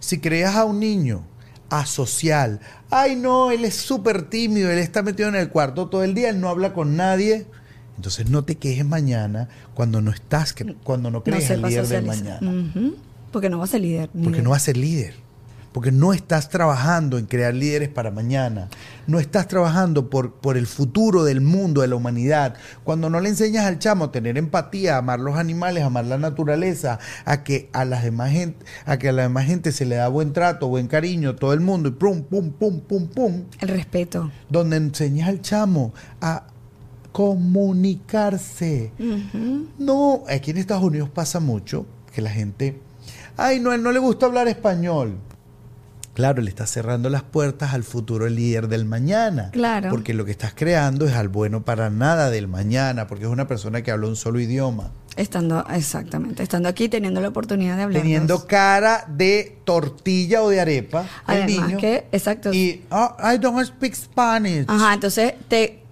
Si 0.00 0.18
creas 0.18 0.56
a 0.56 0.64
un 0.64 0.80
niño 0.80 1.24
asocial, 1.70 2.60
ay 2.90 3.16
no, 3.16 3.50
él 3.50 3.64
es 3.64 3.76
súper 3.76 4.28
tímido, 4.28 4.70
él 4.70 4.78
está 4.78 5.02
metido 5.02 5.28
en 5.28 5.36
el 5.36 5.50
cuarto 5.50 5.88
todo 5.88 6.02
el 6.02 6.14
día, 6.14 6.30
él 6.30 6.40
no 6.40 6.48
habla 6.48 6.72
con 6.72 6.96
nadie. 6.96 7.46
Entonces 7.96 8.30
no 8.30 8.44
te 8.44 8.56
quejes 8.56 8.84
mañana 8.84 9.48
cuando 9.74 10.00
no 10.00 10.10
estás, 10.10 10.54
cuando 10.84 11.10
no 11.10 11.18
no 11.18 11.22
crees 11.22 11.50
el 11.50 11.56
sepa 11.56 11.68
líder 11.68 11.86
del 11.86 12.06
mañana. 12.06 12.52
Porque 13.30 13.50
no 13.50 13.58
va 13.58 13.64
a 13.64 13.68
ser 13.68 13.82
líder. 13.82 14.10
Porque 14.10 14.42
no 14.42 14.50
vas 14.50 14.62
a 14.62 14.64
ser 14.66 14.76
líder. 14.76 15.14
Porque 15.72 15.92
no 15.92 16.12
estás 16.12 16.48
trabajando 16.48 17.16
en 17.16 17.26
crear 17.26 17.54
líderes 17.54 17.88
para 17.88 18.10
mañana. 18.10 18.68
No 19.06 19.20
estás 19.20 19.46
trabajando 19.46 20.10
por, 20.10 20.34
por 20.34 20.56
el 20.56 20.66
futuro 20.66 21.22
del 21.22 21.40
mundo, 21.40 21.82
de 21.82 21.88
la 21.88 21.94
humanidad. 21.94 22.54
Cuando 22.82 23.08
no 23.08 23.20
le 23.20 23.28
enseñas 23.28 23.66
al 23.66 23.78
chamo 23.78 24.06
a 24.06 24.12
tener 24.12 24.36
empatía, 24.36 24.96
a 24.96 24.98
amar 24.98 25.20
los 25.20 25.36
animales, 25.36 25.84
a 25.84 25.86
amar 25.86 26.06
la 26.06 26.18
naturaleza, 26.18 26.98
a 27.24 27.44
que 27.44 27.70
a 27.72 27.84
las 27.84 28.02
demás 28.02 28.32
gente, 28.32 28.64
a 28.84 28.98
que 28.98 29.08
a 29.08 29.12
la 29.12 29.22
demás 29.22 29.46
gente 29.46 29.70
se 29.70 29.84
le 29.84 29.96
da 29.96 30.08
buen 30.08 30.32
trato, 30.32 30.66
buen 30.68 30.88
cariño, 30.88 31.36
todo 31.36 31.52
el 31.52 31.60
mundo, 31.60 31.88
y 31.88 31.92
pum, 31.92 32.22
pum, 32.22 32.50
pum, 32.50 32.80
pum, 32.80 33.06
pum. 33.06 33.44
El 33.60 33.68
respeto. 33.68 34.30
Donde 34.48 34.76
enseñas 34.76 35.28
al 35.28 35.40
chamo 35.40 35.94
a 36.20 36.46
comunicarse. 37.12 38.92
No, 39.78 40.24
aquí 40.28 40.50
en 40.50 40.58
Estados 40.58 40.82
Unidos 40.82 41.08
pasa 41.10 41.40
mucho 41.40 41.86
que 42.12 42.22
la 42.22 42.30
gente, 42.30 42.80
ay, 43.36 43.60
no, 43.60 43.72
él 43.72 43.82
no 43.82 43.92
le 43.92 43.98
gusta 43.98 44.26
hablar 44.26 44.48
español. 44.48 45.16
Claro, 46.20 46.42
le 46.42 46.50
estás 46.50 46.70
cerrando 46.70 47.08
las 47.08 47.22
puertas 47.22 47.72
al 47.72 47.82
futuro 47.82 48.28
líder 48.28 48.68
del 48.68 48.84
mañana. 48.84 49.50
Claro. 49.52 49.88
Porque 49.90 50.12
lo 50.12 50.24
que 50.26 50.30
estás 50.32 50.52
creando 50.54 51.06
es 51.06 51.14
al 51.14 51.28
bueno 51.28 51.64
para 51.64 51.88
nada 51.88 52.28
del 52.30 52.46
mañana, 52.46 53.06
porque 53.06 53.24
es 53.24 53.30
una 53.30 53.48
persona 53.48 53.82
que 53.82 53.90
habla 53.90 54.06
un 54.06 54.16
solo 54.16 54.38
idioma. 54.38 54.92
Estando, 55.16 55.64
exactamente, 55.70 56.42
estando 56.42 56.68
aquí 56.68 56.88
teniendo 56.90 57.20
la 57.22 57.28
oportunidad 57.28 57.76
de 57.78 57.82
hablar. 57.84 58.02
Teniendo 58.02 58.46
cara 58.46 59.06
de 59.08 59.58
tortilla 59.64 60.42
o 60.42 60.50
de 60.50 60.60
arepa, 60.60 61.00
el 61.26 61.42
Además 61.42 61.66
niño. 61.68 61.78
que, 61.78 62.06
exacto. 62.12 62.52
Y, 62.52 62.84
"Oh, 62.90 63.16
I 63.20 63.38
don't 63.38 63.64
speak 63.66 63.94
Spanish. 63.94 64.66
Ajá, 64.68 64.92
entonces 64.94 65.34
te 65.48 65.82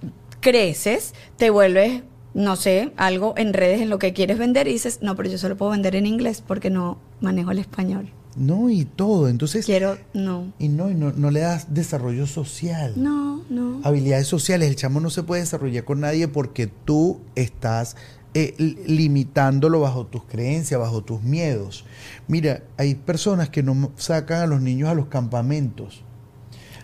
creces, 0.40 1.14
te 1.36 1.50
vuelves, 1.50 2.02
no 2.34 2.56
sé, 2.56 2.92
algo 2.96 3.34
en 3.36 3.52
redes 3.54 3.80
en 3.80 3.88
lo 3.90 3.98
que 3.98 4.12
quieres 4.12 4.38
vender 4.38 4.68
y 4.68 4.72
dices, 4.72 4.98
no, 5.02 5.16
pero 5.16 5.28
yo 5.30 5.38
solo 5.38 5.56
puedo 5.56 5.72
vender 5.72 5.96
en 5.96 6.06
inglés 6.06 6.42
porque 6.46 6.70
no 6.70 6.98
manejo 7.20 7.50
el 7.50 7.58
español. 7.58 8.12
No, 8.38 8.70
y 8.70 8.84
todo. 8.84 9.28
Entonces, 9.28 9.66
Quiero, 9.66 9.98
no. 10.14 10.52
y 10.58 10.68
no, 10.68 10.88
y 10.90 10.94
no, 10.94 11.12
no 11.12 11.30
le 11.30 11.40
das 11.40 11.74
desarrollo 11.74 12.26
social. 12.26 12.94
No, 12.96 13.42
no. 13.50 13.80
habilidades 13.84 14.26
sociales. 14.28 14.68
El 14.68 14.76
chamo 14.76 15.00
no 15.00 15.10
se 15.10 15.22
puede 15.22 15.42
desarrollar 15.42 15.84
con 15.84 16.00
nadie 16.00 16.28
porque 16.28 16.66
tú 16.68 17.20
estás 17.34 17.96
eh, 18.34 18.54
li- 18.58 18.78
limitándolo 18.86 19.80
bajo 19.80 20.06
tus 20.06 20.24
creencias, 20.24 20.78
bajo 20.80 21.02
tus 21.02 21.22
miedos. 21.22 21.84
Mira, 22.28 22.62
hay 22.76 22.94
personas 22.94 23.48
que 23.50 23.62
no 23.62 23.90
sacan 23.96 24.42
a 24.42 24.46
los 24.46 24.60
niños 24.60 24.88
a 24.88 24.94
los 24.94 25.06
campamentos. 25.06 26.02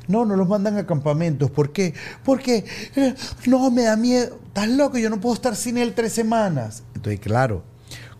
No, 0.09 0.25
no 0.27 0.37
los 0.37 0.49
mandan 0.49 0.77
a 0.77 0.87
campamentos. 0.87 1.51
¿Por 1.51 1.73
qué? 1.73 1.95
Porque 2.25 2.65
eh, 2.97 3.15
no, 3.47 3.71
me 3.71 3.83
da 3.85 3.97
miedo. 3.97 4.39
Estás 4.49 4.69
loco, 4.69 4.99
yo 4.99 5.09
no 5.09 5.21
puedo 5.21 5.35
estar 5.35 5.57
sin 5.57 5.79
él 5.79 5.95
tres 5.95 6.13
semanas. 6.13 6.83
Entonces, 6.95 7.21
claro, 7.21 7.63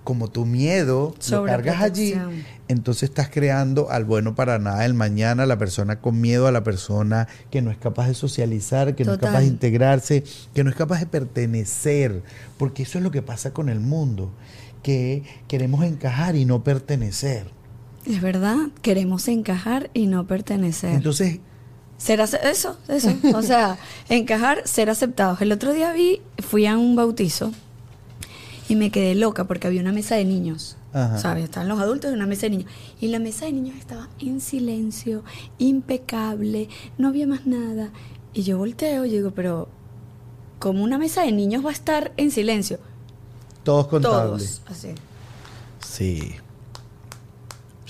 como 0.03 0.29
tu 0.29 0.47
miedo 0.47 1.15
lo 1.31 1.45
cargas 1.45 1.83
allí. 1.83 2.15
Entonces 2.69 3.11
estás 3.11 3.29
creando 3.29 3.91
al 3.91 4.05
bueno 4.05 4.35
para 4.35 4.59
nada 4.59 4.85
el 4.85 4.95
mañana, 4.95 5.47
la 5.47 5.59
persona 5.59 6.01
con 6.01 6.21
miedo 6.21 6.47
a 6.47 6.53
la 6.53 6.65
persona 6.65 7.29
que 7.51 7.63
no 7.63 7.71
es 7.71 7.77
capaz 7.77 8.09
de 8.09 8.15
socializar, 8.15 8.95
que 8.95 9.05
no 9.05 9.15
es 9.15 9.19
capaz 9.19 9.41
de 9.41 9.47
integrarse, 9.47 10.25
que 10.55 10.65
no 10.65 10.71
es 10.71 10.77
capaz 10.77 11.01
de 11.01 11.07
pertenecer, 11.07 12.23
porque 12.57 12.85
eso 12.85 12.99
es 12.99 13.05
lo 13.05 13.11
que 13.11 13.23
pasa 13.23 13.53
con 13.53 13.69
el 13.69 13.81
mundo, 13.81 14.33
que 14.83 15.25
queremos 15.49 15.85
encajar 15.85 16.37
y 16.37 16.45
no 16.45 16.65
pertenecer. 16.65 17.47
Es 18.07 18.21
verdad, 18.21 18.57
queremos 18.83 19.29
encajar 19.29 19.91
y 19.95 20.07
no 20.07 20.27
pertenecer. 20.27 20.95
Entonces, 20.95 21.41
Ser 21.97 22.21
eso, 22.21 22.77
eso. 22.89 23.15
O 23.35 23.43
sea, 23.43 23.79
encajar, 24.09 24.67
ser 24.67 24.91
aceptados. 24.91 25.41
El 25.41 25.53
otro 25.53 25.73
día 25.73 25.93
vi, 25.93 26.21
fui 26.39 26.67
a 26.67 26.77
un 26.77 26.97
bautizo 26.97 27.53
y 28.69 28.77
me 28.77 28.91
quedé 28.91 29.15
loca 29.15 29.45
porque 29.45 29.67
había 29.67 29.81
una 29.81 29.93
mesa 29.93 30.17
de 30.17 30.25
niños. 30.25 30.77
Ajá. 30.93 31.19
¿Sabes? 31.19 31.45
Estaban 31.45 31.69
los 31.69 31.81
adultos 31.81 32.11
y 32.11 32.15
una 32.15 32.27
mesa 32.27 32.43
de 32.43 32.51
niños. 32.51 32.71
Y 33.01 33.09
la 33.09 33.19
mesa 33.19 33.47
de 33.47 33.53
niños 33.53 33.77
estaba 33.77 34.09
en 34.21 34.41
silencio, 34.41 35.25
impecable, 35.59 36.69
no 36.99 37.09
había 37.09 37.27
más 37.27 37.47
nada. 37.47 37.91
Y 38.33 38.43
yo 38.43 38.59
volteo 38.59 39.05
y 39.05 39.11
digo, 39.11 39.33
pero 39.33 39.69
como 40.59 40.83
una 40.83 40.99
mesa 40.99 41.23
de 41.23 41.33
niños 41.33 41.65
va 41.65 41.71
a 41.71 41.73
estar 41.73 42.13
en 42.17 42.31
silencio? 42.31 42.79
todos 43.65 43.87
contables. 43.87 44.61
Todos, 44.65 44.79
así. 44.79 44.95
Sí. 45.85 46.35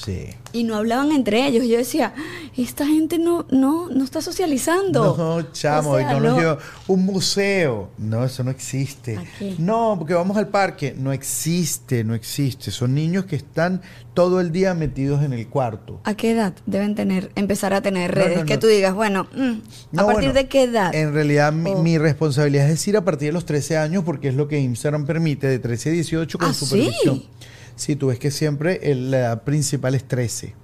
Sí. 0.04 0.28
Y 0.52 0.64
no 0.64 0.76
hablaban 0.76 1.10
entre 1.12 1.46
ellos. 1.46 1.66
Yo 1.66 1.78
decía, 1.78 2.14
esta 2.56 2.86
gente 2.86 3.18
no, 3.18 3.46
no, 3.50 3.88
no 3.88 4.04
está 4.04 4.20
socializando. 4.20 5.16
No, 5.16 5.52
chamo, 5.52 5.92
O 5.92 5.98
sea, 5.98 6.10
y 6.10 6.14
no 6.14 6.20
nos 6.20 6.42
no. 6.42 6.58
un 6.88 7.06
museo. 7.06 7.90
No, 7.96 8.24
eso 8.24 8.44
no 8.44 8.50
existe. 8.50 9.18
No, 9.58 9.96
porque 9.98 10.14
vamos 10.14 10.36
al 10.36 10.48
parque. 10.48 10.94
No 10.96 11.12
existe, 11.12 12.04
no 12.04 12.14
existe. 12.14 12.70
Son 12.70 12.94
niños 12.94 13.24
que 13.24 13.36
están 13.36 13.80
todo 14.12 14.40
el 14.40 14.52
día 14.52 14.74
metidos 14.74 15.22
en 15.22 15.32
el 15.32 15.48
cuarto. 15.48 16.00
¿A 16.04 16.14
qué 16.14 16.32
edad 16.32 16.52
deben 16.66 16.94
tener, 16.94 17.30
empezar 17.34 17.72
a 17.72 17.80
tener 17.80 18.14
redes? 18.14 18.40
no, 18.40 18.44
Que 18.44 18.58
tú 18.58 18.66
digas, 18.66 18.94
bueno, 18.94 19.26
mm, 19.34 19.98
¿a 19.98 20.06
partir 20.06 20.14
bueno, 20.14 20.32
de 20.34 20.48
qué 20.48 20.64
edad? 20.64 20.94
En 20.94 21.14
realidad, 21.14 21.52
mi 21.52 21.98
responsabilidad 21.98 22.66
es 22.66 22.72
decir 22.72 22.96
a 22.96 23.04
partir 23.04 23.28
de 23.28 23.32
los 23.32 23.46
13 23.46 23.78
años, 23.78 24.04
porque 24.04 24.28
es 24.28 24.34
lo 24.34 24.48
que 24.48 24.58
Instagram 24.60 25.06
permite, 25.06 25.46
de 25.46 25.58
13 25.58 25.88
a 25.88 25.92
18 25.92 26.38
con 26.38 26.50
¿Ah, 26.50 26.54
supervisión. 26.54 27.16
sí? 27.16 27.28
Sí, 27.76 27.96
tú 27.96 28.08
ves 28.08 28.18
que 28.18 28.30
siempre 28.30 28.80
el- 28.90 29.10
la 29.10 29.44
principal 29.44 29.94
es 29.94 30.04
13. 30.04 30.54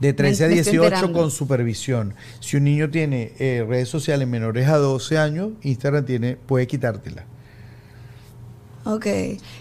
De 0.00 0.12
13 0.12 0.44
a 0.44 0.48
me 0.48 0.54
estoy 0.54 0.72
18 0.74 0.84
enterando. 0.94 1.18
con 1.20 1.30
supervisión. 1.30 2.14
Si 2.40 2.56
un 2.56 2.64
niño 2.64 2.88
tiene 2.90 3.32
eh, 3.38 3.64
redes 3.68 3.88
sociales 3.88 4.28
menores 4.28 4.68
a 4.68 4.76
12 4.76 5.18
años, 5.18 5.50
Instagram 5.62 6.04
tiene, 6.04 6.36
puede 6.36 6.66
quitártela. 6.68 7.24
Ok. 8.84 9.06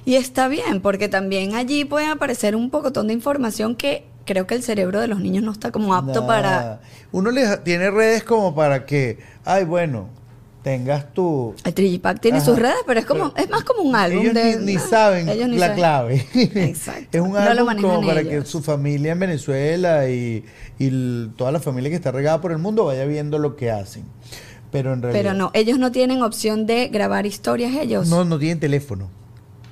Y 0.05 0.15
está 0.15 0.47
bien, 0.47 0.81
porque 0.81 1.09
también 1.09 1.55
allí 1.55 1.85
puede 1.85 2.05
aparecer 2.07 2.55
un 2.55 2.69
pocotón 2.69 3.07
de 3.07 3.13
información 3.13 3.75
que 3.75 4.05
creo 4.25 4.45
que 4.45 4.55
el 4.55 4.63
cerebro 4.63 4.99
de 5.01 5.07
los 5.07 5.19
niños 5.19 5.43
no 5.43 5.51
está 5.51 5.71
como 5.71 5.95
apto 5.95 6.27
para... 6.27 6.81
Uno 7.11 7.31
les 7.31 7.63
tiene 7.63 7.89
redes 7.89 8.23
como 8.23 8.53
para 8.53 8.85
que, 8.85 9.17
ay, 9.43 9.63
bueno, 9.63 10.09
tengas 10.63 11.13
tu... 11.13 11.55
El 11.63 11.73
Trigipack 11.73 12.19
tiene 12.19 12.37
Ajá. 12.39 12.45
sus 12.45 12.59
redes, 12.59 12.77
pero 12.85 12.99
es 12.99 13.05
como 13.05 13.33
es 13.37 13.49
más 13.49 13.63
como 13.63 13.81
un 13.83 13.95
álbum 13.95 14.21
Ellos 14.21 14.33
de... 14.33 14.57
ni, 14.59 14.73
ni 14.73 14.79
saben 14.79 15.29
Ellos 15.29 15.47
ni 15.49 15.57
la 15.57 15.67
saben. 15.67 15.77
clave. 15.79 16.25
Exacto. 16.65 17.07
es 17.17 17.21
un 17.21 17.31
No 17.31 17.37
álbum 17.37 17.81
como 17.81 18.05
para 18.07 18.23
que 18.23 18.43
su 18.45 18.61
familia 18.61 19.13
en 19.13 19.19
Venezuela 19.19 20.09
y, 20.09 20.43
y 20.77 21.27
toda 21.37 21.51
la 21.51 21.59
familia 21.59 21.89
que 21.89 21.95
está 21.95 22.11
regada 22.11 22.41
por 22.41 22.51
el 22.51 22.57
mundo 22.57 22.85
vaya 22.85 23.05
viendo 23.05 23.37
lo 23.39 23.55
que 23.55 23.71
hacen. 23.71 24.03
Pero 24.71 24.91
en 24.93 25.01
realidad... 25.01 25.21
Pero 25.23 25.33
no, 25.33 25.51
ellos 25.53 25.79
no 25.79 25.91
tienen 25.93 26.21
opción 26.21 26.65
de 26.65 26.89
grabar 26.89 27.25
historias 27.25 27.73
ellos. 27.75 28.09
No, 28.09 28.25
no 28.25 28.37
tienen 28.37 28.59
teléfono. 28.59 29.09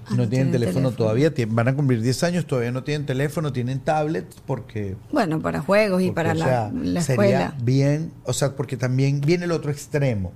Ah, 0.08 0.12
no, 0.12 0.18
no 0.18 0.30
tienen 0.30 0.30
tienen 0.30 0.52
teléfono, 0.52 0.90
teléfono. 0.92 0.96
todavía. 0.96 1.34
van 1.50 1.68
a 1.68 1.76
cumplir 1.76 2.00
10 2.02 2.24
años, 2.24 2.46
todavía 2.46 2.72
no 2.72 2.84
tienen 2.84 3.06
teléfono, 3.08 3.52
tienen 3.52 3.80
tablet 3.80 4.26
porque... 4.46 4.96
Bueno, 5.12 5.42
para 5.42 5.62
juegos 5.62 6.02
y 6.04 6.12
porque, 6.12 6.16
para 6.16 6.32
o 6.32 6.36
la, 6.36 6.72
la 6.72 7.02
sería 7.02 7.26
escuela. 7.26 7.56
bien, 7.62 8.12
o 8.24 8.32
sea, 8.32 8.56
porque 8.56 8.78
también 8.78 9.20
viene 9.20 9.46
el 9.46 9.52
otro 9.52 9.72
extremo. 9.72 10.32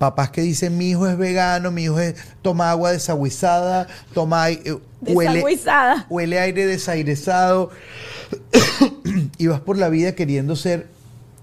Papás 0.00 0.30
que 0.30 0.40
dicen, 0.40 0.78
mi 0.78 0.88
hijo 0.88 1.06
es 1.06 1.18
vegano, 1.18 1.70
mi 1.70 1.82
hijo 1.82 2.00
es, 2.00 2.14
toma 2.40 2.70
agua 2.70 2.90
desaguizada, 2.90 3.86
toma 4.14 4.48
eh, 4.48 4.78
huele, 5.02 5.44
huele 6.08 6.38
aire 6.40 6.64
desairezado 6.64 7.68
y 9.36 9.46
vas 9.48 9.60
por 9.60 9.76
la 9.76 9.90
vida 9.90 10.14
queriendo 10.14 10.56
ser, 10.56 10.86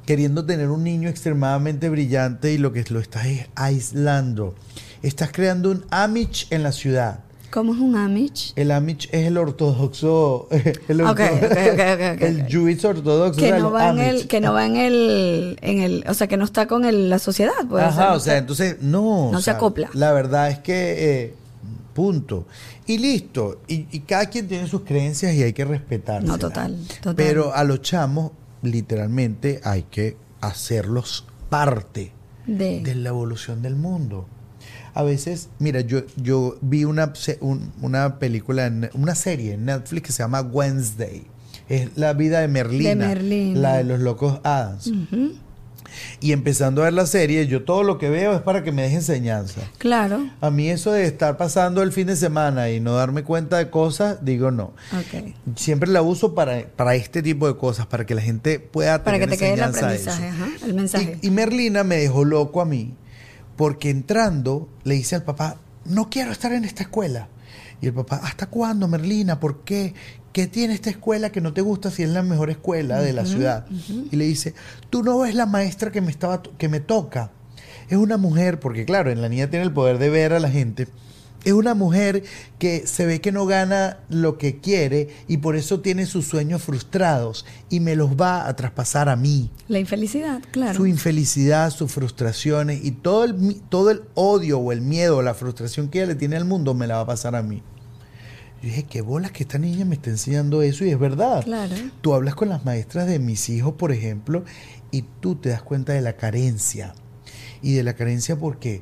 queriendo 0.07 0.43
tener 0.43 0.69
un 0.71 0.83
niño 0.83 1.07
extremadamente 1.07 1.87
brillante 1.89 2.51
y 2.51 2.57
lo 2.57 2.73
que 2.73 2.83
lo 2.89 2.99
estás 2.99 3.27
es 3.27 3.45
aislando. 3.53 4.55
Estás 5.03 5.31
creando 5.31 5.69
un 5.69 5.85
Amish 5.91 6.47
en 6.49 6.63
la 6.63 6.71
ciudad. 6.71 7.19
¿Cómo 7.51 7.73
es 7.73 7.79
un 7.79 7.95
Amish? 7.95 8.53
El 8.55 8.71
Amish 8.71 9.07
es 9.11 9.25
el 9.27 9.37
ortodoxo, 9.37 10.47
el, 10.87 11.01
Ok, 11.01 11.19
orto- 11.19 11.45
ok, 11.45 11.51
ok, 11.51 11.79
ok, 11.93 12.15
ok, 12.15 12.21
el. 12.21 12.45
Jewish 12.47 12.85
ortodoxo. 12.85 13.39
Que 13.39 13.51
no 13.53 13.71
va 13.71 13.89
en 13.89 13.99
el, 13.99 14.27
que 14.27 14.41
no 14.41 14.53
va 14.53 14.65
en 14.65 14.75
el, 14.75 15.57
en 15.61 15.79
el, 15.81 16.03
o 16.07 16.13
sea, 16.13 16.27
que 16.27 16.37
no 16.37 16.45
está 16.45 16.67
con 16.67 16.83
el- 16.85 17.09
la 17.09 17.19
sociedad. 17.19 17.53
Ajá, 17.79 18.13
o 18.13 18.19
sea, 18.19 18.37
entonces 18.37 18.77
no. 18.81 19.31
No 19.31 19.37
se 19.39 19.45
sea, 19.45 19.53
acopla. 19.55 19.89
La 19.93 20.11
verdad 20.11 20.49
es 20.51 20.59
que 20.59 21.23
eh, 21.23 21.33
punto. 21.93 22.45
Y 22.85 22.97
listo. 22.99 23.61
Y, 23.67 23.87
y 23.91 23.99
cada 24.01 24.25
quien 24.27 24.47
tiene 24.47 24.67
sus 24.67 24.81
creencias 24.81 25.33
y 25.33 25.43
hay 25.43 25.53
que 25.53 25.65
respetarlas. 25.65 26.27
No, 26.29 26.37
total, 26.37 26.77
total. 27.01 27.15
Pero 27.15 27.53
a 27.53 27.63
los 27.63 27.81
chamos, 27.81 28.31
literalmente, 28.61 29.61
hay 29.63 29.83
que 29.83 30.17
hacerlos 30.41 31.25
parte 31.49 32.11
de, 32.45 32.81
de 32.81 32.95
la 32.95 33.09
evolución 33.09 33.61
del 33.61 33.75
mundo. 33.75 34.25
A 34.97 35.03
veces, 35.03 35.49
mira, 35.59 35.81
yo, 35.81 36.01
yo 36.15 36.57
vi 36.61 36.83
una, 36.83 37.13
un- 37.41 37.71
una 37.81 38.17
película, 38.17 38.65
en- 38.65 38.89
una 38.95 39.13
serie 39.13 39.53
en 39.53 39.65
Netflix 39.65 40.07
que 40.07 40.11
se 40.11 40.23
llama 40.23 40.41
Wednesday. 40.41 41.23
Es 41.69 41.89
la 41.97 42.13
vida 42.13 42.39
de 42.39 42.47
Merlina, 42.47 42.89
De 42.89 42.95
Merlina. 42.95 43.59
la 43.59 43.77
de 43.77 43.83
los 43.83 43.99
locos 43.99 44.39
Adams. 44.43 44.91
Y 46.19 46.31
empezando 46.31 46.81
a 46.81 46.85
ver 46.85 46.93
la 46.93 47.05
serie, 47.05 47.45
yo 47.47 47.63
todo 47.63 47.83
lo 47.83 47.97
que 47.97 48.09
veo 48.09 48.33
es 48.35 48.41
para 48.41 48.63
que 48.63 48.71
me 48.71 48.81
deje 48.83 48.95
enseñanza. 48.95 49.61
Claro. 49.77 50.29
A 50.41 50.49
mí 50.49 50.69
eso 50.69 50.91
de 50.91 51.05
estar 51.05 51.37
pasando 51.37 51.81
el 51.81 51.91
fin 51.91 52.07
de 52.07 52.15
semana 52.15 52.69
y 52.69 52.79
no 52.79 52.95
darme 52.95 53.23
cuenta 53.23 53.57
de 53.57 53.69
cosas, 53.69 54.23
digo 54.25 54.49
no. 54.51 54.73
Ok. 54.93 55.33
Siempre 55.55 55.89
la 55.89 56.01
uso 56.01 56.33
para, 56.35 56.63
para 56.75 56.95
este 56.95 57.21
tipo 57.21 57.47
de 57.47 57.55
cosas, 57.57 57.85
para 57.85 58.05
que 58.05 58.15
la 58.15 58.21
gente 58.21 58.59
pueda 58.59 59.03
Para 59.03 59.17
que 59.19 59.25
tener 59.27 59.39
te 59.39 59.45
quede 59.45 59.53
el 59.53 59.59
enseñanza 59.61 59.85
aprendizaje, 59.85 60.27
ajá, 60.29 60.47
el 60.65 60.73
mensaje. 60.73 61.17
Y, 61.21 61.27
y 61.27 61.31
Merlina 61.31 61.83
me 61.83 61.97
dejó 61.97 62.25
loco 62.25 62.61
a 62.61 62.65
mí, 62.65 62.93
porque 63.57 63.89
entrando 63.89 64.69
le 64.83 64.95
dice 64.95 65.15
al 65.15 65.23
papá, 65.23 65.57
no 65.83 66.09
quiero 66.09 66.31
estar 66.31 66.53
en 66.53 66.63
esta 66.63 66.83
escuela. 66.83 67.27
Y 67.81 67.87
el 67.87 67.93
papá, 67.93 68.21
¿hasta 68.23 68.45
cuándo, 68.47 68.87
Merlina? 68.87 69.39
¿Por 69.39 69.63
qué? 69.63 69.93
¿Qué 70.31 70.47
tiene 70.47 70.73
esta 70.73 70.89
escuela 70.89 71.31
que 71.31 71.41
no 71.41 71.53
te 71.53 71.61
gusta 71.61 71.89
si 71.89 72.03
es 72.03 72.09
la 72.09 72.21
mejor 72.21 72.49
escuela 72.49 73.01
de 73.01 73.13
la 73.13 73.25
ciudad? 73.25 73.65
Y 74.11 74.15
le 74.15 74.25
dice, 74.25 74.53
tú 74.89 75.03
no 75.03 75.19
ves 75.19 75.33
la 75.33 75.47
maestra 75.47 75.91
que 75.91 75.99
me, 75.99 76.11
estaba, 76.11 76.41
que 76.43 76.69
me 76.69 76.79
toca. 76.79 77.31
Es 77.89 77.97
una 77.97 78.17
mujer, 78.17 78.59
porque 78.59 78.85
claro, 78.85 79.09
en 79.11 79.21
la 79.21 79.29
niña 79.29 79.49
tiene 79.49 79.65
el 79.65 79.73
poder 79.73 79.97
de 79.97 80.09
ver 80.09 80.33
a 80.33 80.39
la 80.39 80.49
gente. 80.49 80.87
Es 81.45 81.53
una 81.53 81.75
mujer 81.75 82.23
que 82.59 82.85
se 82.87 83.05
ve 83.05 83.21
que 83.21 83.31
no 83.31 83.45
gana 83.45 83.99
lo 84.09 84.37
que 84.37 84.59
quiere 84.59 85.09
y 85.27 85.37
por 85.37 85.55
eso 85.55 85.79
tiene 85.79 86.05
sus 86.05 86.27
sueños 86.27 86.61
frustrados 86.61 87.45
y 87.69 87.79
me 87.79 87.95
los 87.95 88.19
va 88.19 88.47
a 88.47 88.55
traspasar 88.55 89.07
a 89.07 89.15
mí 89.15 89.49
La 89.67 89.79
infelicidad, 89.79 90.41
claro. 90.51 90.73
su 90.75 90.87
infelicidad, 90.87 91.69
sus 91.69 91.91
frustraciones 91.91 92.83
y 92.83 92.91
todo 92.91 93.23
el, 93.23 93.61
todo 93.69 93.91
el 93.91 94.01
odio 94.15 94.59
o 94.59 94.71
el 94.71 94.81
miedo 94.81 95.17
o 95.17 95.21
la 95.21 95.33
frustración 95.35 95.89
que 95.89 95.99
ella 95.99 96.07
le 96.07 96.15
tiene 96.15 96.35
al 96.35 96.45
mundo 96.45 96.73
me 96.73 96.87
la 96.87 96.95
va 96.95 97.01
a 97.01 97.07
pasar 97.07 97.35
a 97.35 97.43
mí. 97.43 97.61
Yo 98.61 98.69
dije, 98.69 98.83
qué 98.83 99.01
bolas 99.01 99.31
que 99.31 99.43
esta 99.43 99.59
niña 99.59 99.85
me 99.85 99.95
está 99.95 100.09
enseñando 100.09 100.63
eso 100.63 100.83
y 100.83 100.89
es 100.89 100.97
verdad. 100.97 101.43
Claro. 101.43 101.75
Tú 102.01 102.13
hablas 102.15 102.33
con 102.33 102.49
las 102.49 102.65
maestras 102.65 103.05
de 103.07 103.19
mis 103.19 103.49
hijos, 103.49 103.75
por 103.75 103.91
ejemplo, 103.91 104.43
y 104.89 105.03
tú 105.21 105.35
te 105.35 105.49
das 105.49 105.61
cuenta 105.61 105.93
de 105.93 106.01
la 106.01 106.13
carencia. 106.13 106.95
Y 107.61 107.73
de 107.73 107.83
la 107.83 107.93
carencia 107.93 108.35
porque 108.35 108.81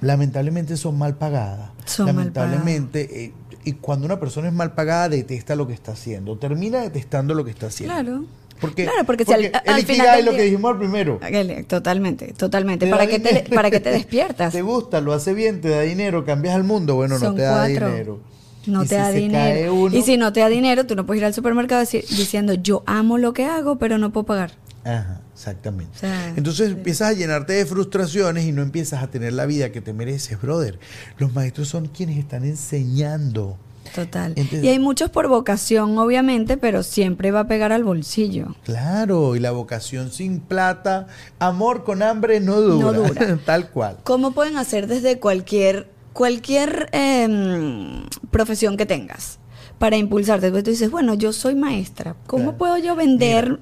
lamentablemente 0.00 0.76
son 0.76 0.98
mal 0.98 1.16
pagadas. 1.16 1.70
Son 1.84 2.06
mal 2.06 2.16
lamentablemente, 2.16 3.24
eh, 3.24 3.32
y 3.64 3.72
cuando 3.72 4.06
una 4.06 4.20
persona 4.20 4.48
es 4.48 4.54
mal 4.54 4.74
pagada, 4.74 5.08
detesta 5.08 5.56
lo 5.56 5.66
que 5.66 5.72
está 5.74 5.92
haciendo. 5.92 6.36
Termina 6.38 6.80
detestando 6.80 7.34
lo 7.34 7.44
que 7.44 7.50
está 7.50 7.66
haciendo. 7.66 7.94
Claro. 7.94 8.24
Porque, 8.60 8.84
Claro, 8.84 9.04
porque 9.04 9.24
si 9.26 9.32
al- 9.34 9.50
porque 9.52 9.70
al 9.70 9.82
final 9.82 10.16
del 10.16 10.24
lo 10.26 10.32
que 10.32 10.42
dijimos 10.42 10.72
al 10.72 10.78
primero. 10.78 11.18
Aquel- 11.20 11.66
Totalmente, 11.66 12.32
totalmente. 12.32 12.86
Te 12.86 12.90
Para 12.90 13.06
que, 13.06 13.18
te, 13.18 13.54
para 13.54 13.70
que 13.70 13.80
te 13.80 13.90
despiertas. 13.90 14.52
Te 14.54 14.62
gusta, 14.62 15.00
lo 15.02 15.12
hace 15.12 15.34
bien, 15.34 15.60
te 15.60 15.68
da 15.68 15.82
dinero, 15.82 16.24
cambias 16.24 16.54
al 16.54 16.64
mundo. 16.64 16.94
Bueno, 16.94 17.14
no 17.18 17.20
Son 17.20 17.36
te 17.36 17.42
da 17.42 17.66
cuatro. 17.66 17.88
dinero. 17.90 18.20
No 18.66 18.82
Y 18.82 18.86
te 18.88 18.94
si 18.96 19.00
da 19.00 19.10
dinero. 19.10 19.74
uno- 19.74 19.94
Y 19.96 20.02
si 20.02 20.16
no 20.16 20.32
te 20.32 20.40
da 20.40 20.48
dinero, 20.48 20.86
tú 20.86 20.96
no 20.96 21.04
puedes 21.04 21.20
ir 21.20 21.26
al 21.26 21.34
supermercado 21.34 21.82
diciendo, 21.84 22.54
yo 22.54 22.82
amo 22.86 23.18
lo 23.18 23.34
que 23.34 23.44
hago, 23.44 23.76
pero 23.76 23.98
no 23.98 24.10
puedo 24.10 24.24
pagar. 24.24 24.52
Ajá, 24.86 25.20
exactamente. 25.34 25.92
O 25.96 26.00
sea, 26.00 26.28
Entonces 26.36 26.70
empiezas 26.70 27.08
a 27.08 27.12
llenarte 27.12 27.54
de 27.54 27.66
frustraciones 27.66 28.44
y 28.44 28.52
no 28.52 28.62
empiezas 28.62 29.02
a 29.02 29.08
tener 29.08 29.32
la 29.32 29.44
vida 29.44 29.72
que 29.72 29.80
te 29.80 29.92
mereces, 29.92 30.40
brother. 30.40 30.78
Los 31.18 31.34
maestros 31.34 31.68
son 31.68 31.86
quienes 31.88 32.18
están 32.18 32.44
enseñando. 32.44 33.58
Total. 33.94 34.32
Entonces- 34.36 34.64
y 34.64 34.68
hay 34.68 34.78
muchos 34.78 35.10
por 35.10 35.28
vocación, 35.28 35.96
obviamente, 35.98 36.56
pero 36.56 36.82
siempre 36.82 37.30
va 37.30 37.40
a 37.40 37.46
pegar 37.48 37.72
al 37.72 37.84
bolsillo. 37.84 38.54
Claro, 38.64 39.36
y 39.36 39.40
la 39.40 39.50
vocación 39.52 40.10
sin 40.12 40.40
plata, 40.40 41.06
amor 41.38 41.84
con 41.84 42.02
hambre 42.02 42.40
no 42.40 42.60
dura. 42.60 42.84
No 42.84 42.92
dura. 42.92 43.38
Tal 43.44 43.70
cual. 43.70 43.98
¿Cómo 44.04 44.32
pueden 44.32 44.56
hacer 44.56 44.86
desde 44.86 45.18
cualquier, 45.18 45.88
cualquier 46.12 46.88
em, 46.92 48.04
profesión 48.30 48.76
que 48.76 48.86
tengas 48.86 49.38
para 49.78 49.96
impulsarte? 49.96 50.46
Después 50.46 50.64
tú 50.64 50.70
dices, 50.70 50.90
bueno, 50.90 51.14
yo 51.14 51.32
soy 51.32 51.54
maestra. 51.54 52.16
¿Cómo 52.26 52.42
Claro. 52.44 52.58
puedo 52.58 52.78
yo 52.78 52.96
vender, 52.96 53.60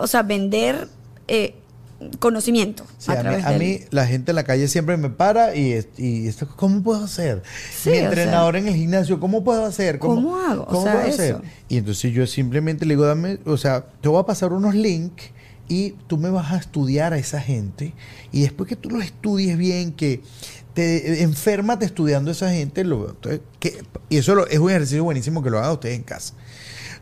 o 0.00 0.06
sea, 0.06 0.22
vender 0.22 0.88
eh, 1.28 1.54
conocimiento 2.18 2.84
Sí, 2.98 3.12
a 3.12 3.20
a, 3.20 3.52
mí, 3.58 3.80
a 3.82 3.86
la 3.90 4.06
gente 4.06 4.32
en 4.32 4.36
la 4.36 4.42
calle 4.44 4.66
siempre 4.68 4.96
me 4.96 5.08
para 5.10 5.54
y, 5.54 5.78
y 5.98 6.26
esto, 6.26 6.48
¿cómo 6.56 6.82
puedo 6.82 7.04
hacer? 7.04 7.42
Sí, 7.72 7.90
Mi 7.90 7.96
o 7.96 7.98
sea- 8.00 8.04
entrenador 8.08 8.56
en 8.56 8.68
el 8.68 8.74
gimnasio, 8.74 9.20
¿cómo 9.20 9.44
puedo 9.44 9.64
hacer? 9.64 9.98
¿Cómo 9.98 10.36
hago? 10.36 10.62
O 10.64 10.66
¿Cómo 10.66 10.82
sea, 10.82 10.94
puedo 10.94 11.08
hacer? 11.08 11.36
Y 11.68 11.76
entonces 11.78 12.12
yo 12.12 12.26
simplemente 12.26 12.86
le 12.86 12.94
digo, 12.94 13.06
dame, 13.06 13.38
o 13.44 13.56
sea, 13.56 13.84
te 14.00 14.08
voy 14.08 14.20
a 14.20 14.26
pasar 14.26 14.52
unos 14.52 14.74
links 14.74 15.30
y 15.68 15.92
tú 16.08 16.18
me 16.18 16.28
vas 16.30 16.52
a 16.52 16.56
estudiar 16.56 17.12
a 17.12 17.18
esa 17.18 17.40
gente 17.40 17.94
y 18.32 18.42
después 18.42 18.68
que 18.68 18.76
tú 18.76 18.90
lo 18.90 19.00
estudies 19.00 19.56
bien, 19.56 19.92
que 19.92 20.22
te 20.74 21.22
enférmate 21.22 21.84
estudiando 21.84 22.30
a 22.30 22.32
esa 22.32 22.50
gente, 22.50 22.82
lo, 22.82 23.16
que, 23.60 23.82
y 24.08 24.16
eso 24.16 24.34
lo- 24.34 24.46
es 24.48 24.58
un 24.58 24.70
ejercicio 24.70 25.04
buenísimo 25.04 25.42
que 25.42 25.50
lo 25.50 25.58
hagan 25.60 25.72
ustedes 25.72 25.96
en 25.96 26.02
casa. 26.02 26.34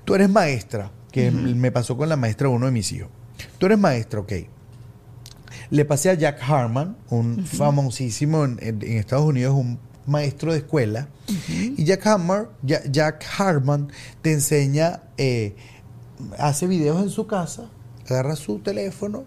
Tú 0.04 0.14
eres 0.14 0.28
maestra, 0.28 0.90
que 1.10 1.30
me 1.30 1.70
pasó 1.72 1.96
con 1.96 2.08
la 2.08 2.16
maestra 2.16 2.48
de 2.48 2.54
uno 2.54 2.66
de 2.66 2.72
mis 2.72 2.90
hijos. 2.92 3.08
Tú 3.58 3.66
eres 3.66 3.78
maestra, 3.78 4.20
ok. 4.20 4.32
Le 5.70 5.84
pasé 5.84 6.10
a 6.10 6.14
Jack 6.14 6.40
Harman, 6.48 6.96
un 7.10 7.44
famosísimo 7.44 8.44
en, 8.44 8.58
en- 8.60 8.82
en 8.82 8.96
Estados 8.98 9.24
Unidos, 9.26 9.54
un 9.54 9.78
maestro 10.06 10.52
de 10.52 10.58
escuela. 10.58 11.08
Y 11.76 11.84
Jack, 11.84 12.06
Hammer, 12.06 12.48
Ja- 12.66 12.82
Jack 12.90 13.24
Harman 13.38 13.88
te 14.22 14.32
enseña, 14.32 15.02
eh, 15.16 15.54
hace 16.38 16.66
videos 16.66 17.00
en 17.02 17.10
su 17.10 17.26
casa, 17.26 17.64
agarra 18.08 18.34
su 18.36 18.58
teléfono, 18.58 19.24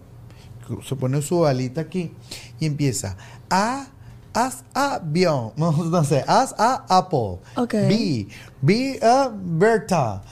se 0.86 0.96
pone 0.96 1.20
su 1.22 1.46
alita 1.46 1.80
aquí 1.82 2.12
y 2.60 2.66
empieza 2.66 3.16
a 3.50 3.86
haz 4.34 4.64
a 4.74 4.96
avión, 4.96 5.52
no, 5.56 5.72
no 5.72 6.04
sé, 6.04 6.24
haz 6.26 6.54
a 6.58 6.84
Apple, 6.88 7.38
Ok. 7.56 7.72
B, 7.72 8.28
B 8.60 8.98
a 9.02 9.30
Berta, 9.34 10.22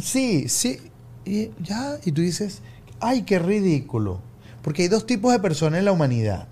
sí, 0.00 0.48
sí, 0.48 0.78
y 1.24 1.50
ya, 1.62 1.98
y 2.04 2.12
tú 2.12 2.22
dices, 2.22 2.60
ay, 3.00 3.22
qué 3.22 3.38
ridículo, 3.38 4.20
porque 4.62 4.82
hay 4.82 4.88
dos 4.88 5.06
tipos 5.06 5.32
de 5.32 5.38
personas 5.38 5.78
en 5.78 5.84
la 5.84 5.92
humanidad. 5.92 6.48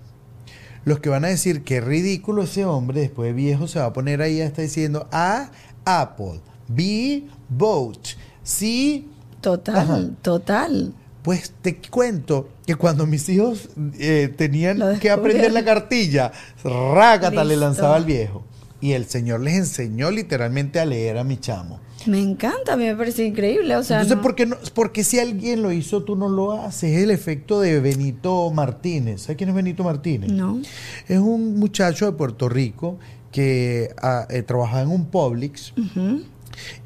Los 0.85 0.99
que 0.99 1.09
van 1.09 1.25
a 1.25 1.27
decir 1.27 1.63
que 1.63 1.81
ridículo 1.81 2.43
ese 2.43 2.65
hombre, 2.65 3.01
después 3.01 3.27
de 3.27 3.33
viejo, 3.33 3.67
se 3.67 3.79
va 3.79 3.85
a 3.85 3.93
poner 3.93 4.21
ahí 4.21 4.41
a 4.41 4.45
estar 4.45 4.63
diciendo 4.63 5.07
A, 5.11 5.51
Apple, 5.85 6.39
B, 6.67 7.23
boat, 7.49 7.99
C, 8.43 9.03
Total, 9.41 9.77
Ajá. 9.77 10.01
total. 10.21 10.93
pues 11.21 11.53
te 11.61 11.77
cuento 11.77 12.49
que 12.65 12.75
cuando 12.75 13.05
mis 13.05 13.27
hijos 13.29 13.69
eh, 13.99 14.33
tenían 14.35 14.99
que 14.99 15.09
aprender 15.11 15.51
la 15.53 15.63
cartilla, 15.63 16.31
rácata 16.63 17.43
le 17.43 17.55
lanzaba 17.55 17.95
al 17.95 18.05
viejo. 18.05 18.43
Y 18.81 18.93
el 18.93 19.05
señor 19.05 19.41
les 19.41 19.55
enseñó 19.55 20.11
literalmente 20.11 20.79
a 20.79 20.85
leer 20.85 21.17
a 21.17 21.23
mi 21.23 21.37
chamo. 21.37 21.79
Me 22.05 22.19
encanta, 22.21 22.73
a 22.73 22.77
mí 22.77 22.85
me 22.85 22.95
parece 22.95 23.25
increíble. 23.25 23.75
O 23.75 23.83
sea, 23.83 23.97
Entonces, 23.97 24.17
no- 24.17 24.21
¿por 24.23 24.35
qué 24.35 24.45
no? 24.45 24.55
Porque 24.73 25.03
si 25.03 25.19
alguien 25.19 25.61
lo 25.61 25.71
hizo, 25.71 26.03
tú 26.03 26.15
no 26.15 26.29
lo 26.29 26.53
haces. 26.53 26.95
Es 26.95 27.03
el 27.03 27.11
efecto 27.11 27.59
de 27.61 27.79
Benito 27.79 28.49
Martínez. 28.51 29.21
¿Sabes 29.23 29.37
quién 29.37 29.49
es 29.49 29.55
Benito 29.55 29.83
Martínez? 29.83 30.31
No. 30.31 30.61
Es 31.07 31.19
un 31.19 31.57
muchacho 31.59 32.05
de 32.05 32.11
Puerto 32.13 32.47
Rico 32.49 32.99
que 33.31 33.93
ah, 34.01 34.25
eh, 34.29 34.41
trabajaba 34.43 34.81
en 34.81 34.89
un 34.89 35.05
Publix 35.05 35.73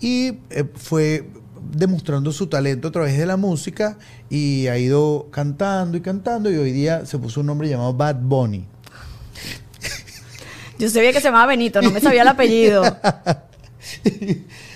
y 0.02 0.34
eh, 0.50 0.66
fue 0.76 1.30
demostrando 1.72 2.32
su 2.34 2.48
talento 2.48 2.90
a 2.90 2.92
través 2.92 3.18
de 3.18 3.26
la 3.26 3.38
música 3.38 3.98
y 4.30 4.68
ha 4.68 4.78
ido 4.78 5.28
cantando 5.32 5.98
y 5.98 6.02
cantando 6.02 6.52
y 6.52 6.56
hoy 6.58 6.72
día 6.74 7.06
se 7.06 7.18
puso 7.18 7.40
un 7.40 7.46
nombre 7.48 7.70
llamado 7.70 7.94
Bad 7.94 8.18
Bunny. 8.22 8.66
Yo 10.80 10.90
sabía 10.90 11.14
que 11.14 11.20
se 11.20 11.26
llamaba 11.28 11.46
Benito, 11.46 11.82
no 11.82 11.92
me 11.92 12.02
sabía 12.02 12.24
el 12.24 12.28
apellido. 12.28 12.84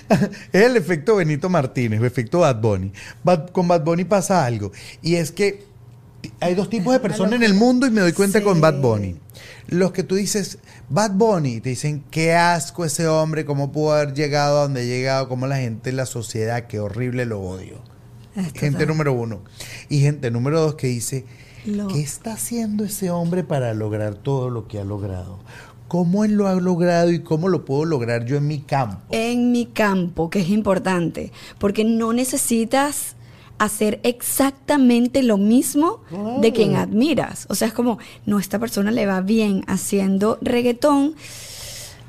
es 0.52 0.62
el 0.62 0.76
efecto 0.76 1.16
Benito 1.16 1.48
Martínez, 1.48 2.00
el 2.00 2.06
efecto 2.06 2.40
Bad 2.40 2.60
Bunny. 2.60 2.92
Bad- 3.24 3.50
con 3.50 3.68
Bad 3.68 3.84
Bunny 3.84 4.04
pasa 4.04 4.44
algo 4.44 4.72
y 5.02 5.16
es 5.16 5.30
que 5.32 5.64
hay 6.40 6.54
dos 6.54 6.68
tipos 6.70 6.92
de 6.92 7.00
personas 7.08 7.34
en 7.34 7.42
el 7.42 7.54
mundo 7.54 7.86
y 7.86 7.90
me 7.90 8.00
doy 8.00 8.12
cuenta 8.12 8.38
Sí. 8.38 8.44
con 8.44 8.60
Bad 8.60 8.80
Bunny. 8.80 9.16
Los 9.68 9.92
que 9.92 10.02
tú 10.02 10.14
dices, 10.14 10.58
Bad 10.88 11.12
Bunny, 11.12 11.60
te 11.60 11.68
dicen, 11.70 12.02
qué 12.10 12.34
asco 12.34 12.84
ese 12.86 13.06
hombre, 13.06 13.44
cómo 13.44 13.70
pudo 13.70 13.92
haber 13.92 14.14
llegado 14.14 14.58
a 14.58 14.62
donde 14.62 14.80
ha 14.80 14.84
llegado, 14.84 15.28
cómo 15.28 15.46
la 15.46 15.56
gente, 15.58 15.92
la 15.92 16.06
sociedad, 16.06 16.66
qué 16.66 16.80
horrible 16.80 17.26
lo 17.26 17.40
odio. 17.40 17.76
Es 18.34 18.52
Gente 18.52 18.86
número 18.86 19.12
uno. 19.12 19.42
Y 19.90 20.00
gente 20.00 20.30
número 20.30 20.60
dos 20.60 20.74
que 20.76 20.86
dice, 20.86 21.26
Lo- 21.66 21.88
¿qué 21.88 22.00
está 22.00 22.32
haciendo 22.32 22.84
ese 22.84 23.10
hombre 23.10 23.44
para 23.44 23.74
lograr 23.74 24.14
todo 24.14 24.48
lo 24.48 24.68
que 24.68 24.78
ha 24.78 24.84
logrado? 24.84 25.38
¿Cómo 25.88 26.24
él 26.24 26.34
lo 26.34 26.46
ha 26.46 26.54
logrado 26.54 27.10
y 27.10 27.20
cómo 27.20 27.48
lo 27.48 27.64
puedo 27.64 27.84
lograr 27.86 28.26
yo 28.26 28.36
en 28.36 28.46
mi 28.46 28.60
campo? 28.60 28.98
en 29.10 29.52
mi 29.52 29.66
campo, 29.66 30.30
que 30.30 30.40
es 30.40 30.50
importante, 30.50 31.32
porque 31.58 31.84
no 31.84 32.12
necesitas 32.12 33.16
hacer 33.58 34.00
exactamente 34.04 35.22
lo 35.22 35.36
mismo 35.36 36.00
de 36.40 36.52
quien 36.52 36.76
admiras. 36.76 37.46
O 37.48 37.54
sea, 37.54 37.68
es 37.68 37.74
como, 37.74 37.98
no, 38.24 38.38
esta 38.38 38.58
persona 38.58 38.90
le 38.90 39.06
va 39.06 39.20
bien 39.20 39.64
haciendo 39.66 40.38
reggaetón 40.40 41.14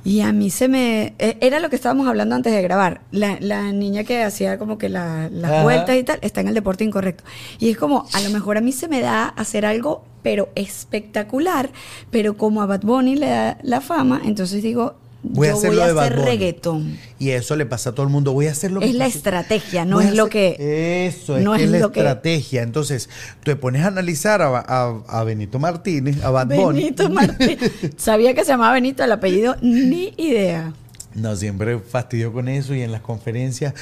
y 0.03 0.21
a 0.21 0.31
mí 0.31 0.49
se 0.49 0.67
me... 0.67 1.13
eh, 1.19 1.37
Era 1.41 1.59
lo 1.59 1.69
que 1.69 1.75
estábamos 1.75 2.07
hablando 2.07 2.35
antes 2.35 2.53
de 2.53 2.61
grabar. 2.61 3.01
La, 3.11 3.37
la 3.39 3.71
niña 3.71 4.03
que 4.03 4.23
hacía 4.23 4.57
como 4.57 4.77
que 4.77 4.89
la- 4.89 5.29
las 5.29 5.51
Ajá. 5.51 5.63
vueltas 5.63 5.95
y 5.97 6.03
tal, 6.03 6.19
está 6.21 6.41
en 6.41 6.47
el 6.47 6.53
deporte 6.53 6.83
incorrecto. 6.83 7.23
Y 7.59 7.69
es 7.69 7.77
como, 7.77 8.05
a 8.13 8.21
lo 8.21 8.29
mejor 8.29 8.57
a 8.57 8.61
mí 8.61 8.71
se 8.71 8.87
me 8.87 9.01
da 9.01 9.27
hacer 9.27 9.65
algo, 9.65 10.03
pero 10.23 10.49
espectacular, 10.55 11.69
pero 12.11 12.37
como 12.37 12.61
a 12.61 12.65
Bad 12.65 12.81
Bunny 12.81 13.15
le 13.15 13.27
da 13.29 13.57
la 13.63 13.81
fama, 13.81 14.21
entonces 14.25 14.61
digo, 14.63 14.95
Voy 15.21 15.47
a 15.49 15.53
hacer 15.53 15.69
voy 15.71 15.75
lo 15.77 15.83
a 15.83 15.87
de 15.87 15.93
Bad 15.93 16.05
hacer 16.05 16.15
Bunny. 16.17 16.29
reggaetón. 16.29 16.97
Y 17.19 17.31
eso 17.31 17.55
le 17.57 17.65
pasa 17.65 17.89
a 17.89 17.93
todo 17.93 18.05
el 18.05 18.11
mundo. 18.11 18.31
Voy 18.31 18.47
a 18.47 18.51
hacer 18.51 18.71
lo 18.71 18.81
Es 18.81 18.93
la 18.95 19.05
estrategia, 19.05 19.83
no 19.83 19.97
Voy 19.97 20.05
a 20.05 20.09
es 20.09 20.15
lo 20.15 20.23
hacer- 20.27 20.31
que... 20.57 21.05
Eso, 21.07 21.37
es 21.37 21.43
no 21.43 21.51
que 21.53 21.57
es 21.57 21.63
es 21.65 21.71
la 21.71 21.79
lo 21.79 21.91
que- 21.91 21.99
estrategia. 21.99 22.61
Entonces, 22.63 23.09
te 23.43 23.55
pones 23.57 23.83
a 23.83 23.87
analizar 23.87 24.41
a, 24.41 24.47
a- 24.59 25.01
a 25.07 25.23
Benito 25.25 25.59
Martínez, 25.59 26.23
a 26.23 26.29
Bad 26.31 26.47
Bunny. 26.47 26.79
Benito 26.83 27.09
Martín. 27.09 27.57
Sabía 27.97 28.33
que 28.33 28.45
se 28.45 28.51
llamaba 28.51 28.73
Benito, 28.73 29.03
el 29.03 29.11
apellido, 29.11 29.57
ni 29.61 30.13
idea. 30.17 30.71
No, 31.15 31.35
siempre 31.35 31.79
fastidio 31.79 32.31
con 32.31 32.47
eso 32.47 32.75
y 32.75 32.81
en 32.81 32.91
las 32.91 33.01
conferencias. 33.01 33.73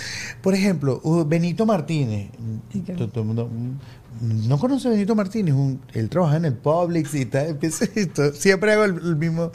Por 0.41 0.53
ejemplo, 0.55 1.01
Benito 1.25 1.65
Martínez. 1.65 2.29
Todo- 2.95 3.21
el 3.21 3.27
mundo, 3.27 3.49
no 4.21 4.57
conoce 4.57 4.87
a 4.87 4.91
Benito 4.91 5.13
Martínez. 5.13 5.53
un- 5.53 5.81
él 5.93 6.09
trabaja 6.09 6.37
en 6.37 6.45
el 6.45 6.53
Publix 6.53 7.13
y 7.15 7.25
tal. 7.25 7.59
siempre 8.33 8.73
hago 8.73 8.85
el, 8.85 8.95
el 8.95 9.15
mismo. 9.17 9.51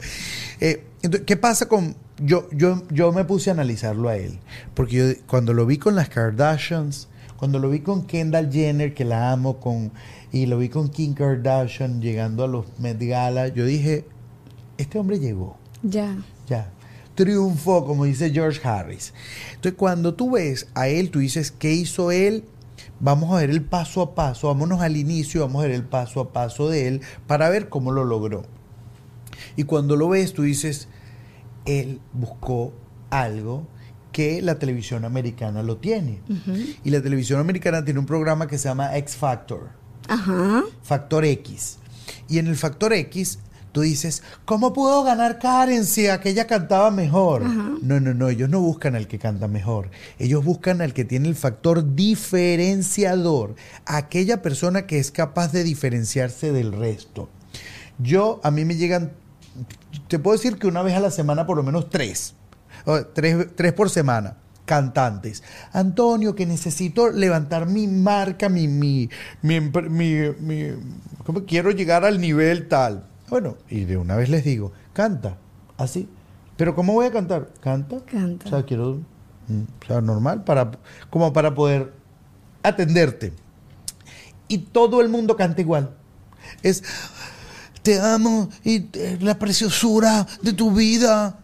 Eh, 0.59 0.85
entonces, 1.01 1.25
¿Qué 1.25 1.35
pasa 1.35 1.67
con.? 1.67 1.95
Yo, 2.19 2.47
yo, 2.51 2.83
yo 2.91 3.11
me 3.11 3.25
puse 3.25 3.49
a 3.49 3.53
analizarlo 3.53 4.07
a 4.07 4.15
él. 4.17 4.39
Porque 4.75 4.95
yo, 4.95 5.05
cuando 5.27 5.51
lo 5.53 5.65
vi 5.65 5.77
con 5.77 5.95
las 5.95 6.09
Kardashians, 6.09 7.07
cuando 7.37 7.57
lo 7.59 7.69
vi 7.71 7.79
con 7.79 8.05
Kendall 8.05 8.51
Jenner, 8.51 8.93
que 8.93 9.03
la 9.03 9.31
amo, 9.31 9.59
con, 9.59 9.91
y 10.31 10.45
lo 10.45 10.59
vi 10.59 10.69
con 10.69 10.89
Kim 10.89 11.15
Kardashian 11.15 12.01
llegando 12.01 12.43
a 12.43 12.47
los 12.47 12.67
Met 12.79 13.01
Gala, 13.01 13.47
yo 13.47 13.65
dije: 13.65 14.05
Este 14.77 14.99
hombre 14.99 15.19
llegó. 15.19 15.57
Ya. 15.81 16.15
Ya. 16.47 16.71
Triunfó, 17.15 17.85
como 17.85 18.05
dice 18.05 18.31
George 18.31 18.65
Harris. 18.67 19.13
Entonces, 19.49 19.73
cuando 19.77 20.13
tú 20.13 20.31
ves 20.31 20.67
a 20.73 20.87
él, 20.87 21.11
tú 21.11 21.19
dices, 21.19 21.51
¿qué 21.51 21.73
hizo 21.73 22.11
él? 22.11 22.45
Vamos 22.99 23.31
a 23.33 23.39
ver 23.39 23.49
el 23.49 23.63
paso 23.63 24.01
a 24.01 24.15
paso, 24.15 24.47
vámonos 24.47 24.81
al 24.81 24.97
inicio, 24.97 25.41
vamos 25.41 25.63
a 25.63 25.67
ver 25.67 25.75
el 25.75 25.83
paso 25.83 26.21
a 26.21 26.31
paso 26.31 26.69
de 26.69 26.87
él 26.87 27.01
para 27.27 27.49
ver 27.49 27.69
cómo 27.69 27.91
lo 27.91 28.05
logró. 28.05 28.43
Y 29.55 29.63
cuando 29.63 29.95
lo 29.95 30.09
ves, 30.09 30.33
tú 30.33 30.43
dices, 30.43 30.87
él 31.65 31.99
buscó 32.13 32.73
algo 33.09 33.67
que 34.11 34.41
la 34.41 34.59
televisión 34.59 35.05
americana 35.05 35.63
lo 35.63 35.77
tiene. 35.77 36.21
Y 36.83 36.89
la 36.91 37.01
televisión 37.01 37.39
americana 37.39 37.83
tiene 37.83 37.99
un 37.99 38.05
programa 38.05 38.47
que 38.47 38.57
se 38.57 38.69
llama 38.69 38.95
X 38.97 39.15
Factor. 39.15 39.69
Ajá. 40.07 40.63
Factor 40.81 41.25
X. 41.25 41.79
Y 42.29 42.37
en 42.37 42.47
el 42.47 42.55
Factor 42.55 42.93
X, 42.93 43.39
tú 43.73 43.81
dices, 43.81 44.23
¿cómo 44.45 44.71
pudo 44.71 45.03
ganar 45.03 45.39
Karen 45.39 45.83
si 45.85 46.07
aquella 46.07 46.47
cantaba 46.47 46.89
mejor? 46.91 47.41
No, 47.43 47.99
no, 47.99 48.13
no, 48.13 48.29
ellos 48.29 48.49
no 48.49 48.61
buscan 48.61 48.95
al 48.95 49.07
que 49.07 49.19
canta 49.19 49.49
mejor. 49.49 49.89
Ellos 50.19 50.45
buscan 50.45 50.81
al 50.81 50.93
que 50.93 51.03
tiene 51.03 51.27
el 51.27 51.35
factor 51.35 51.93
diferenciador, 51.95 53.55
aquella 53.85 54.41
persona 54.41 54.85
que 54.87 54.99
es 54.99 55.11
capaz 55.11 55.51
de 55.51 55.63
diferenciarse 55.65 56.51
del 56.53 56.71
resto. 56.71 57.29
Yo, 57.99 58.39
a 58.43 58.51
mí 58.51 58.63
me 58.63 58.75
llegan, 58.75 59.11
te 60.07 60.19
puedo 60.19 60.37
decir 60.37 60.57
que 60.57 60.67
una 60.67 60.81
vez 60.81 60.95
a 60.95 60.99
la 60.99 61.11
semana 61.11 61.45
por 61.45 61.57
lo 61.57 61.63
menos 61.63 61.89
tres, 61.89 62.35
tres, 63.13 63.47
tres 63.55 63.73
por 63.73 63.89
semana, 63.89 64.37
cantantes. 64.65 65.43
Antonio, 65.73 66.35
que 66.35 66.45
necesito 66.45 67.09
levantar 67.09 67.65
mi 67.67 67.87
marca, 67.87 68.49
mi, 68.49 68.67
mi, 68.67 69.09
mi, 69.41 69.59
mi- 69.59 70.29
mi- 70.39 70.71
¿cómo? 71.25 71.45
quiero 71.45 71.71
llegar 71.71 72.05
al 72.05 72.19
nivel 72.21 72.67
tal. 72.67 73.07
Bueno, 73.33 73.57
y 73.67 73.85
de 73.85 73.97
una 73.97 74.15
vez 74.15 74.29
les 74.29 74.43
digo, 74.43 74.73
canta, 74.93 75.37
así. 75.75 76.07
Pero 76.55 76.75
¿cómo 76.75 76.93
voy 76.93 77.07
a 77.07 77.11
cantar? 77.11 77.49
Canta. 77.61 77.97
Canta. 78.05 78.45
O 78.45 78.47
sea, 78.47 78.63
quiero, 78.63 78.99
mm, 79.47 79.61
o 79.81 79.87
sea, 79.87 80.01
normal, 80.01 80.43
para, 80.43 80.69
como 81.09 81.33
para 81.33 81.55
poder 81.55 81.93
atenderte. 82.61 83.33
Y 84.47 84.59
todo 84.59 85.01
el 85.01 85.09
mundo 85.09 85.35
canta 85.35 85.61
igual. 85.61 85.95
Es, 86.61 86.83
te 87.81 87.99
amo 87.99 88.49
y 88.63 88.85
la 89.19 89.39
preciosura 89.39 90.27
de 90.43 90.53
tu 90.53 90.71
vida. 90.71 91.39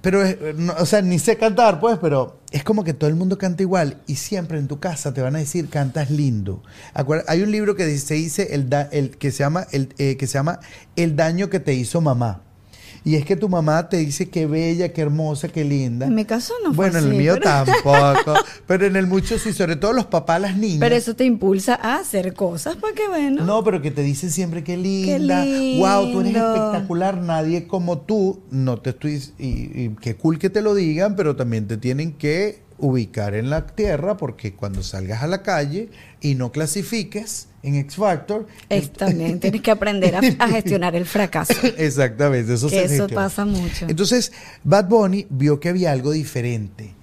Pero, 0.00 0.22
no, 0.56 0.72
o 0.78 0.86
sea, 0.86 1.02
ni 1.02 1.18
sé 1.18 1.36
cantar, 1.36 1.78
pues, 1.78 1.98
pero 2.00 2.38
es 2.54 2.62
como 2.64 2.84
que 2.84 2.94
todo 2.94 3.10
el 3.10 3.16
mundo 3.16 3.36
canta 3.36 3.62
igual 3.64 4.00
y 4.06 4.14
siempre 4.14 4.58
en 4.58 4.68
tu 4.68 4.78
casa 4.78 5.12
te 5.12 5.20
van 5.20 5.34
a 5.34 5.40
decir 5.40 5.68
cantas 5.68 6.08
lindo. 6.10 6.62
Acuer- 6.94 7.24
Hay 7.26 7.42
un 7.42 7.50
libro 7.50 7.74
que 7.74 7.84
dice, 7.84 8.14
dice 8.14 8.54
el, 8.54 8.70
da- 8.70 8.88
el 8.92 9.16
que 9.18 9.32
se 9.32 9.38
llama 9.40 9.66
el 9.72 9.92
eh, 9.98 10.16
que 10.16 10.26
se 10.28 10.34
llama 10.34 10.60
El 10.94 11.16
daño 11.16 11.50
que 11.50 11.58
te 11.60 11.74
hizo 11.74 12.00
mamá. 12.00 12.42
Y 13.06 13.16
es 13.16 13.26
que 13.26 13.36
tu 13.36 13.50
mamá 13.50 13.90
te 13.90 13.98
dice 13.98 14.30
qué 14.30 14.46
bella, 14.46 14.92
qué 14.94 15.02
hermosa, 15.02 15.48
qué 15.48 15.62
linda. 15.62 16.06
En 16.06 16.14
mi 16.14 16.24
caso 16.24 16.54
no 16.64 16.72
fue 16.72 16.88
Bueno, 16.90 17.06
en 17.06 17.12
el 17.12 17.18
mío 17.18 17.34
pero- 17.34 17.44
tampoco. 17.64 18.34
pero 18.66 18.86
en 18.86 18.96
el 18.96 19.06
mucho 19.06 19.38
sí, 19.38 19.52
sobre 19.52 19.76
todo 19.76 19.92
los 19.92 20.06
papás, 20.06 20.40
las 20.40 20.56
niñas. 20.56 20.78
Pero 20.80 20.94
eso 20.94 21.14
te 21.14 21.24
impulsa 21.24 21.74
a 21.74 21.96
hacer 21.96 22.32
cosas 22.32 22.76
para 22.76 22.94
que 22.94 23.06
bueno. 23.06 23.44
No, 23.44 23.62
pero 23.62 23.82
que 23.82 23.90
te 23.90 24.02
dicen 24.02 24.30
siempre 24.30 24.64
qué 24.64 24.78
linda. 24.78 25.44
Wow, 25.44 26.12
tú 26.12 26.20
eres 26.20 26.34
espectacular. 26.36 27.18
Nadie 27.18 27.66
como 27.66 27.98
tú. 27.98 28.40
No 28.50 28.78
te 28.78 28.90
estoy. 28.90 29.22
Y, 29.38 29.48
y 29.48 29.96
qué 30.00 30.16
cool 30.16 30.38
que 30.38 30.48
te 30.48 30.62
lo 30.62 30.74
digan, 30.74 31.14
pero 31.14 31.36
también 31.36 31.68
te 31.68 31.76
tienen 31.76 32.12
que 32.12 32.62
ubicar 32.78 33.34
en 33.34 33.50
la 33.50 33.66
tierra 33.66 34.16
porque 34.16 34.54
cuando 34.54 34.82
salgas 34.82 35.22
a 35.22 35.26
la 35.26 35.42
calle 35.42 35.90
y 36.22 36.34
no 36.36 36.52
clasifiques 36.52 37.48
en 37.64 37.74
X 37.76 37.96
Factor. 37.96 38.46
Es 38.68 38.92
también 38.92 39.40
tienes 39.40 39.62
que 39.62 39.70
aprender 39.70 40.14
a, 40.14 40.20
a 40.38 40.48
gestionar 40.48 40.94
el 40.94 41.06
fracaso. 41.06 41.54
Exactamente, 41.76 42.54
eso 42.54 42.68
se 42.68 42.84
eso 42.84 42.88
gestiona. 42.88 43.14
pasa 43.14 43.44
mucho. 43.44 43.86
Entonces, 43.88 44.32
Bad 44.62 44.88
Bunny 44.88 45.26
vio 45.30 45.58
que 45.58 45.70
había 45.70 45.90
algo 45.90 46.12
diferente. 46.12 46.94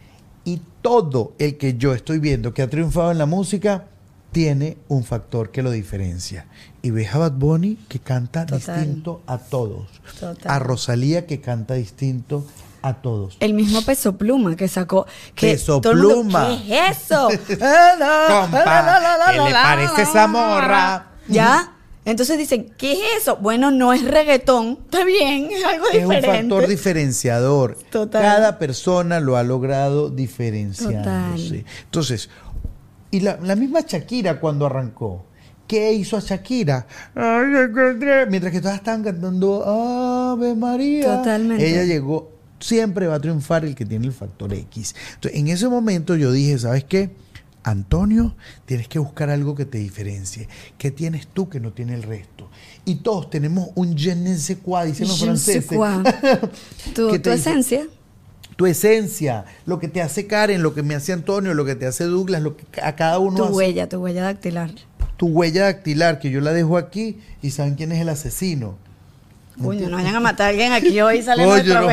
Y 0.45 0.61
todo 0.81 1.33
el 1.39 1.57
que 1.57 1.75
yo 1.75 1.93
estoy 1.93 2.19
viendo 2.19 2.53
que 2.53 2.61
ha 2.61 2.69
triunfado 2.69 3.11
en 3.11 3.17
la 3.17 3.25
música 3.25 3.87
tiene 4.31 4.77
un 4.87 5.03
factor 5.03 5.51
que 5.51 5.61
lo 5.61 5.71
diferencia. 5.71 6.45
Y 6.81 6.91
ves 6.91 7.13
a 7.13 7.17
Bad 7.17 7.33
Bunny 7.33 7.77
que 7.89 7.99
canta 7.99 8.45
Total. 8.45 8.79
distinto 8.79 9.21
a 9.27 9.37
todos. 9.39 9.87
Total. 10.19 10.51
A 10.51 10.59
Rosalía 10.59 11.25
que 11.27 11.41
canta 11.41 11.73
distinto 11.73 12.45
a 12.81 12.95
todos. 12.95 13.37
El 13.39 13.53
mismo 13.53 13.81
peso 13.83 14.17
pluma 14.17 14.55
que 14.55 14.67
sacó. 14.67 15.05
Que 15.35 15.51
Peso 15.51 15.81
todo 15.81 15.93
el 15.93 15.99
mundo, 15.99 16.13
Pluma. 16.21 16.47
¿Qué 16.65 16.87
es 16.87 16.97
eso? 17.01 17.27
Compa, 18.29 19.31
¿qué 19.31 19.39
le 19.39 19.51
parece 19.51 20.01
esa 20.01 20.27
morra? 20.27 21.07
¿Ya? 21.27 21.73
Entonces 22.03 22.37
dicen, 22.39 22.73
¿qué 22.77 22.93
es 22.93 22.99
eso? 23.21 23.37
Bueno, 23.37 23.69
no 23.69 23.93
es 23.93 24.03
reggaetón. 24.03 24.79
Está 24.85 25.03
bien, 25.05 25.49
es 25.51 25.63
algo 25.63 25.85
Es 25.87 26.03
un 26.03 26.09
diferente. 26.09 26.27
factor 26.39 26.67
diferenciador. 26.67 27.77
Total. 27.91 28.21
Cada 28.23 28.57
persona 28.57 29.19
lo 29.19 29.37
ha 29.37 29.43
logrado 29.43 30.09
diferenciándose. 30.09 31.65
Entonces, 31.83 32.29
y 33.11 33.19
la, 33.19 33.37
la 33.43 33.55
misma 33.55 33.81
Shakira 33.81 34.39
cuando 34.39 34.65
arrancó, 34.65 35.25
¿qué 35.67 35.93
hizo 35.93 36.17
a 36.17 36.21
Shakira? 36.21 36.87
Ay, 37.13 37.45
encontré. 37.69 38.25
Mientras 38.25 38.51
que 38.51 38.61
todas 38.61 38.77
estaban 38.77 39.03
cantando 39.03 39.63
Ave 39.63 40.55
María. 40.55 41.17
Totalmente. 41.17 41.69
Ella 41.69 41.83
llegó, 41.83 42.30
siempre 42.61 43.07
va 43.07 43.15
a 43.15 43.19
triunfar 43.19 43.65
el 43.65 43.75
que 43.75 43.85
tiene 43.85 44.07
el 44.07 44.13
factor 44.13 44.53
X. 44.53 44.95
Entonces, 45.15 45.39
en 45.39 45.47
ese 45.49 45.67
momento 45.67 46.15
yo 46.15 46.31
dije, 46.31 46.57
¿sabes 46.57 46.85
qué? 46.85 47.09
Antonio, 47.63 48.35
tienes 48.65 48.87
que 48.87 48.97
buscar 48.97 49.29
algo 49.29 49.53
que 49.53 49.65
te 49.65 49.77
diferencie. 49.77 50.47
¿Qué 50.79 50.89
tienes 50.89 51.27
tú 51.27 51.47
que 51.47 51.59
no 51.59 51.73
tiene 51.73 51.93
el 51.93 52.01
resto? 52.03 52.49
Y 52.85 52.95
todos 52.95 53.29
tenemos 53.29 53.69
un 53.75 53.95
je 53.95 54.15
ne 54.15 54.35
sais 54.37 54.57
quoi, 54.63 54.87
dicen 54.87 55.07
los 55.07 55.19
Je 55.19 55.25
franceses. 55.25 55.65
quoi. 55.67 55.89
Tu, 56.95 57.11
¿Qué 57.11 57.19
tu 57.19 57.29
esencia. 57.29 57.85
Tu 58.55 58.65
esencia, 58.65 59.45
lo 59.65 59.79
que 59.79 59.87
te 59.87 60.01
hace 60.01 60.27
Karen, 60.27 60.61
lo 60.63 60.73
que 60.73 60.83
me 60.83 60.95
hace 60.95 61.13
Antonio, 61.13 61.53
lo 61.53 61.65
que 61.65 61.75
te 61.75 61.85
hace 61.87 62.03
Douglas, 62.05 62.41
lo 62.41 62.57
que 62.57 62.65
a 62.81 62.95
cada 62.95 63.17
uno 63.19 63.37
Tu 63.37 63.43
hace. 63.45 63.53
huella, 63.53 63.89
tu 63.89 63.97
huella 63.97 64.23
dactilar. 64.23 64.71
Tu 65.17 65.27
huella 65.27 65.63
dactilar, 65.65 66.19
que 66.19 66.31
yo 66.31 66.41
la 66.41 66.53
dejo 66.53 66.77
aquí 66.77 67.19
y 67.43 67.51
saben 67.51 67.75
quién 67.75 67.91
es 67.91 68.01
el 68.01 68.09
asesino. 68.09 68.75
Coño, 69.61 69.89
no 69.89 69.97
vayan 69.97 70.15
a 70.15 70.19
matar 70.19 70.47
a 70.47 70.49
alguien 70.49 70.71
aquí 70.73 70.99
hoy 71.01 71.21
sale 71.21 71.43
Coño, 71.43 71.81
no. 71.81 71.87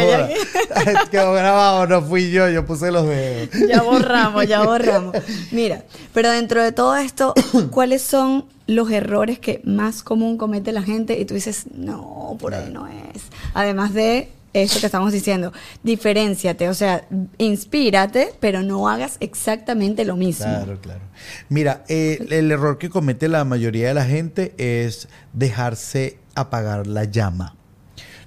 Quedó 1.11 1.33
grabado, 1.33 1.87
no 1.89 2.03
fui 2.03 2.31
yo, 2.31 2.49
yo 2.49 2.65
puse 2.65 2.91
los 2.91 3.07
dedos. 3.07 3.49
Ya 3.69 3.83
borramos, 3.83 4.47
ya 4.47 4.63
borramos. 4.63 5.17
Mira, 5.51 5.85
pero 6.13 6.31
dentro 6.31 6.63
de 6.63 6.73
todo 6.73 6.97
esto, 6.97 7.35
¿cuáles 7.71 8.03
son 8.03 8.47
los 8.67 8.91
errores 8.91 9.39
que 9.39 9.61
más 9.65 10.03
común 10.03 10.39
comete 10.39 10.73
la 10.73 10.83
gente? 10.83 11.19
Y 11.19 11.25
tú 11.25 11.35
dices, 11.35 11.67
no, 11.75 12.37
por 12.41 12.55
ahí 12.55 12.71
no 12.71 12.87
es. 12.87 13.23
Además 13.55 13.95
de 13.95 14.31
esto 14.53 14.81
que 14.81 14.87
estamos 14.87 15.13
diciendo, 15.13 15.53
diferenciate, 15.83 16.69
o 16.69 16.75
sea, 16.75 17.07
inspírate, 17.37 18.33
pero 18.41 18.63
no 18.63 18.89
hagas 18.89 19.17
exactamente 19.21 20.05
lo 20.05 20.17
mismo. 20.17 20.47
Claro, 20.47 20.79
claro. 20.81 21.01
Mira, 21.49 21.85
eh, 21.89 22.27
el 22.31 22.51
error 22.51 22.79
que 22.79 22.91
comete 22.91 23.29
la 23.29 23.45
mayoría 23.45 23.89
de 23.89 23.95
la 23.95 24.05
gente 24.05 24.55
es 24.57 25.09
dejarse 25.33 26.19
apagar 26.35 26.87
la 26.87 27.05
llama. 27.05 27.58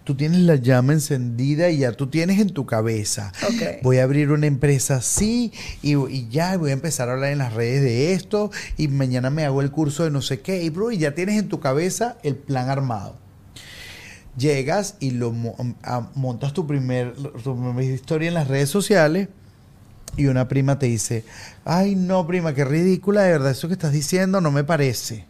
Tú 0.04 0.16
tienes 0.16 0.40
la 0.40 0.56
llama 0.56 0.94
encendida 0.94 1.70
y 1.70 1.78
ya 1.80 1.92
tú 1.92 2.08
tienes 2.08 2.40
en 2.40 2.50
tu 2.50 2.66
cabeza. 2.66 3.32
Ok. 3.44 3.84
Voy 3.84 3.98
a 4.00 4.04
abrir 4.04 4.32
una 4.32 4.48
empresa 4.48 4.96
así 4.96 5.52
y, 5.84 5.96
y 5.96 6.28
ya 6.30 6.58
voy 6.58 6.72
a 6.72 6.74
empezar 6.74 7.08
a 7.10 7.14
hablar 7.14 7.32
en 7.32 7.38
las 7.38 7.54
redes 7.54 7.82
de 7.84 8.14
esto 8.14 8.50
y 8.78 8.88
mañana 8.88 9.30
me 9.30 9.46
hago 9.46 9.62
el 9.62 9.70
curso 9.72 10.04
de 10.04 10.10
no 10.10 10.22
sé 10.24 10.40
qué. 10.42 10.64
Y, 10.64 10.70
bro, 10.72 10.92
y 10.92 10.98
ya 10.98 11.14
tienes 11.14 11.38
en 11.38 11.50
tu 11.50 11.60
cabeza 11.60 12.18
el 12.24 12.36
plan 12.36 12.70
armado. 12.70 13.16
Llegas 14.38 14.96
y 15.00 15.12
lo 15.12 15.34
a- 15.84 16.10
montas 16.16 16.54
tu 16.54 16.66
primer, 16.66 17.14
tu 17.44 17.56
primera 17.56 17.84
historia 17.94 18.30
en 18.30 18.34
las 18.34 18.48
redes 18.48 18.70
sociales 18.70 19.28
y 20.18 20.26
una 20.28 20.48
prima 20.48 20.80
te 20.80 20.86
dice, 20.88 21.26
ay 21.66 21.96
no 21.96 22.26
prima, 22.26 22.54
qué 22.54 22.64
ridícula, 22.66 23.24
de 23.24 23.32
verdad, 23.34 23.52
eso 23.52 23.68
que 23.68 23.74
estás 23.74 23.92
diciendo 23.92 24.40
no 24.42 24.52
me 24.52 24.64
parece. 24.64 25.26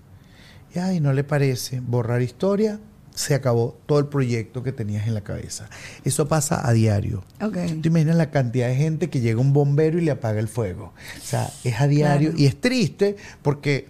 Y 0.74 0.80
ay, 0.80 1.00
no 1.02 1.12
le 1.14 1.24
parece. 1.26 1.82
Borrar 1.82 2.22
historia, 2.22 2.80
se 3.14 3.36
acabó 3.36 3.78
todo 3.86 4.00
el 4.00 4.06
proyecto 4.08 4.64
que 4.64 4.72
tenías 4.72 5.08
en 5.08 5.14
la 5.14 5.22
cabeza. 5.22 5.70
Eso 6.06 6.28
pasa 6.28 6.68
a 6.68 6.72
diario. 6.74 7.24
Ok. 7.42 7.54
¿Te 7.82 7.88
imaginas 7.90 8.16
la 8.16 8.32
cantidad 8.32 8.68
de 8.68 8.76
gente 8.76 9.10
que 9.10 9.20
llega 9.20 9.40
un 9.42 9.54
bombero 9.54 9.98
y 10.00 10.02
le 10.02 10.12
apaga 10.12 10.40
el 10.40 10.48
fuego? 10.48 10.94
O 11.18 11.24
sea, 11.26 11.52
es 11.64 11.80
a 11.82 11.88
diario 11.88 12.30
Claro. 12.30 12.42
y 12.44 12.46
es 12.48 12.60
triste 12.60 13.18
porque 13.42 13.88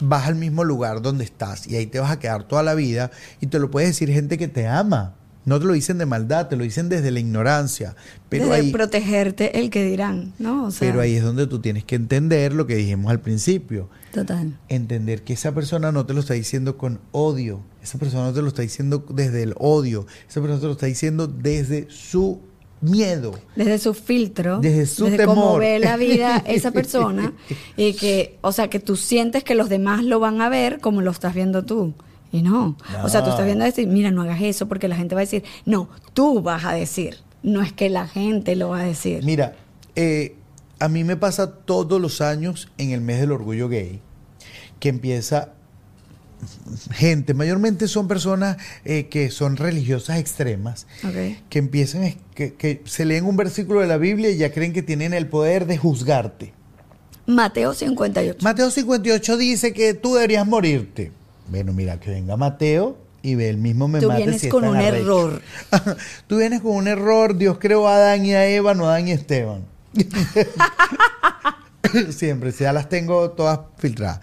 vas 0.00 0.26
al 0.26 0.34
mismo 0.34 0.64
lugar 0.64 1.00
donde 1.02 1.24
estás 1.24 1.66
y 1.66 1.76
ahí 1.76 1.86
te 1.86 2.00
vas 2.00 2.10
a 2.10 2.18
quedar 2.18 2.44
toda 2.44 2.62
la 2.62 2.74
vida 2.74 3.10
y 3.40 3.46
te 3.46 3.58
lo 3.58 3.70
puede 3.70 3.86
decir 3.86 4.10
gente 4.10 4.36
que 4.38 4.48
te 4.48 4.66
ama. 4.66 5.14
No 5.44 5.60
te 5.60 5.66
lo 5.66 5.72
dicen 5.74 5.98
de 5.98 6.06
maldad, 6.06 6.48
te 6.48 6.56
lo 6.56 6.64
dicen 6.64 6.88
desde 6.88 7.10
la 7.10 7.20
ignorancia. 7.20 7.94
Pero 8.28 8.44
Desde 8.46 8.56
ahí, 8.56 8.72
protegerte 8.72 9.60
el 9.60 9.70
que 9.70 9.84
dirán, 9.84 10.32
¿no? 10.38 10.64
O 10.66 10.70
sea, 10.70 10.88
pero 10.88 11.02
ahí 11.02 11.14
es 11.16 11.22
donde 11.22 11.46
tú 11.46 11.58
tienes 11.60 11.84
que 11.84 11.96
entender 11.96 12.52
lo 12.54 12.66
que 12.66 12.76
dijimos 12.76 13.10
al 13.10 13.20
principio. 13.20 13.88
Total. 14.12 14.58
Entender 14.68 15.22
que 15.22 15.34
esa 15.34 15.52
persona 15.54 15.92
no 15.92 16.06
te 16.06 16.14
lo 16.14 16.20
está 16.20 16.34
diciendo 16.34 16.78
con 16.78 17.00
odio. 17.12 17.60
Esa 17.82 17.98
persona 17.98 18.24
no 18.24 18.32
te 18.32 18.40
lo 18.42 18.48
está 18.48 18.62
diciendo 18.62 19.04
desde 19.10 19.42
el 19.42 19.54
odio. 19.58 20.06
Esa 20.28 20.40
persona 20.40 20.60
te 20.60 20.66
lo 20.66 20.72
está 20.72 20.86
diciendo 20.86 21.26
desde 21.26 21.86
su 21.90 22.40
miedo. 22.80 23.38
Desde 23.56 23.78
su 23.78 23.94
filtro, 23.94 24.60
Desde 24.60 24.86
su 24.86 25.04
cómo 25.04 25.16
temor. 25.16 25.60
ve 25.60 25.78
la 25.78 25.96
vida 25.96 26.42
esa 26.46 26.70
persona 26.72 27.32
y 27.76 27.94
que, 27.94 28.38
o 28.42 28.52
sea, 28.52 28.68
que 28.68 28.78
tú 28.78 28.96
sientes 28.96 29.42
que 29.44 29.54
los 29.54 29.68
demás 29.68 30.04
lo 30.04 30.20
van 30.20 30.40
a 30.40 30.48
ver 30.48 30.80
como 30.80 31.00
lo 31.02 31.10
estás 31.10 31.34
viendo 31.34 31.64
tú. 31.64 31.94
Y 32.34 32.42
no. 32.42 32.76
O 33.04 33.08
sea, 33.08 33.22
tú 33.22 33.30
estás 33.30 33.46
viendo 33.46 33.64
esto 33.64 33.80
y 33.80 33.86
mira, 33.86 34.10
no 34.10 34.22
hagas 34.22 34.42
eso 34.42 34.66
porque 34.66 34.88
la 34.88 34.96
gente 34.96 35.14
va 35.14 35.20
a 35.20 35.24
decir, 35.24 35.44
no, 35.66 35.88
tú 36.14 36.42
vas 36.42 36.64
a 36.64 36.72
decir. 36.72 37.18
No 37.44 37.62
es 37.62 37.72
que 37.72 37.88
la 37.88 38.08
gente 38.08 38.56
lo 38.56 38.70
va 38.70 38.80
a 38.80 38.84
decir. 38.84 39.22
Mira, 39.22 39.54
eh, 39.94 40.34
a 40.80 40.88
mí 40.88 41.04
me 41.04 41.16
pasa 41.16 41.52
todos 41.58 42.00
los 42.00 42.20
años 42.20 42.72
en 42.76 42.90
el 42.90 43.02
mes 43.02 43.20
del 43.20 43.30
orgullo 43.30 43.68
gay 43.68 44.00
que 44.80 44.88
empieza 44.88 45.52
gente, 46.92 47.34
mayormente 47.34 47.86
son 47.86 48.08
personas 48.08 48.56
eh, 48.84 49.06
que 49.06 49.30
son 49.30 49.56
religiosas 49.56 50.18
extremas, 50.18 50.88
que 51.48 51.58
empiezan, 51.60 52.16
que, 52.34 52.54
que 52.54 52.82
se 52.84 53.04
leen 53.04 53.26
un 53.26 53.36
versículo 53.36 53.80
de 53.80 53.86
la 53.86 53.96
Biblia 53.96 54.30
y 54.30 54.38
ya 54.38 54.52
creen 54.52 54.72
que 54.72 54.82
tienen 54.82 55.14
el 55.14 55.28
poder 55.28 55.66
de 55.66 55.78
juzgarte. 55.78 56.52
Mateo 57.26 57.72
58. 57.72 58.38
Mateo 58.42 58.70
58 58.70 59.36
dice 59.36 59.72
que 59.72 59.94
tú 59.94 60.14
deberías 60.14 60.46
morirte. 60.46 61.12
Bueno, 61.48 61.72
mira, 61.72 61.98
que 62.00 62.10
venga 62.10 62.36
Mateo 62.36 62.96
y 63.22 63.34
ve 63.36 63.48
el 63.48 63.56
mismo 63.58 63.88
me 63.88 64.00
Tú 64.00 64.08
mate 64.08 64.22
vienes 64.22 64.40
si 64.40 64.48
con 64.48 64.64
un 64.64 64.76
arrecho. 64.76 64.96
error. 64.96 65.42
Tú 66.26 66.38
vienes 66.38 66.60
con 66.60 66.72
un 66.76 66.88
error. 66.88 67.36
Dios 67.36 67.58
creó 67.58 67.86
a 67.88 67.96
Adán 67.96 68.24
y 68.26 68.34
a 68.34 68.46
Eva, 68.46 68.74
no 68.74 68.86
a 68.86 68.90
Adán 68.92 69.08
y 69.08 69.12
a 69.12 69.14
Esteban. 69.14 69.62
Siempre, 72.10 72.50
ya 72.52 72.72
las 72.72 72.88
tengo 72.88 73.30
todas 73.32 73.60
filtradas. 73.78 74.20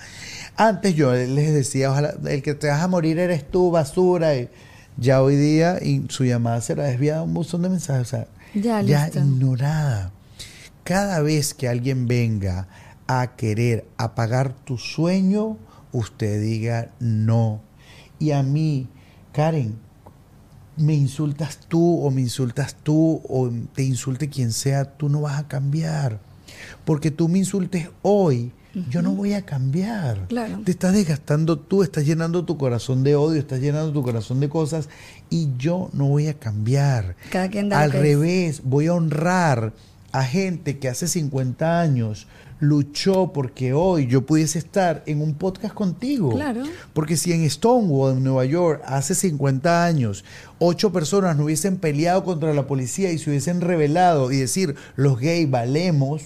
Antes 0.57 0.93
yo 0.95 1.13
les 1.13 1.53
decía, 1.53 1.91
ojalá, 1.91 2.13
el 2.27 2.41
que 2.43 2.53
te 2.53 2.67
vas 2.67 2.81
a 2.81 2.87
morir 2.87 3.17
eres 3.19 3.49
tú, 3.49 3.71
basura. 3.71 4.35
Y 4.35 4.49
ya 4.97 5.21
hoy 5.21 5.35
día 5.35 5.77
y 5.81 6.03
su 6.09 6.25
llamada 6.25 6.59
será 6.61 6.83
desviada 6.85 7.19
a 7.19 7.23
un 7.23 7.33
buzón 7.33 7.61
de 7.61 7.69
mensajes. 7.69 8.01
O 8.01 8.09
sea, 8.09 8.27
Ya, 8.53 8.81
ya 8.81 9.05
listo. 9.05 9.19
ignorada. 9.19 10.11
Cada 10.83 11.21
vez 11.21 11.53
que 11.53 11.69
alguien 11.69 12.07
venga 12.07 12.67
a 13.07 13.35
querer 13.37 13.85
apagar 13.97 14.53
tu 14.65 14.77
sueño, 14.77 15.57
usted 15.91 16.41
diga 16.41 16.91
no. 16.99 17.61
Y 18.19 18.31
a 18.31 18.43
mí, 18.43 18.87
Karen, 19.33 19.75
me 20.77 20.93
insultas 20.93 21.59
tú 21.67 22.01
o 22.03 22.11
me 22.11 22.21
insultas 22.21 22.75
tú 22.83 23.21
o 23.27 23.49
te 23.73 23.83
insulte 23.83 24.29
quien 24.29 24.51
sea, 24.51 24.85
tú 24.85 25.09
no 25.09 25.21
vas 25.21 25.39
a 25.39 25.47
cambiar. 25.47 26.19
Porque 26.85 27.11
tú 27.11 27.27
me 27.27 27.39
insultes 27.39 27.89
hoy, 28.01 28.51
yo 28.89 29.01
no 29.01 29.11
voy 29.11 29.33
a 29.33 29.45
cambiar. 29.45 30.27
Claro. 30.27 30.61
Te 30.63 30.71
estás 30.71 30.93
desgastando 30.93 31.59
tú, 31.59 31.83
estás 31.83 32.05
llenando 32.05 32.45
tu 32.45 32.57
corazón 32.57 33.03
de 33.03 33.15
odio, 33.15 33.39
estás 33.39 33.59
llenando 33.59 33.91
tu 33.91 34.01
corazón 34.01 34.39
de 34.39 34.49
cosas 34.49 34.87
y 35.29 35.49
yo 35.57 35.89
no 35.93 36.07
voy 36.07 36.27
a 36.27 36.33
cambiar. 36.35 37.15
Cada 37.31 37.49
quien 37.49 37.69
da 37.69 37.81
Al 37.81 37.93
es. 37.93 37.99
revés, 37.99 38.61
voy 38.63 38.87
a 38.87 38.93
honrar 38.93 39.73
a 40.11 40.23
gente 40.23 40.79
que 40.79 40.89
hace 40.89 41.07
50 41.07 41.79
años 41.81 42.27
luchó 42.61 43.33
porque 43.33 43.73
hoy 43.73 44.07
yo 44.07 44.25
pudiese 44.25 44.59
estar 44.59 45.03
en 45.07 45.19
un 45.21 45.33
podcast 45.33 45.73
contigo. 45.73 46.29
Claro. 46.29 46.61
Porque 46.93 47.17
si 47.17 47.33
en 47.33 47.49
Stonewall, 47.49 48.17
en 48.17 48.23
Nueva 48.23 48.45
York, 48.45 48.81
hace 48.85 49.15
50 49.15 49.83
años, 49.83 50.23
ocho 50.59 50.93
personas 50.93 51.35
no 51.35 51.45
hubiesen 51.45 51.77
peleado 51.77 52.23
contra 52.23 52.53
la 52.53 52.67
policía 52.67 53.11
y 53.11 53.17
se 53.17 53.31
hubiesen 53.31 53.61
rebelado 53.61 54.31
y 54.31 54.37
decir, 54.37 54.75
los 54.95 55.19
gays 55.19 55.49
valemos, 55.49 56.21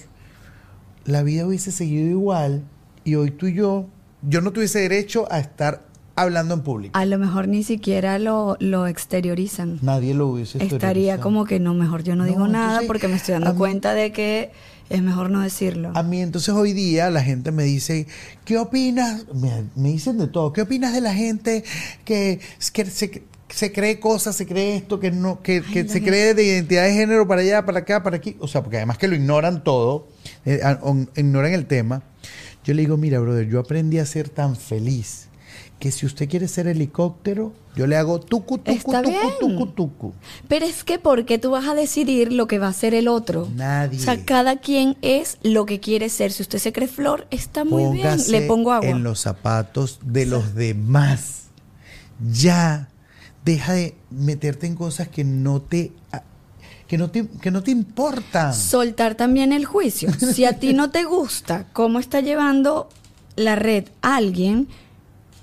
la 1.06 1.22
vida 1.22 1.46
hubiese 1.46 1.72
seguido 1.72 2.08
igual 2.10 2.62
y 3.02 3.14
hoy 3.14 3.30
tú 3.30 3.46
y 3.46 3.54
yo, 3.54 3.86
yo 4.22 4.40
no 4.42 4.52
tuviese 4.52 4.80
derecho 4.80 5.26
a 5.30 5.38
estar 5.38 5.84
hablando 6.16 6.54
en 6.54 6.60
público. 6.62 6.98
A 6.98 7.04
lo 7.06 7.18
mejor 7.18 7.46
ni 7.48 7.62
siquiera 7.62 8.18
lo, 8.18 8.56
lo 8.60 8.86
exteriorizan. 8.86 9.78
Nadie 9.82 10.14
lo 10.14 10.28
hubiese 10.28 10.58
Estaría 10.58 10.76
exteriorizado. 10.76 11.22
como 11.22 11.44
que 11.44 11.60
no, 11.60 11.74
mejor 11.74 12.02
yo 12.02 12.16
no, 12.16 12.24
No, 12.24 12.28
digo 12.28 12.46
nada 12.48 12.80
porque 12.86 13.08
me 13.08 13.16
estoy 13.16 13.32
dando 13.34 13.52
mí- 13.52 13.58
cuenta 13.58 13.94
de 13.94 14.12
que 14.12 14.50
es 14.88 15.02
mejor 15.02 15.30
no 15.30 15.40
decirlo. 15.40 15.90
A 15.94 16.02
mí 16.02 16.20
entonces 16.20 16.54
hoy 16.54 16.72
día 16.72 17.10
la 17.10 17.22
gente 17.22 17.50
me 17.52 17.64
dice, 17.64 18.06
¿qué 18.44 18.58
opinas? 18.58 19.26
Me, 19.34 19.64
me 19.74 19.88
dicen 19.90 20.18
de 20.18 20.28
todo. 20.28 20.52
¿Qué 20.52 20.62
opinas 20.62 20.92
de 20.92 21.00
la 21.00 21.12
gente 21.14 21.64
que, 22.04 22.40
que 22.72 22.84
se, 22.86 23.22
se 23.48 23.72
cree 23.72 23.98
cosas, 24.00 24.36
se 24.36 24.46
cree 24.46 24.76
esto, 24.76 25.00
que 25.00 25.10
no, 25.10 25.42
que, 25.42 25.60
que 25.62 25.82
se 25.84 25.94
gente- 25.94 26.02
cree 26.04 26.34
de 26.34 26.44
identidad 26.44 26.84
de 26.84 26.92
género 26.94 27.26
para 27.26 27.40
allá, 27.40 27.64
para 27.66 27.80
acá, 27.80 28.02
para 28.02 28.16
aquí? 28.16 28.36
O 28.40 28.48
sea, 28.48 28.62
porque 28.62 28.76
además 28.76 28.98
que 28.98 29.08
lo 29.08 29.16
ignoran 29.16 29.64
todo, 29.64 30.08
eh, 30.44 30.60
ignoran 31.16 31.52
el 31.52 31.66
tema. 31.66 32.02
Yo 32.64 32.74
le 32.74 32.82
digo, 32.82 32.96
mira, 32.96 33.20
brother, 33.20 33.48
yo 33.48 33.60
aprendí 33.60 33.98
a 33.98 34.06
ser 34.06 34.28
tan 34.28 34.56
feliz 34.56 35.25
que 35.86 35.92
si 35.92 36.04
usted 36.04 36.28
quiere 36.28 36.48
ser 36.48 36.66
helicóptero, 36.66 37.52
yo 37.76 37.86
le 37.86 37.96
hago 37.96 38.18
tucu, 38.18 38.58
tucu, 38.58 38.72
Está 38.72 39.02
tucu, 39.02 39.10
bien. 39.14 39.30
tucu, 39.38 39.66
tucu. 39.68 40.12
Pero 40.48 40.66
es 40.66 40.82
que 40.82 40.98
¿por 40.98 41.24
qué 41.26 41.38
tú 41.38 41.52
vas 41.52 41.68
a 41.68 41.74
decidir 41.76 42.32
lo 42.32 42.48
que 42.48 42.58
va 42.58 42.66
a 42.66 42.72
ser 42.72 42.92
el 42.92 43.06
otro? 43.06 43.48
Nadie. 43.54 44.00
O 44.00 44.02
sea, 44.02 44.24
cada 44.24 44.56
quien 44.56 44.96
es 45.00 45.38
lo 45.44 45.64
que 45.64 45.78
quiere 45.78 46.08
ser. 46.08 46.32
Si 46.32 46.42
usted 46.42 46.58
se 46.58 46.72
cree 46.72 46.88
flor, 46.88 47.28
está 47.30 47.64
muy 47.64 47.84
Póngase 47.84 48.32
bien. 48.32 48.42
Le 48.42 48.48
pongo 48.48 48.72
agua. 48.72 48.88
en 48.88 49.04
los 49.04 49.20
zapatos 49.20 50.00
de 50.04 50.26
los 50.26 50.56
demás. 50.56 51.44
Ya. 52.32 52.88
Deja 53.44 53.74
de 53.74 53.94
meterte 54.10 54.66
en 54.66 54.74
cosas 54.74 55.06
que 55.06 55.22
no 55.22 55.62
te 55.62 55.92
que 56.88 56.98
no 56.98 57.10
te, 57.10 57.28
que 57.40 57.52
no 57.52 57.62
te 57.62 57.70
importan. 57.70 58.52
Soltar 58.54 59.14
también 59.14 59.52
el 59.52 59.64
juicio. 59.66 60.12
Si 60.14 60.44
a 60.44 60.58
ti 60.58 60.72
no 60.72 60.90
te 60.90 61.04
gusta 61.04 61.66
cómo 61.72 62.00
está 62.00 62.20
llevando 62.20 62.88
la 63.36 63.54
red 63.54 63.84
a 64.02 64.16
alguien, 64.16 64.66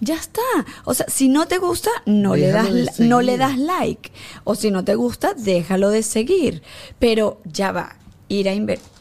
ya 0.03 0.15
está. 0.15 0.41
O 0.85 0.93
sea, 0.93 1.05
si 1.09 1.29
no 1.29 1.47
te 1.47 1.57
gusta, 1.57 1.89
no 2.05 2.35
le 2.35 2.51
das 2.51 2.99
no 2.99 3.21
le 3.21 3.37
das 3.37 3.57
like. 3.57 4.11
O 4.43 4.55
si 4.55 4.71
no 4.71 4.83
te 4.83 4.95
gusta, 4.95 5.33
déjalo 5.33 5.89
de 5.89 6.03
seguir. 6.03 6.61
Pero 6.99 7.39
ya 7.45 7.71
va, 7.71 7.95
ir 8.27 8.49
a 8.49 8.53
invertir. 8.53 8.92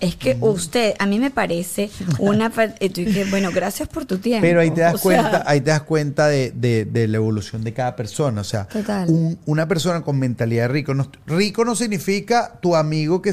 Es 0.00 0.14
que 0.14 0.36
usted, 0.40 0.94
a 0.98 1.06
mí 1.06 1.18
me 1.18 1.30
parece 1.30 1.90
una... 2.18 2.50
fa- 2.52 2.74
y 2.80 2.88
tú 2.90 3.00
dices, 3.00 3.28
bueno, 3.30 3.50
gracias 3.52 3.88
por 3.88 4.04
tu 4.04 4.18
tiempo. 4.18 4.42
Pero 4.42 4.60
ahí 4.60 4.70
te 4.70 4.80
das 4.82 4.94
O 4.94 4.98
sea, 4.98 5.02
cuenta, 5.22 5.42
ahí 5.46 5.60
te 5.60 5.70
das 5.70 5.82
cuenta 5.82 6.26
de, 6.28 6.52
de- 6.52 6.84
de 6.84 7.08
la 7.08 7.16
evolución 7.16 7.64
de 7.64 7.72
cada 7.72 7.96
persona. 7.96 8.40
O 8.42 8.44
sea, 8.44 8.68
un- 9.08 9.38
una 9.46 9.66
persona 9.66 10.02
con 10.02 10.18
mentalidad 10.18 10.70
rico. 10.70 10.94
No, 10.94 11.10
rico 11.26 11.64
no 11.64 11.74
significa 11.74 12.58
tu 12.60 12.76
amigo 12.76 13.22
que, 13.22 13.32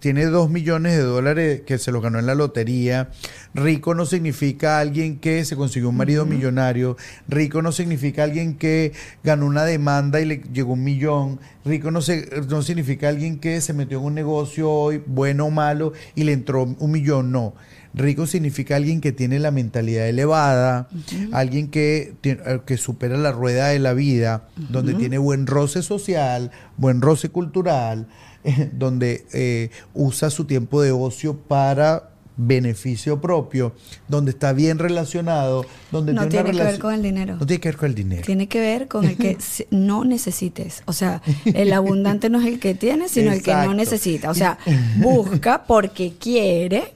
tiene 0.00 0.24
dos 0.26 0.50
millones 0.50 0.96
de 0.96 1.02
dólares 1.02 1.62
que 1.66 1.78
se 1.78 1.92
lo 1.92 2.00
ganó 2.00 2.18
en 2.18 2.26
la 2.26 2.34
lotería. 2.34 3.10
Rico 3.54 3.94
no 3.94 4.04
significa 4.04 4.80
alguien 4.80 5.20
que 5.20 5.44
se 5.44 5.54
consiguió 5.54 5.90
un 5.90 5.96
marido 5.96 6.26
millonario. 6.26 6.96
Rico 7.28 7.62
no 7.62 7.70
significa 7.70 8.24
alguien 8.24 8.56
que 8.58 8.92
ganó 9.22 9.46
una 9.46 9.64
demanda 9.64 10.20
y 10.20 10.24
le 10.24 10.36
llegó 10.52 10.72
un 10.72 10.82
millón. 10.82 11.38
Rico 11.64 11.90
no, 11.92 12.02
se- 12.02 12.28
no 12.48 12.62
significa 12.62 13.08
alguien 13.08 13.38
que 13.38 13.60
se 13.60 13.72
metió 13.72 13.98
en 14.00 14.04
un 14.06 14.14
negocio 14.14 14.70
hoy, 14.70 15.00
bueno 15.06 15.46
o 15.46 15.50
malo, 15.50 15.83
y 16.14 16.24
le 16.24 16.32
entró 16.32 16.62
un 16.62 16.90
millón. 16.90 17.32
No. 17.32 17.54
Rico 17.94 18.26
significa 18.26 18.74
alguien 18.76 19.00
que 19.00 19.12
tiene 19.12 19.38
la 19.38 19.52
mentalidad 19.52 20.08
elevada, 20.08 20.88
alguien 21.32 21.68
que, 21.68 22.14
eh, 22.24 22.60
que 22.66 22.76
supera 22.76 23.16
la 23.16 23.30
rueda 23.30 23.68
de 23.68 23.78
la 23.78 23.92
vida, 23.92 24.48
donde 24.56 24.94
tiene 24.94 25.16
buen 25.18 25.46
roce 25.46 25.80
social, 25.82 26.50
buen 26.76 27.00
roce 27.00 27.28
cultural, 27.28 28.08
eh, 28.44 28.68
donde 28.72 29.26
eh, 29.32 29.70
usa 29.94 30.30
su 30.30 30.44
tiempo 30.44 30.82
de 30.82 30.90
ocio 30.90 31.36
para 31.36 32.13
beneficio 32.36 33.20
propio, 33.20 33.72
donde 34.08 34.30
está 34.32 34.52
bien 34.52 34.78
relacionado, 34.78 35.64
donde 35.92 36.12
No 36.12 36.28
tiene 36.28 36.50
que 36.50 36.62
ver 36.64 36.78
con 36.78 36.94
el 36.94 37.02
dinero. 37.02 37.36
No 37.38 37.46
tiene 37.46 37.60
que 37.60 37.68
ver 37.68 37.76
con 37.76 37.88
el 37.88 37.94
dinero. 37.94 38.22
Tiene 38.26 38.48
que 38.48 38.60
ver 38.60 38.88
con 38.88 39.04
el 39.04 39.16
que 39.16 39.36
no 39.70 40.04
necesites. 40.04 40.82
O 40.86 40.92
sea, 40.92 41.22
el 41.44 41.72
abundante 41.72 42.30
no 42.30 42.40
es 42.40 42.46
el 42.46 42.58
que 42.58 42.74
tiene, 42.74 43.08
sino 43.08 43.32
el 43.32 43.42
que 43.42 43.54
no 43.54 43.74
necesita. 43.74 44.30
O 44.30 44.34
sea, 44.34 44.58
busca 44.98 45.64
porque 45.64 46.14
quiere, 46.18 46.92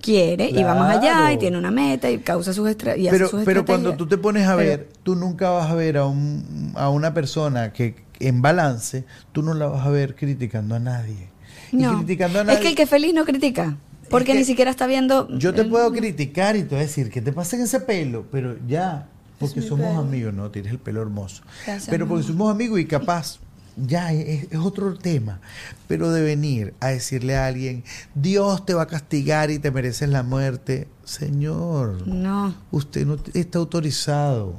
quiere 0.00 0.50
y 0.50 0.62
va 0.62 0.74
más 0.74 0.98
allá 0.98 1.32
y 1.32 1.38
tiene 1.38 1.56
una 1.56 1.70
meta 1.70 2.10
y 2.10 2.18
causa 2.18 2.52
sus 2.52 2.68
y 2.68 2.72
hace 2.72 3.08
pero, 3.10 3.28
sus 3.28 3.44
pero 3.44 3.64
cuando 3.64 3.94
tú 3.96 4.06
te 4.06 4.18
pones 4.18 4.46
a 4.46 4.56
Pero- 4.56 4.68
ver, 4.68 4.88
tú 5.02 5.14
nunca 5.14 5.50
vas 5.50 5.70
a 5.70 5.74
ver 5.74 5.96
a, 5.96 6.04
un, 6.06 6.72
a 6.76 6.90
una 6.90 7.14
persona 7.14 7.72
que 7.72 8.04
en 8.20 8.42
balance, 8.42 9.04
tú 9.32 9.42
no 9.42 9.54
la 9.54 9.66
vas 9.66 9.86
a 9.86 9.90
ver 9.90 10.14
criticando 10.14 10.74
a 10.74 10.78
nadie. 10.78 11.28
Y 11.72 11.76
No. 11.78 11.96
criticando 11.96 12.40
a 12.40 12.44
nadie. 12.44 12.58
Es 12.58 12.62
que 12.62 12.68
el 12.68 12.74
que 12.74 12.82
es 12.84 12.90
feliz 12.90 13.12
no 13.14 13.24
critica. 13.24 13.76
Porque 14.10 14.32
que 14.32 14.38
ni 14.38 14.44
siquiera 14.44 14.70
está 14.70 14.86
viendo. 14.86 15.28
Yo 15.38 15.52
te 15.54 15.62
el- 15.62 15.68
puedo 15.70 15.90
criticar 15.92 16.56
y 16.56 16.62
te 16.62 16.68
voy 16.70 16.78
a 16.78 16.82
decir 16.82 17.10
que 17.10 17.20
te 17.22 17.32
pasa 17.32 17.56
en 17.56 17.62
ese 17.62 17.80
pelo, 17.80 18.24
pero 18.30 18.56
ya, 18.66 19.08
porque 19.38 19.62
somos 19.62 19.86
pelo. 19.88 20.00
amigos, 20.00 20.34
no, 20.34 20.50
tienes 20.50 20.72
el 20.72 20.78
pelo 20.78 21.02
hermoso. 21.02 21.42
Gracias, 21.66 21.88
pero 21.90 22.06
porque 22.08 22.24
somos 22.24 22.50
amigos 22.50 22.78
y 22.80 22.86
capaz, 22.86 23.38
ya 23.76 24.12
es, 24.12 24.44
es 24.52 24.58
otro 24.58 24.96
tema. 24.96 25.40
Pero 25.88 26.10
de 26.12 26.22
venir 26.22 26.74
a 26.80 26.88
decirle 26.88 27.36
a 27.36 27.46
alguien, 27.46 27.82
Dios 28.14 28.64
te 28.64 28.72
va 28.74 28.82
a 28.82 28.86
castigar 28.86 29.50
y 29.50 29.58
te 29.58 29.70
mereces 29.70 30.08
la 30.08 30.22
muerte, 30.22 30.86
Señor. 31.04 32.06
No. 32.06 32.54
Usted 32.70 33.04
no 33.06 33.18
está 33.34 33.58
autorizado. 33.58 34.54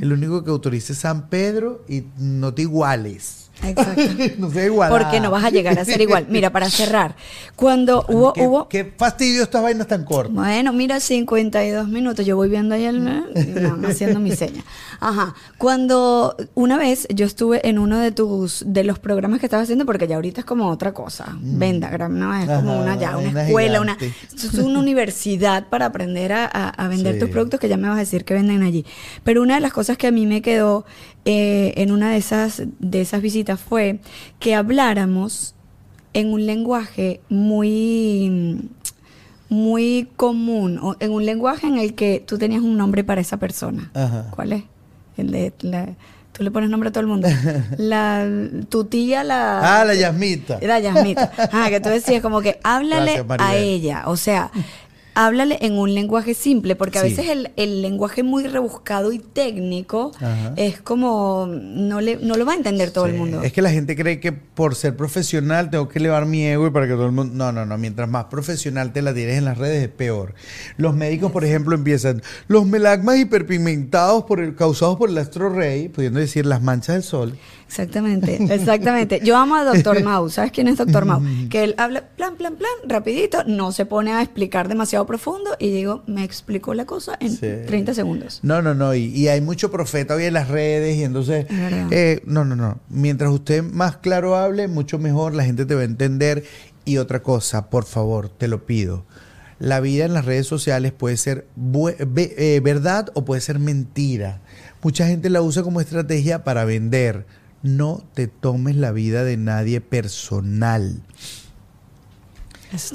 El 0.00 0.12
único 0.12 0.42
que 0.44 0.50
autoriza 0.50 0.92
es 0.94 0.98
San 1.00 1.28
Pedro 1.28 1.84
y 1.88 2.04
no 2.18 2.54
te 2.54 2.62
iguales. 2.62 3.43
Exacto. 3.62 4.02
no 4.38 4.50
sea 4.50 4.64
igual. 4.66 4.90
Porque 4.90 5.20
no 5.20 5.30
vas 5.30 5.44
a 5.44 5.50
llegar 5.50 5.78
a 5.78 5.84
ser 5.84 6.00
igual. 6.00 6.26
Mira, 6.28 6.50
para 6.50 6.68
cerrar, 6.68 7.14
cuando 7.56 8.04
hubo, 8.08 8.32
¿Qué, 8.32 8.42
hubo 8.46 8.68
qué 8.68 8.92
fastidio 8.96 9.42
estas 9.44 9.62
vainas 9.62 9.86
tan 9.86 10.04
cortas. 10.04 10.34
Bueno, 10.34 10.72
mira, 10.72 11.00
52 11.00 11.88
minutos. 11.88 12.26
Yo 12.26 12.36
voy 12.36 12.48
viendo 12.48 12.74
ahí 12.74 12.84
el. 12.84 13.04
no, 13.04 13.88
haciendo 13.88 14.20
mi 14.20 14.32
seña. 14.32 14.62
Ajá. 15.00 15.34
Cuando 15.58 16.36
una 16.54 16.76
vez 16.78 17.06
yo 17.14 17.26
estuve 17.26 17.66
en 17.68 17.78
uno 17.78 17.98
de 17.98 18.12
tus. 18.12 18.64
de 18.66 18.84
los 18.84 18.98
programas 18.98 19.40
que 19.40 19.46
estabas 19.46 19.64
haciendo, 19.64 19.86
porque 19.86 20.06
ya 20.06 20.16
ahorita 20.16 20.40
es 20.40 20.44
como 20.46 20.68
otra 20.68 20.92
cosa. 20.92 21.36
Vendagram, 21.40 22.18
¿no? 22.18 22.34
Es 22.36 22.46
como 22.46 22.74
Mm. 22.74 22.82
Una 22.82 22.98
ya, 22.98 23.16
una 23.16 23.28
una 23.30 23.46
escuela, 23.46 23.80
una. 23.80 23.94
gigante. 23.96 24.14
es 24.34 24.54
una 24.54 24.78
universidad 24.78 25.68
para 25.68 25.86
aprender 25.86 26.32
a, 26.32 26.44
a- 26.52 26.68
a 26.70 26.88
vender 26.88 27.14
Sí. 27.14 27.20
tus 27.20 27.30
productos 27.30 27.60
que 27.60 27.68
ya 27.68 27.76
me 27.76 27.88
vas 27.88 27.96
a 27.96 28.00
decir 28.00 28.24
que 28.24 28.34
venden 28.34 28.62
allí. 28.62 28.84
Pero 29.22 29.42
una 29.42 29.54
de 29.54 29.60
las 29.60 29.72
cosas 29.72 29.96
que 29.96 30.06
a 30.06 30.10
mí 30.10 30.26
me 30.26 30.42
quedó 30.42 30.84
eh, 31.26 31.72
en 31.78 31.90
una 31.90 32.10
de 32.10 32.18
esas, 32.18 32.62
de 32.80 33.00
esas 33.00 33.22
visitas 33.22 33.43
fue 33.56 34.00
que 34.40 34.54
habláramos 34.54 35.54
en 36.12 36.32
un 36.32 36.46
lenguaje 36.46 37.20
muy 37.28 38.68
muy 39.48 40.08
común, 40.16 40.78
o 40.82 40.96
en 41.00 41.12
un 41.12 41.24
lenguaje 41.24 41.66
en 41.66 41.78
el 41.78 41.94
que 41.94 42.22
tú 42.26 42.38
tenías 42.38 42.62
un 42.62 42.76
nombre 42.76 43.04
para 43.04 43.20
esa 43.20 43.36
persona. 43.36 43.90
Ajá. 43.94 44.26
¿Cuál 44.30 44.52
es? 44.54 44.62
El 45.16 45.30
de 45.30 45.52
la- 45.60 45.94
tú 46.32 46.42
le 46.42 46.50
pones 46.50 46.70
nombre 46.70 46.88
a 46.88 46.92
todo 46.92 47.02
el 47.02 47.06
mundo. 47.06 47.28
La 47.78 48.26
tu 48.68 48.84
tía 48.86 49.22
la 49.22 49.80
Ah, 49.80 49.84
la 49.84 49.94
Yasmita. 49.94 50.58
Era 50.60 50.80
Yasmita. 50.80 51.30
Ah, 51.52 51.66
que 51.68 51.80
tú 51.80 51.88
decías 51.90 52.20
como 52.22 52.40
que 52.40 52.58
háblale 52.64 53.22
Gracias, 53.22 53.40
a 53.48 53.56
ella, 53.56 54.02
o 54.06 54.16
sea, 54.16 54.50
háblale 55.14 55.58
en 55.60 55.74
un 55.78 55.94
lenguaje 55.94 56.34
simple, 56.34 56.76
porque 56.76 56.98
a 56.98 57.02
Sí. 57.02 57.10
veces 57.10 57.28
el, 57.30 57.50
el 57.56 57.82
lenguaje 57.82 58.22
muy 58.22 58.46
rebuscado 58.46 59.12
y 59.12 59.18
técnico 59.18 60.12
Ajá. 60.16 60.52
es 60.56 60.80
como 60.80 61.46
no 61.48 62.00
le 62.00 62.16
no 62.16 62.36
lo 62.36 62.44
va 62.46 62.52
a 62.52 62.56
entender 62.56 62.90
todo 62.90 63.06
el 63.06 63.14
mundo. 63.14 63.42
Es 63.42 63.52
que 63.52 63.62
la 63.62 63.70
gente 63.70 63.96
cree 63.96 64.20
que 64.20 64.32
por 64.32 64.74
ser 64.74 64.96
profesional 64.96 65.70
tengo 65.70 65.88
que 65.88 65.98
elevar 65.98 66.26
mi 66.26 66.44
ego 66.44 66.66
y 66.66 66.70
para 66.70 66.86
que 66.86 66.92
todo 66.94 67.06
el 67.06 67.12
mundo. 67.12 67.34
No, 67.34 67.52
no, 67.52 67.64
no. 67.66 67.78
Mientras 67.78 68.08
más 68.08 68.26
profesional 68.26 68.92
te 68.92 69.02
la 69.02 69.14
tienes 69.14 69.38
en 69.38 69.44
las 69.44 69.58
redes 69.58 69.82
es 69.82 69.88
peor. 69.88 70.34
Los 70.76 70.94
médicos, 70.94 71.30
por 71.32 71.44
ejemplo, 71.44 71.74
empiezan. 71.74 72.22
Los 72.48 72.66
melagmas 72.66 73.18
hiperpigmentados 73.18 74.24
por 74.24 74.40
el, 74.40 74.54
causados 74.54 74.96
por 74.96 75.08
el 75.10 75.18
astro 75.18 75.48
rey, 75.48 75.88
pudiendo 75.88 76.18
decir 76.20 76.46
las 76.46 76.62
manchas 76.62 76.94
del 76.96 77.02
sol. 77.02 77.38
Exactamente, 77.74 78.36
exactamente. 78.54 79.20
Yo 79.24 79.36
amo 79.36 79.56
a 79.56 79.64
Doctor 79.64 80.00
Mouse. 80.04 80.34
¿Sabes 80.34 80.52
quién 80.52 80.68
es 80.68 80.76
Doctor 80.76 81.04
Mouse? 81.04 81.24
Que 81.50 81.64
él 81.64 81.74
habla 81.76 82.02
plan, 82.16 82.36
plan, 82.36 82.54
plan, 82.54 82.70
rapidito, 82.86 83.42
no 83.46 83.72
se 83.72 83.84
pone 83.84 84.12
a 84.12 84.22
explicar 84.22 84.68
demasiado 84.68 85.06
profundo 85.06 85.50
y 85.58 85.70
digo, 85.70 86.04
me 86.06 86.22
explicó 86.22 86.72
la 86.74 86.84
cosa 86.86 87.16
en 87.18 87.32
Sí. 87.32 87.48
30 87.66 87.94
segundos. 87.94 88.38
No, 88.42 88.62
no, 88.62 88.74
no. 88.74 88.94
Y, 88.94 89.06
y 89.06 89.26
hay 89.28 89.40
mucho 89.40 89.70
profeta 89.72 90.14
hoy 90.14 90.24
en 90.24 90.34
las 90.34 90.48
redes 90.48 90.96
y 90.96 91.02
entonces... 91.02 91.46
Eh, 91.50 92.22
no, 92.26 92.44
no, 92.44 92.54
no. 92.54 92.78
Mientras 92.88 93.30
usted 93.32 93.62
más 93.64 93.96
claro 93.96 94.36
hable, 94.36 94.68
mucho 94.68 94.98
mejor, 94.98 95.34
la 95.34 95.44
gente 95.44 95.66
te 95.66 95.74
va 95.74 95.80
a 95.80 95.84
entender. 95.84 96.44
Y 96.84 96.98
otra 96.98 97.22
cosa, 97.22 97.70
por 97.70 97.84
favor, 97.86 98.28
te 98.28 98.46
lo 98.46 98.66
pido. 98.66 99.04
La 99.58 99.80
vida 99.80 100.04
en 100.04 100.12
las 100.14 100.24
redes 100.26 100.46
sociales 100.46 100.92
puede 100.92 101.16
ser 101.16 101.46
eh, 102.16 102.60
verdad 102.62 103.10
o 103.14 103.24
puede 103.24 103.40
ser 103.40 103.58
mentira. 103.58 104.40
Mucha 104.82 105.06
gente 105.06 105.30
la 105.30 105.40
usa 105.40 105.62
como 105.62 105.80
estrategia 105.80 106.44
para 106.44 106.64
vender. 106.64 107.24
No 107.64 108.04
te 108.14 108.28
tomes 108.28 108.76
la 108.76 108.92
vida 108.92 109.24
de 109.24 109.36
nadie 109.38 109.80
personal. 109.80 111.02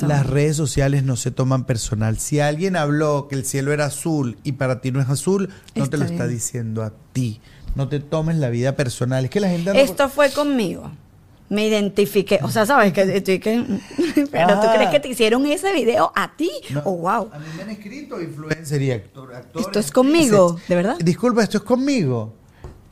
Las 0.02 0.26
redes 0.28 0.56
sociales 0.58 1.04
no 1.04 1.16
se 1.16 1.32
toman 1.32 1.66
personal. 1.66 2.20
Si 2.20 2.40
alguien 2.40 2.76
habló 2.76 3.28
que 3.30 3.36
el 3.36 3.46
cielo 3.46 3.72
era 3.74 3.86
azul 3.86 4.38
y 4.44 4.52
para 4.54 4.80
ti 4.80 4.92
no 4.92 5.02
es 5.02 5.10
azul, 5.10 5.50
no 5.76 5.84
Está 5.84 5.98
te 5.98 6.04
lo 6.04 6.06
está 6.06 6.28
diciendo 6.28 6.84
a 6.84 6.94
ti. 7.14 7.42
No 7.76 7.88
te 7.88 8.00
tomes 8.00 8.36
la 8.38 8.50
vida 8.50 8.76
personal. 8.76 9.26
Es 9.26 9.32
que 9.32 9.40
la 9.40 9.50
gente 9.50 9.72
por- 9.72 9.80
Esto 9.80 10.08
fue 10.10 10.32
conmigo. 10.32 10.92
Me 11.50 11.66
identifiqué. 11.68 12.40
O 12.44 12.52
sea, 12.52 12.66
¿sabes? 12.68 12.94
Que 12.94 13.02
estoy 13.18 13.40
que. 13.40 13.64
Pero 14.32 14.60
tú 14.60 14.68
Ah. 14.68 14.74
crees 14.76 14.90
que 14.92 15.00
te 15.00 15.08
hicieron 15.10 15.46
ese 15.48 15.74
video 15.74 16.12
a 16.16 16.36
ti. 16.36 16.52
No. 16.72 16.82
Oh, 16.86 16.98
wow. 16.98 17.30
A 17.34 17.40
mí 17.40 17.46
me 17.58 17.64
han 17.64 17.70
escrito 17.72 18.22
influencer 18.22 18.82
y 18.84 18.92
actor, 18.92 19.34
actores. 19.34 19.66
Esto 19.66 19.80
es 19.80 19.90
conmigo. 19.92 20.60
¿de 20.68 20.76
verdad? 20.76 20.98
Disculpa, 21.00 21.42
esto 21.42 21.58
es 21.58 21.64
conmigo. 21.64 22.36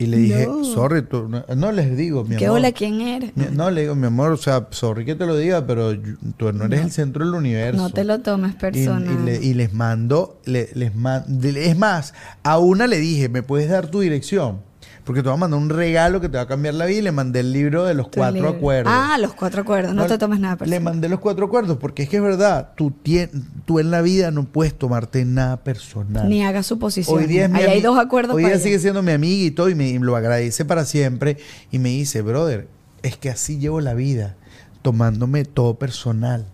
Y 0.00 0.06
le 0.06 0.16
dije, 0.16 0.46
No. 0.46 0.64
sorry, 0.64 1.02
tú- 1.02 1.28
no, 1.28 1.44
no 1.56 1.72
les 1.72 1.96
digo, 1.96 2.24
mi 2.24 2.36
¿Qué 2.36 2.46
amor. 2.46 2.58
hola? 2.60 2.70
¿Quién 2.72 3.00
eres? 3.00 3.36
Mi- 3.36 3.46
No, 3.52 3.68
le 3.70 3.80
digo, 3.80 3.96
mi 3.96 4.06
amor, 4.06 4.30
o 4.30 4.36
sea, 4.36 4.68
sorry 4.70 5.04
que 5.04 5.16
te 5.16 5.26
lo 5.26 5.36
diga, 5.36 5.66
pero 5.66 5.92
yo- 5.92 6.14
tú 6.36 6.52
no 6.52 6.66
eres 6.66 6.82
el 6.82 6.90
centro 6.92 7.24
del 7.24 7.34
universo. 7.34 7.82
No 7.82 7.90
te 7.90 8.04
lo 8.04 8.20
tomes 8.20 8.54
personal. 8.54 9.12
y 9.22 9.24
le- 9.24 9.44
y 9.44 9.54
les 9.54 9.72
mando, 9.72 10.40
le- 10.44 10.70
les 10.74 10.94
man- 10.94 11.24
es 11.42 11.76
más, 11.76 12.14
a 12.44 12.58
una 12.58 12.86
le 12.86 12.98
dije, 12.98 13.28
¿me 13.28 13.42
puedes 13.42 13.68
dar 13.68 13.88
tu 13.90 13.98
dirección? 14.00 14.60
Porque 15.08 15.22
te 15.22 15.28
voy 15.30 15.36
a 15.36 15.40
mandar 15.40 15.58
un 15.58 15.70
regalo 15.70 16.20
que 16.20 16.28
te 16.28 16.36
va 16.36 16.42
a 16.42 16.46
cambiar 16.46 16.74
la 16.74 16.84
vida 16.84 16.98
y 16.98 17.02
le 17.02 17.12
mandé 17.12 17.40
el 17.40 17.50
libro 17.50 17.86
de 17.86 17.94
los 17.94 18.10
Tu 18.10 18.18
cuatro 18.18 18.34
libro. 18.34 18.50
acuerdos. 18.50 18.92
Ah, 18.94 19.16
los 19.18 19.32
cuatro 19.32 19.62
acuerdos. 19.62 19.94
No, 19.94 20.04
te 20.06 20.18
tomes 20.18 20.38
nada 20.38 20.52
Le 20.52 20.58
personal. 20.58 20.82
mandé 20.82 21.08
los 21.08 21.18
cuatro 21.18 21.46
acuerdos 21.46 21.78
porque 21.78 22.02
es 22.02 22.10
que 22.10 22.18
es 22.18 22.22
verdad, 22.22 22.72
tú, 22.76 22.92
tien- 23.02 23.30
tú 23.64 23.78
en 23.78 23.90
la 23.90 24.02
vida 24.02 24.30
no 24.30 24.44
puedes 24.44 24.74
tomarte 24.76 25.24
nada 25.24 25.56
personal. 25.64 26.28
Ni 26.28 26.44
hagas 26.44 26.66
suposiciones. 26.66 27.22
Hoy 27.24 27.26
día 27.26 27.46
es 27.46 27.50
mi 27.50 27.58
Ahí 27.58 27.64
hay 27.66 27.80
dos 27.80 27.98
acuerdos 27.98 28.36
Hoy 28.36 28.42
para 28.42 28.48
día 28.52 28.56
ella. 28.56 28.64
sigue 28.64 28.78
siendo 28.80 29.02
mi 29.02 29.12
amiga 29.12 29.46
y 29.46 29.50
todo 29.50 29.70
y 29.70 29.74
me 29.74 29.88
y 29.88 29.98
lo 29.98 30.14
agradece 30.14 30.66
para 30.66 30.84
siempre 30.84 31.38
y 31.70 31.78
me 31.78 31.88
dice, 31.88 32.20
brother, 32.20 32.68
es 33.02 33.16
que 33.16 33.30
así 33.30 33.58
llevo 33.58 33.80
la 33.80 33.94
vida, 33.94 34.36
tomándome 34.82 35.46
todo 35.46 35.78
personal. 35.78 36.44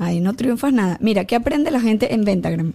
Ahí 0.00 0.18
no 0.20 0.34
triunfas 0.34 0.72
nada. 0.72 0.96
Mira, 1.00 1.24
¿qué 1.26 1.36
aprende 1.36 1.70
la 1.70 1.80
gente 1.80 2.14
en 2.14 2.24
Ventagram? 2.24 2.72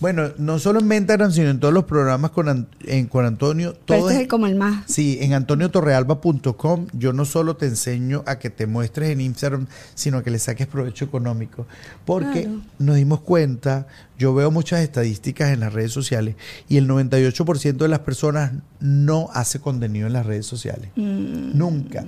Bueno, 0.00 0.30
no 0.38 0.58
solo 0.58 0.80
en 0.80 0.88
Ventagram, 0.88 1.30
sino 1.30 1.50
en 1.50 1.60
todos 1.60 1.72
los 1.72 1.84
programas 1.84 2.30
con, 2.32 2.48
An- 2.48 2.66
en, 2.86 3.06
con 3.06 3.24
Antonio. 3.26 3.74
Pero 3.86 4.00
Todo 4.00 4.08
este 4.08 4.12
es 4.14 4.16
es- 4.16 4.22
el- 4.22 4.28
como 4.28 4.46
el 4.46 4.56
más. 4.56 4.84
Sí, 4.86 5.18
en 5.20 5.34
antoniotorrealba.com 5.34 6.86
yo 6.92 7.12
no 7.12 7.24
solo 7.24 7.56
te 7.56 7.66
enseño 7.66 8.22
a 8.26 8.38
que 8.38 8.50
te 8.50 8.66
muestres 8.66 9.10
en 9.10 9.20
Instagram, 9.20 9.66
sino 9.94 10.18
a 10.18 10.22
que 10.24 10.30
le 10.30 10.38
saques 10.38 10.66
provecho 10.66 11.04
económico. 11.04 11.66
Porque 12.04 12.42
Claro. 12.44 12.60
nos 12.78 12.96
dimos 12.96 13.20
cuenta, 13.20 13.86
yo 14.18 14.34
veo 14.34 14.50
muchas 14.50 14.80
estadísticas 14.80 15.52
en 15.52 15.60
las 15.60 15.72
redes 15.72 15.92
sociales 15.92 16.36
y 16.68 16.78
el 16.78 16.88
98% 16.88 17.84
de 17.84 17.88
las 17.88 18.00
personas 18.00 18.52
no 18.80 19.28
hace 19.34 19.60
contenido 19.60 20.06
en 20.06 20.12
las 20.14 20.26
redes 20.26 20.46
sociales. 20.46 20.88
Mm. 20.96 21.56
Nunca. 21.56 22.04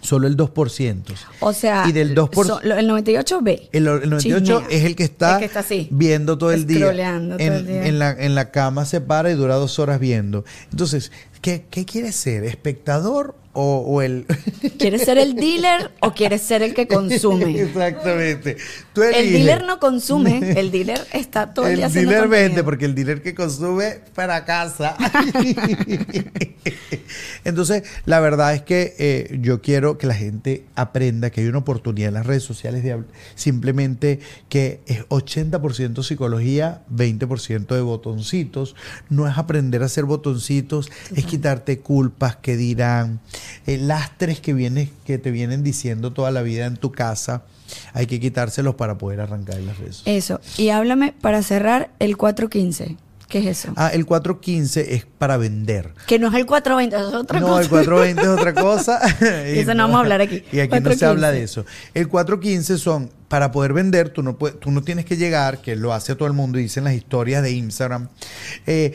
Solo 0.00 0.26
el 0.26 0.36
2%. 0.36 1.02
O 1.40 1.52
sea, 1.52 1.84
Y 1.88 1.92
del 1.92 2.14
2%. 2.14 2.44
so- 2.46 2.60
el 2.62 2.86
98 2.86 3.40
B. 3.42 3.68
El, 3.72 3.86
el 3.86 4.08
98 4.10 4.60
Chismea. 4.60 4.78
es 4.78 4.84
el 4.84 4.96
que 4.96 5.04
está, 5.04 5.34
El 5.34 5.38
que 5.40 5.44
está 5.44 5.60
así. 5.60 5.88
viendo 5.90 6.38
todo 6.38 6.52
el 6.52 6.66
día. 6.66 6.78
Todo 6.90 7.38
en, 7.38 7.52
el 7.52 7.66
día. 7.66 7.86
en 7.86 7.98
la, 7.98 8.10
en 8.12 8.34
la 8.34 8.50
cama 8.50 8.84
se 8.86 9.00
para 9.00 9.30
y 9.30 9.34
dura 9.34 9.56
dos 9.56 9.78
horas 9.78 10.00
viendo. 10.00 10.44
Entonces, 10.70 11.12
¿qué, 11.40 11.64
qué 11.70 11.84
quieres 11.84 12.16
ser? 12.16 12.44
¿Espectador 12.44 13.34
o, 13.52 13.78
o 13.78 14.02
el...? 14.02 14.26
¿Quieres 14.78 15.02
ser 15.02 15.18
el 15.18 15.34
dealer 15.34 15.90
o 16.00 16.12
quieres 16.14 16.42
ser 16.42 16.62
el 16.62 16.72
que 16.74 16.86
consume? 16.86 17.60
Exactamente. 17.60 18.56
Tú 18.92 19.02
El 19.02 19.32
dealer 19.32 19.64
no 19.64 19.78
consume, 19.78 20.52
el 20.60 20.70
dealer 20.70 21.00
está 21.12 21.52
todo 21.52 21.66
el, 21.66 21.76
día 21.76 21.86
El 21.86 21.92
dealer 21.92 22.20
contenido. 22.20 22.48
vende 22.48 22.64
porque 22.64 22.84
el 22.84 22.94
dealer 22.94 23.22
que 23.22 23.34
consume 23.34 24.00
para 24.14 24.44
casa. 24.44 24.96
Entonces, 27.44 27.82
la 28.04 28.20
verdad 28.20 28.54
es 28.54 28.62
que 28.62 28.94
eh, 28.98 29.38
yo 29.40 29.60
quiero 29.60 29.98
que 29.98 30.06
la 30.06 30.14
gente 30.14 30.64
aprenda 30.74 31.30
que 31.30 31.40
hay 31.40 31.46
una 31.48 31.58
oportunidad 31.58 32.08
en 32.08 32.14
las 32.14 32.26
redes 32.26 32.42
sociales 32.42 32.82
de 32.82 33.02
simplemente 33.34 34.20
que 34.48 34.80
es 34.86 35.06
80% 35.08 36.02
psicología, 36.02 36.82
20% 36.94 37.66
de 37.66 37.80
botoncitos. 37.80 38.76
No 39.08 39.26
es 39.28 39.38
aprender 39.38 39.82
a 39.82 39.86
hacer 39.86 40.04
botoncitos, 40.04 40.90
es 41.14 41.24
quitarte 41.30 41.78
culpas 41.78 42.36
que 42.36 42.56
dirán, 42.56 43.20
eh, 43.66 43.78
lastres 43.78 44.40
que, 44.40 44.52
vienes, 44.52 44.90
que 45.06 45.18
te 45.18 45.30
vienen 45.30 45.62
diciendo 45.62 46.12
toda 46.12 46.30
la 46.30 46.42
vida 46.42 46.66
en 46.66 46.76
tu 46.76 46.92
casa. 46.92 47.42
Hay 47.92 48.06
que 48.06 48.18
quitárselos 48.18 48.74
para 48.74 48.98
poder 48.98 49.20
arrancar 49.20 49.60
las 49.60 49.78
redes. 49.78 50.02
Eso. 50.04 50.40
Y 50.58 50.70
háblame 50.70 51.12
para 51.12 51.42
cerrar 51.42 51.90
el 52.00 52.16
415. 52.16 52.96
¿Qué 53.28 53.38
es 53.38 53.46
eso? 53.46 53.72
Ah, 53.76 53.90
el 53.94 54.06
415 54.06 54.96
es 54.96 55.06
para 55.06 55.36
vender. 55.36 55.94
Que 56.08 56.18
no 56.18 56.26
es 56.26 56.34
el 56.34 56.46
420, 56.46 56.96
eso 56.96 57.08
es 57.10 57.14
otra 57.14 57.38
no, 57.38 57.46
cosa. 57.46 57.60
el 57.62 57.68
420 57.68 58.22
es 58.22 58.28
otra 58.28 58.54
cosa. 58.54 59.00
Y 59.54 59.60
eso 59.60 59.72
no 59.74 59.84
vamos 59.84 59.98
a 59.98 60.00
hablar 60.00 60.20
aquí. 60.20 60.42
Y 60.50 60.58
aquí 60.58 60.80
no 60.80 60.90
se 60.90 60.98
415. 60.98 61.06
habla 61.06 61.30
de 61.30 61.44
eso. 61.44 61.64
El 61.94 62.08
415 62.08 62.76
son, 62.78 63.08
para 63.28 63.52
poder 63.52 63.72
vender, 63.72 64.08
tú 64.08 64.24
no, 64.24 64.36
puedes, 64.36 64.58
tú 64.58 64.72
no 64.72 64.82
tienes 64.82 65.04
que 65.04 65.16
llegar, 65.16 65.60
que 65.62 65.76
lo 65.76 65.92
hace 65.94 66.16
todo 66.16 66.26
el 66.26 66.34
mundo, 66.34 66.58
dicen 66.58 66.82
las 66.82 66.94
historias 66.94 67.44
de 67.44 67.52
Instagram. 67.52 68.08
eh, 68.66 68.94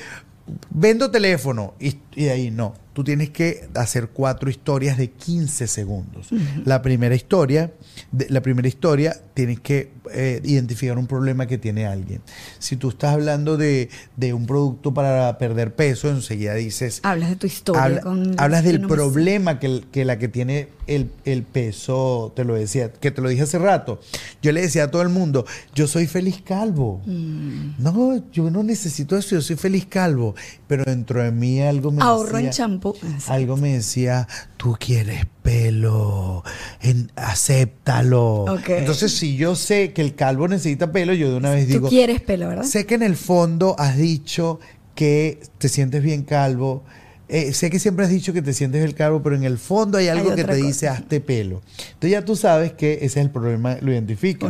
vendo 0.70 1.12
teléfono 1.12 1.74
y, 1.80 1.98
y 2.16 2.28
ahí 2.28 2.52
no. 2.52 2.74
Tú 2.96 3.04
tienes 3.04 3.30
que 3.30 3.68
hacer 3.76 4.08
cuatro 4.08 4.50
historias 4.50 4.98
de 4.98 5.10
15 5.12 5.68
segundos. 5.68 6.30
La 6.64 6.82
primera 6.82 7.14
historia, 7.14 7.74
de- 8.14 8.28
la 8.30 8.42
primera 8.42 8.70
historia, 8.70 9.20
tienes 9.34 9.60
que 9.60 9.92
eh, 10.14 10.40
identificar 10.46 10.98
un 10.98 11.06
problema 11.08 11.46
que 11.46 11.58
tiene 11.58 11.86
alguien. 11.86 12.22
Si 12.60 12.78
tú 12.78 12.90
estás 12.90 13.14
hablando 13.14 13.58
de, 13.58 13.90
de 14.16 14.34
un 14.34 14.46
producto 14.46 14.94
para 14.94 15.38
perder 15.40 15.76
peso, 15.76 16.10
enseguida 16.10 16.54
dices, 16.54 17.02
Hablas 17.04 17.30
de 17.32 17.36
tu 17.36 17.48
historia. 17.48 17.84
Habla- 17.84 18.02
con- 18.02 18.36
hablas 18.40 18.64
del 18.64 18.80
problema 18.88 19.60
que, 19.60 20.06
la 20.06 20.18
que 20.18 20.28
tiene 20.30 20.70
el, 20.88 21.10
el 21.26 21.44
peso, 21.44 22.32
te 22.36 22.46
lo 22.46 22.54
decía, 22.56 22.94
que 22.94 23.12
te 23.12 23.22
lo 23.22 23.28
dije 23.28 23.42
hace 23.44 23.60
rato. 23.60 24.00
Yo 24.42 24.52
le 24.54 24.62
decía 24.62 24.86
a 24.86 24.92
todo 24.92 25.02
el 25.02 25.10
mundo, 25.10 25.46
yo 25.74 25.88
soy 25.88 26.08
feliz 26.08 26.42
calvo. 26.46 27.02
Mm. 27.06 27.72
No, 27.80 28.24
yo 28.32 28.50
no 28.52 28.64
necesito 28.64 29.18
eso, 29.18 29.32
yo 29.36 29.42
soy 29.42 29.56
feliz 29.58 29.86
calvo. 29.88 30.36
Pero 30.68 30.84
dentro 30.86 31.22
de 31.22 31.32
mí 31.32 31.60
algo 31.62 31.92
me 31.92 32.02
Ahorro 32.04 32.38
en 32.38 32.46
decía, 32.46 32.64
Exacto. 32.94 33.34
algo 33.34 33.58
me 33.58 33.74
decía, 33.74 34.28
tú 34.58 34.76
quieres 34.80 35.26
pelo, 35.42 36.44
en- 36.82 37.12
acéptalo. 37.16 38.46
Entonces, 38.68 39.14
si 39.14 39.36
yo 39.38 39.56
sé 39.56 39.94
que 39.94 40.02
el 40.02 40.16
calvo 40.16 40.48
necesita 40.48 40.92
pelo, 40.92 41.14
yo 41.14 41.32
de 41.32 41.38
una 41.38 41.52
vez 41.52 41.68
Tú 41.68 41.74
digo, 41.74 41.90
quieres 41.90 42.22
pelo, 42.22 42.48
¿verdad? 42.50 42.64
Sé 42.64 42.86
que 42.86 42.96
en 42.96 43.04
el 43.04 43.16
fondo 43.16 43.76
has 43.80 43.98
dicho 43.98 44.60
que 44.96 45.42
te 45.58 45.70
sientes 45.70 46.02
bien 46.04 46.24
calvo. 46.24 46.84
Eh, 47.28 47.54
sé 47.54 47.70
que 47.72 47.80
siempre 47.80 48.06
has 48.06 48.12
dicho 48.12 48.34
que 48.34 48.42
te 48.44 48.54
sientes 48.54 48.84
bien 48.84 48.96
calvo, 48.96 49.24
pero 49.24 49.36
en 49.36 49.44
el 49.44 49.58
fondo 49.58 49.98
hay 49.98 50.08
algo 50.10 50.30
que 50.36 50.44
te 50.44 50.54
cosa. 50.54 50.68
dice 50.68 50.88
hazte 50.90 51.20
pelo. 51.22 51.62
Entonces 51.94 52.12
ya 52.12 52.24
tú 52.24 52.36
sabes 52.36 52.74
que 52.74 52.94
ese 52.96 53.06
es 53.06 53.18
el 53.18 53.32
problema, 53.32 53.78
lo 53.82 53.92
identificas. 53.92 54.48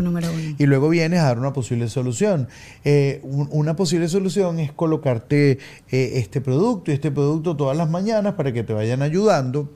Y 0.57 0.65
luego 0.65 0.89
vienes 0.89 1.19
a 1.21 1.23
dar 1.23 1.39
una 1.39 1.53
posible 1.53 1.87
solución. 1.87 2.47
Eh, 2.83 3.21
un- 3.23 3.47
una 3.51 3.75
posible 3.77 4.09
solución 4.09 4.59
es 4.59 4.71
colocarte 4.73 5.51
eh, 5.91 6.11
este 6.15 6.41
producto 6.41 6.91
y 6.91 6.93
este 6.95 7.11
producto 7.11 7.55
todas 7.55 7.77
las 7.77 7.89
mañanas 7.89 8.33
para 8.33 8.51
que 8.51 8.63
te 8.63 8.73
vayan 8.73 9.01
ayudando. 9.01 9.71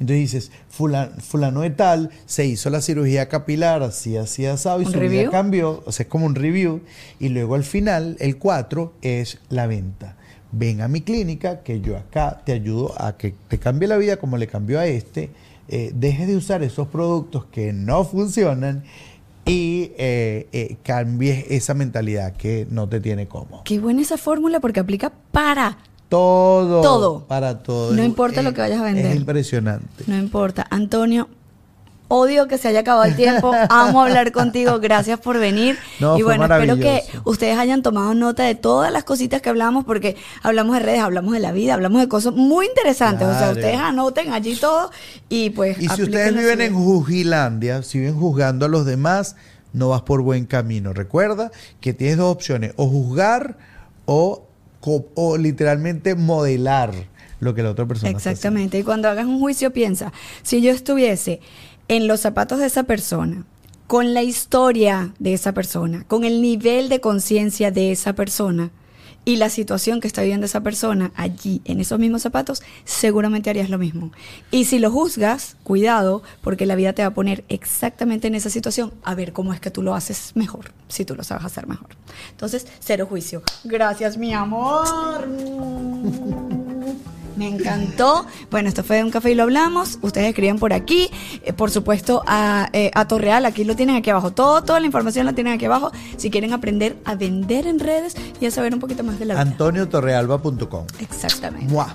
Entonces 0.00 0.16
dices, 0.32 0.50
fulano, 0.68 1.12
fulano 1.20 1.60
de 1.60 1.70
tal 1.70 2.10
se 2.26 2.44
hizo 2.46 2.68
la 2.68 2.80
cirugía 2.80 3.28
capilar, 3.28 3.82
así, 3.82 4.16
así, 4.16 4.44
asado, 4.44 4.82
y 4.82 4.86
¿Un 4.86 4.92
su 4.92 4.98
vida 4.98 5.30
cambió. 5.30 5.82
O 5.86 5.92
sea, 5.92 6.04
es 6.04 6.08
como 6.10 6.26
un 6.26 6.34
review. 6.34 6.80
Y 7.20 7.28
luego 7.28 7.54
al 7.54 7.64
final, 7.64 8.16
el 8.18 8.36
4 8.38 8.92
es 9.02 9.38
la 9.48 9.66
venta. 9.66 10.16
Ven 10.52 10.82
a 10.82 10.88
mi 10.88 11.00
clínica, 11.00 11.62
que 11.62 11.80
yo 11.80 11.96
acá 11.96 12.42
te 12.44 12.52
ayudo 12.52 12.94
a 12.98 13.16
que 13.16 13.34
te 13.48 13.58
cambie 13.58 13.88
la 13.88 13.96
vida 13.96 14.18
como 14.18 14.36
le 14.36 14.46
cambió 14.46 14.78
a 14.78 14.86
este. 14.86 15.30
Eh, 15.68 15.92
dejes 15.94 16.28
de 16.28 16.36
usar 16.36 16.62
esos 16.62 16.88
productos 16.88 17.46
que 17.46 17.72
no 17.72 18.04
funcionan 18.04 18.84
y 19.46 19.92
eh, 19.96 20.48
eh, 20.52 20.76
cambies 20.82 21.46
esa 21.50 21.74
mentalidad 21.74 22.34
que 22.34 22.66
no 22.70 22.88
te 22.88 23.00
tiene 23.00 23.26
cómodo. 23.26 23.62
Qué 23.64 23.78
buena 23.78 24.02
esa 24.02 24.18
fórmula 24.18 24.60
porque 24.60 24.80
aplica 24.80 25.12
para. 25.30 25.78
Todo. 26.08 26.82
Todo. 26.82 27.26
Para 27.26 27.62
todo. 27.62 27.94
No 27.94 28.04
importa 28.04 28.42
lo 28.42 28.52
que 28.52 28.60
vayas 28.60 28.80
a 28.80 28.84
vender. 28.84 29.06
Es 29.06 29.16
impresionante. 29.16 30.04
No 30.06 30.16
importa. 30.18 30.66
Antonio, 30.68 31.28
Odio 32.14 32.46
que 32.46 32.58
se 32.58 32.68
haya 32.68 32.80
acabado 32.80 33.04
el 33.04 33.16
tiempo. 33.16 33.52
Amo 33.70 34.02
hablar 34.02 34.32
contigo. 34.32 34.78
Gracias 34.80 35.18
por 35.18 35.38
venir. 35.38 35.78
No, 35.98 36.18
y 36.18 36.22
bueno, 36.22 36.44
espero 36.44 36.76
que 36.76 37.02
ustedes 37.24 37.56
hayan 37.56 37.82
tomado 37.82 38.12
nota 38.12 38.42
de 38.42 38.54
todas 38.54 38.92
las 38.92 39.04
cositas 39.04 39.40
que 39.40 39.48
hablamos, 39.48 39.86
porque 39.86 40.16
hablamos 40.42 40.76
de 40.76 40.82
redes, 40.82 41.00
hablamos 41.00 41.32
de 41.32 41.40
la 41.40 41.52
vida, 41.52 41.72
hablamos 41.72 42.02
de 42.02 42.08
cosas 42.08 42.34
muy 42.34 42.66
interesantes. 42.66 43.26
O 43.26 43.32
sea, 43.32 43.52
ustedes 43.52 43.78
anoten 43.78 44.30
allí 44.30 44.56
todo 44.56 44.90
y 45.30 45.50
pues. 45.50 45.80
Y 45.80 45.88
si 45.88 46.02
ustedes 46.02 46.34
viven 46.34 46.60
en. 46.60 46.74
Jujilandia, 46.74 47.82
si 47.82 48.00
viven 48.00 48.18
juzgando 48.18 48.66
a 48.66 48.68
los 48.68 48.84
demás, 48.84 49.36
no 49.72 49.88
vas 49.88 50.02
por 50.02 50.20
buen 50.20 50.44
camino. 50.44 50.92
Recuerda 50.92 51.50
que 51.80 51.94
tienes 51.94 52.18
dos 52.18 52.30
opciones, 52.30 52.74
o 52.76 52.88
juzgar 52.88 53.56
o, 54.04 54.46
literalmente 55.38 56.14
modelar 56.14 56.92
lo 57.40 57.54
que 57.54 57.62
la 57.62 57.70
otra 57.70 57.86
persona 57.86 58.10
está. 58.10 58.30
Exactamente. 58.30 58.78
Y 58.78 58.82
cuando 58.82 59.08
hagas 59.08 59.24
un 59.24 59.40
juicio, 59.40 59.72
piensa, 59.72 60.12
si 60.42 60.60
yo 60.60 60.70
estuviese 60.72 61.40
en 61.88 62.06
los 62.06 62.20
zapatos 62.20 62.58
de 62.58 62.66
esa 62.66 62.84
persona, 62.84 63.44
con 63.86 64.14
la 64.14 64.22
historia 64.22 65.12
de 65.18 65.34
esa 65.34 65.52
persona, 65.52 66.04
con 66.08 66.24
el 66.24 66.40
nivel 66.40 66.88
de 66.88 67.00
conciencia 67.00 67.70
de 67.70 67.92
esa 67.92 68.14
persona 68.14 68.70
y 69.24 69.36
la 69.36 69.50
situación 69.50 70.00
que 70.00 70.08
está 70.08 70.22
viviendo 70.22 70.46
esa 70.46 70.62
persona 70.62 71.12
allí, 71.14 71.60
en 71.64 71.80
esos 71.80 71.98
mismos 71.98 72.22
zapatos, 72.22 72.62
seguramente 72.84 73.50
harías 73.50 73.70
lo 73.70 73.78
mismo. 73.78 74.10
Y 74.50 74.64
si 74.64 74.78
lo 74.78 74.90
juzgas, 74.90 75.56
cuidado, 75.62 76.22
porque 76.40 76.66
la 76.66 76.74
vida 76.74 76.92
te 76.92 77.02
va 77.02 77.08
a 77.08 77.14
poner 77.14 77.44
exactamente 77.48 78.26
en 78.26 78.34
esa 78.34 78.50
situación 78.50 78.92
a 79.04 79.14
ver 79.14 79.32
cómo 79.32 79.52
es 79.52 79.60
que 79.60 79.70
tú 79.70 79.82
lo 79.82 79.94
haces 79.94 80.32
mejor, 80.34 80.72
si 80.88 81.04
tú 81.04 81.14
lo 81.14 81.22
sabes 81.22 81.44
hacer 81.44 81.66
mejor. 81.66 81.90
Entonces, 82.30 82.66
cero 82.80 83.06
juicio. 83.08 83.42
Gracias, 83.64 84.16
mi 84.16 84.32
amor. 84.34 85.28
Me 87.36 87.48
encantó. 87.48 88.26
Bueno, 88.50 88.68
esto 88.68 88.84
fue 88.84 88.96
de 88.96 89.04
un 89.04 89.10
café 89.10 89.30
y 89.30 89.34
lo 89.34 89.44
hablamos. 89.44 89.98
Ustedes 90.02 90.28
escriben 90.28 90.58
por 90.58 90.72
aquí. 90.72 91.10
Eh, 91.42 91.52
por 91.52 91.70
supuesto, 91.70 92.22
a, 92.26 92.68
eh, 92.72 92.90
a 92.94 93.06
Torreal, 93.06 93.44
aquí 93.46 93.64
lo 93.64 93.76
tienen 93.76 93.96
aquí 93.96 94.10
abajo. 94.10 94.32
Todo, 94.32 94.62
toda 94.62 94.80
la 94.80 94.86
información 94.86 95.26
la 95.26 95.32
tienen 95.32 95.52
aquí 95.54 95.64
abajo. 95.64 95.92
Si 96.16 96.30
quieren 96.30 96.52
aprender 96.52 96.96
a 97.04 97.14
vender 97.14 97.66
en 97.66 97.78
redes 97.78 98.14
y 98.40 98.46
a 98.46 98.50
saber 98.50 98.74
un 98.74 98.80
poquito 98.80 99.02
más 99.04 99.18
de 99.18 99.26
la 99.26 99.34
vida. 99.34 99.42
AntonioTorrealba.com. 99.42 100.86
Exactamente. 101.00 101.72
¡Mua! 101.72 101.94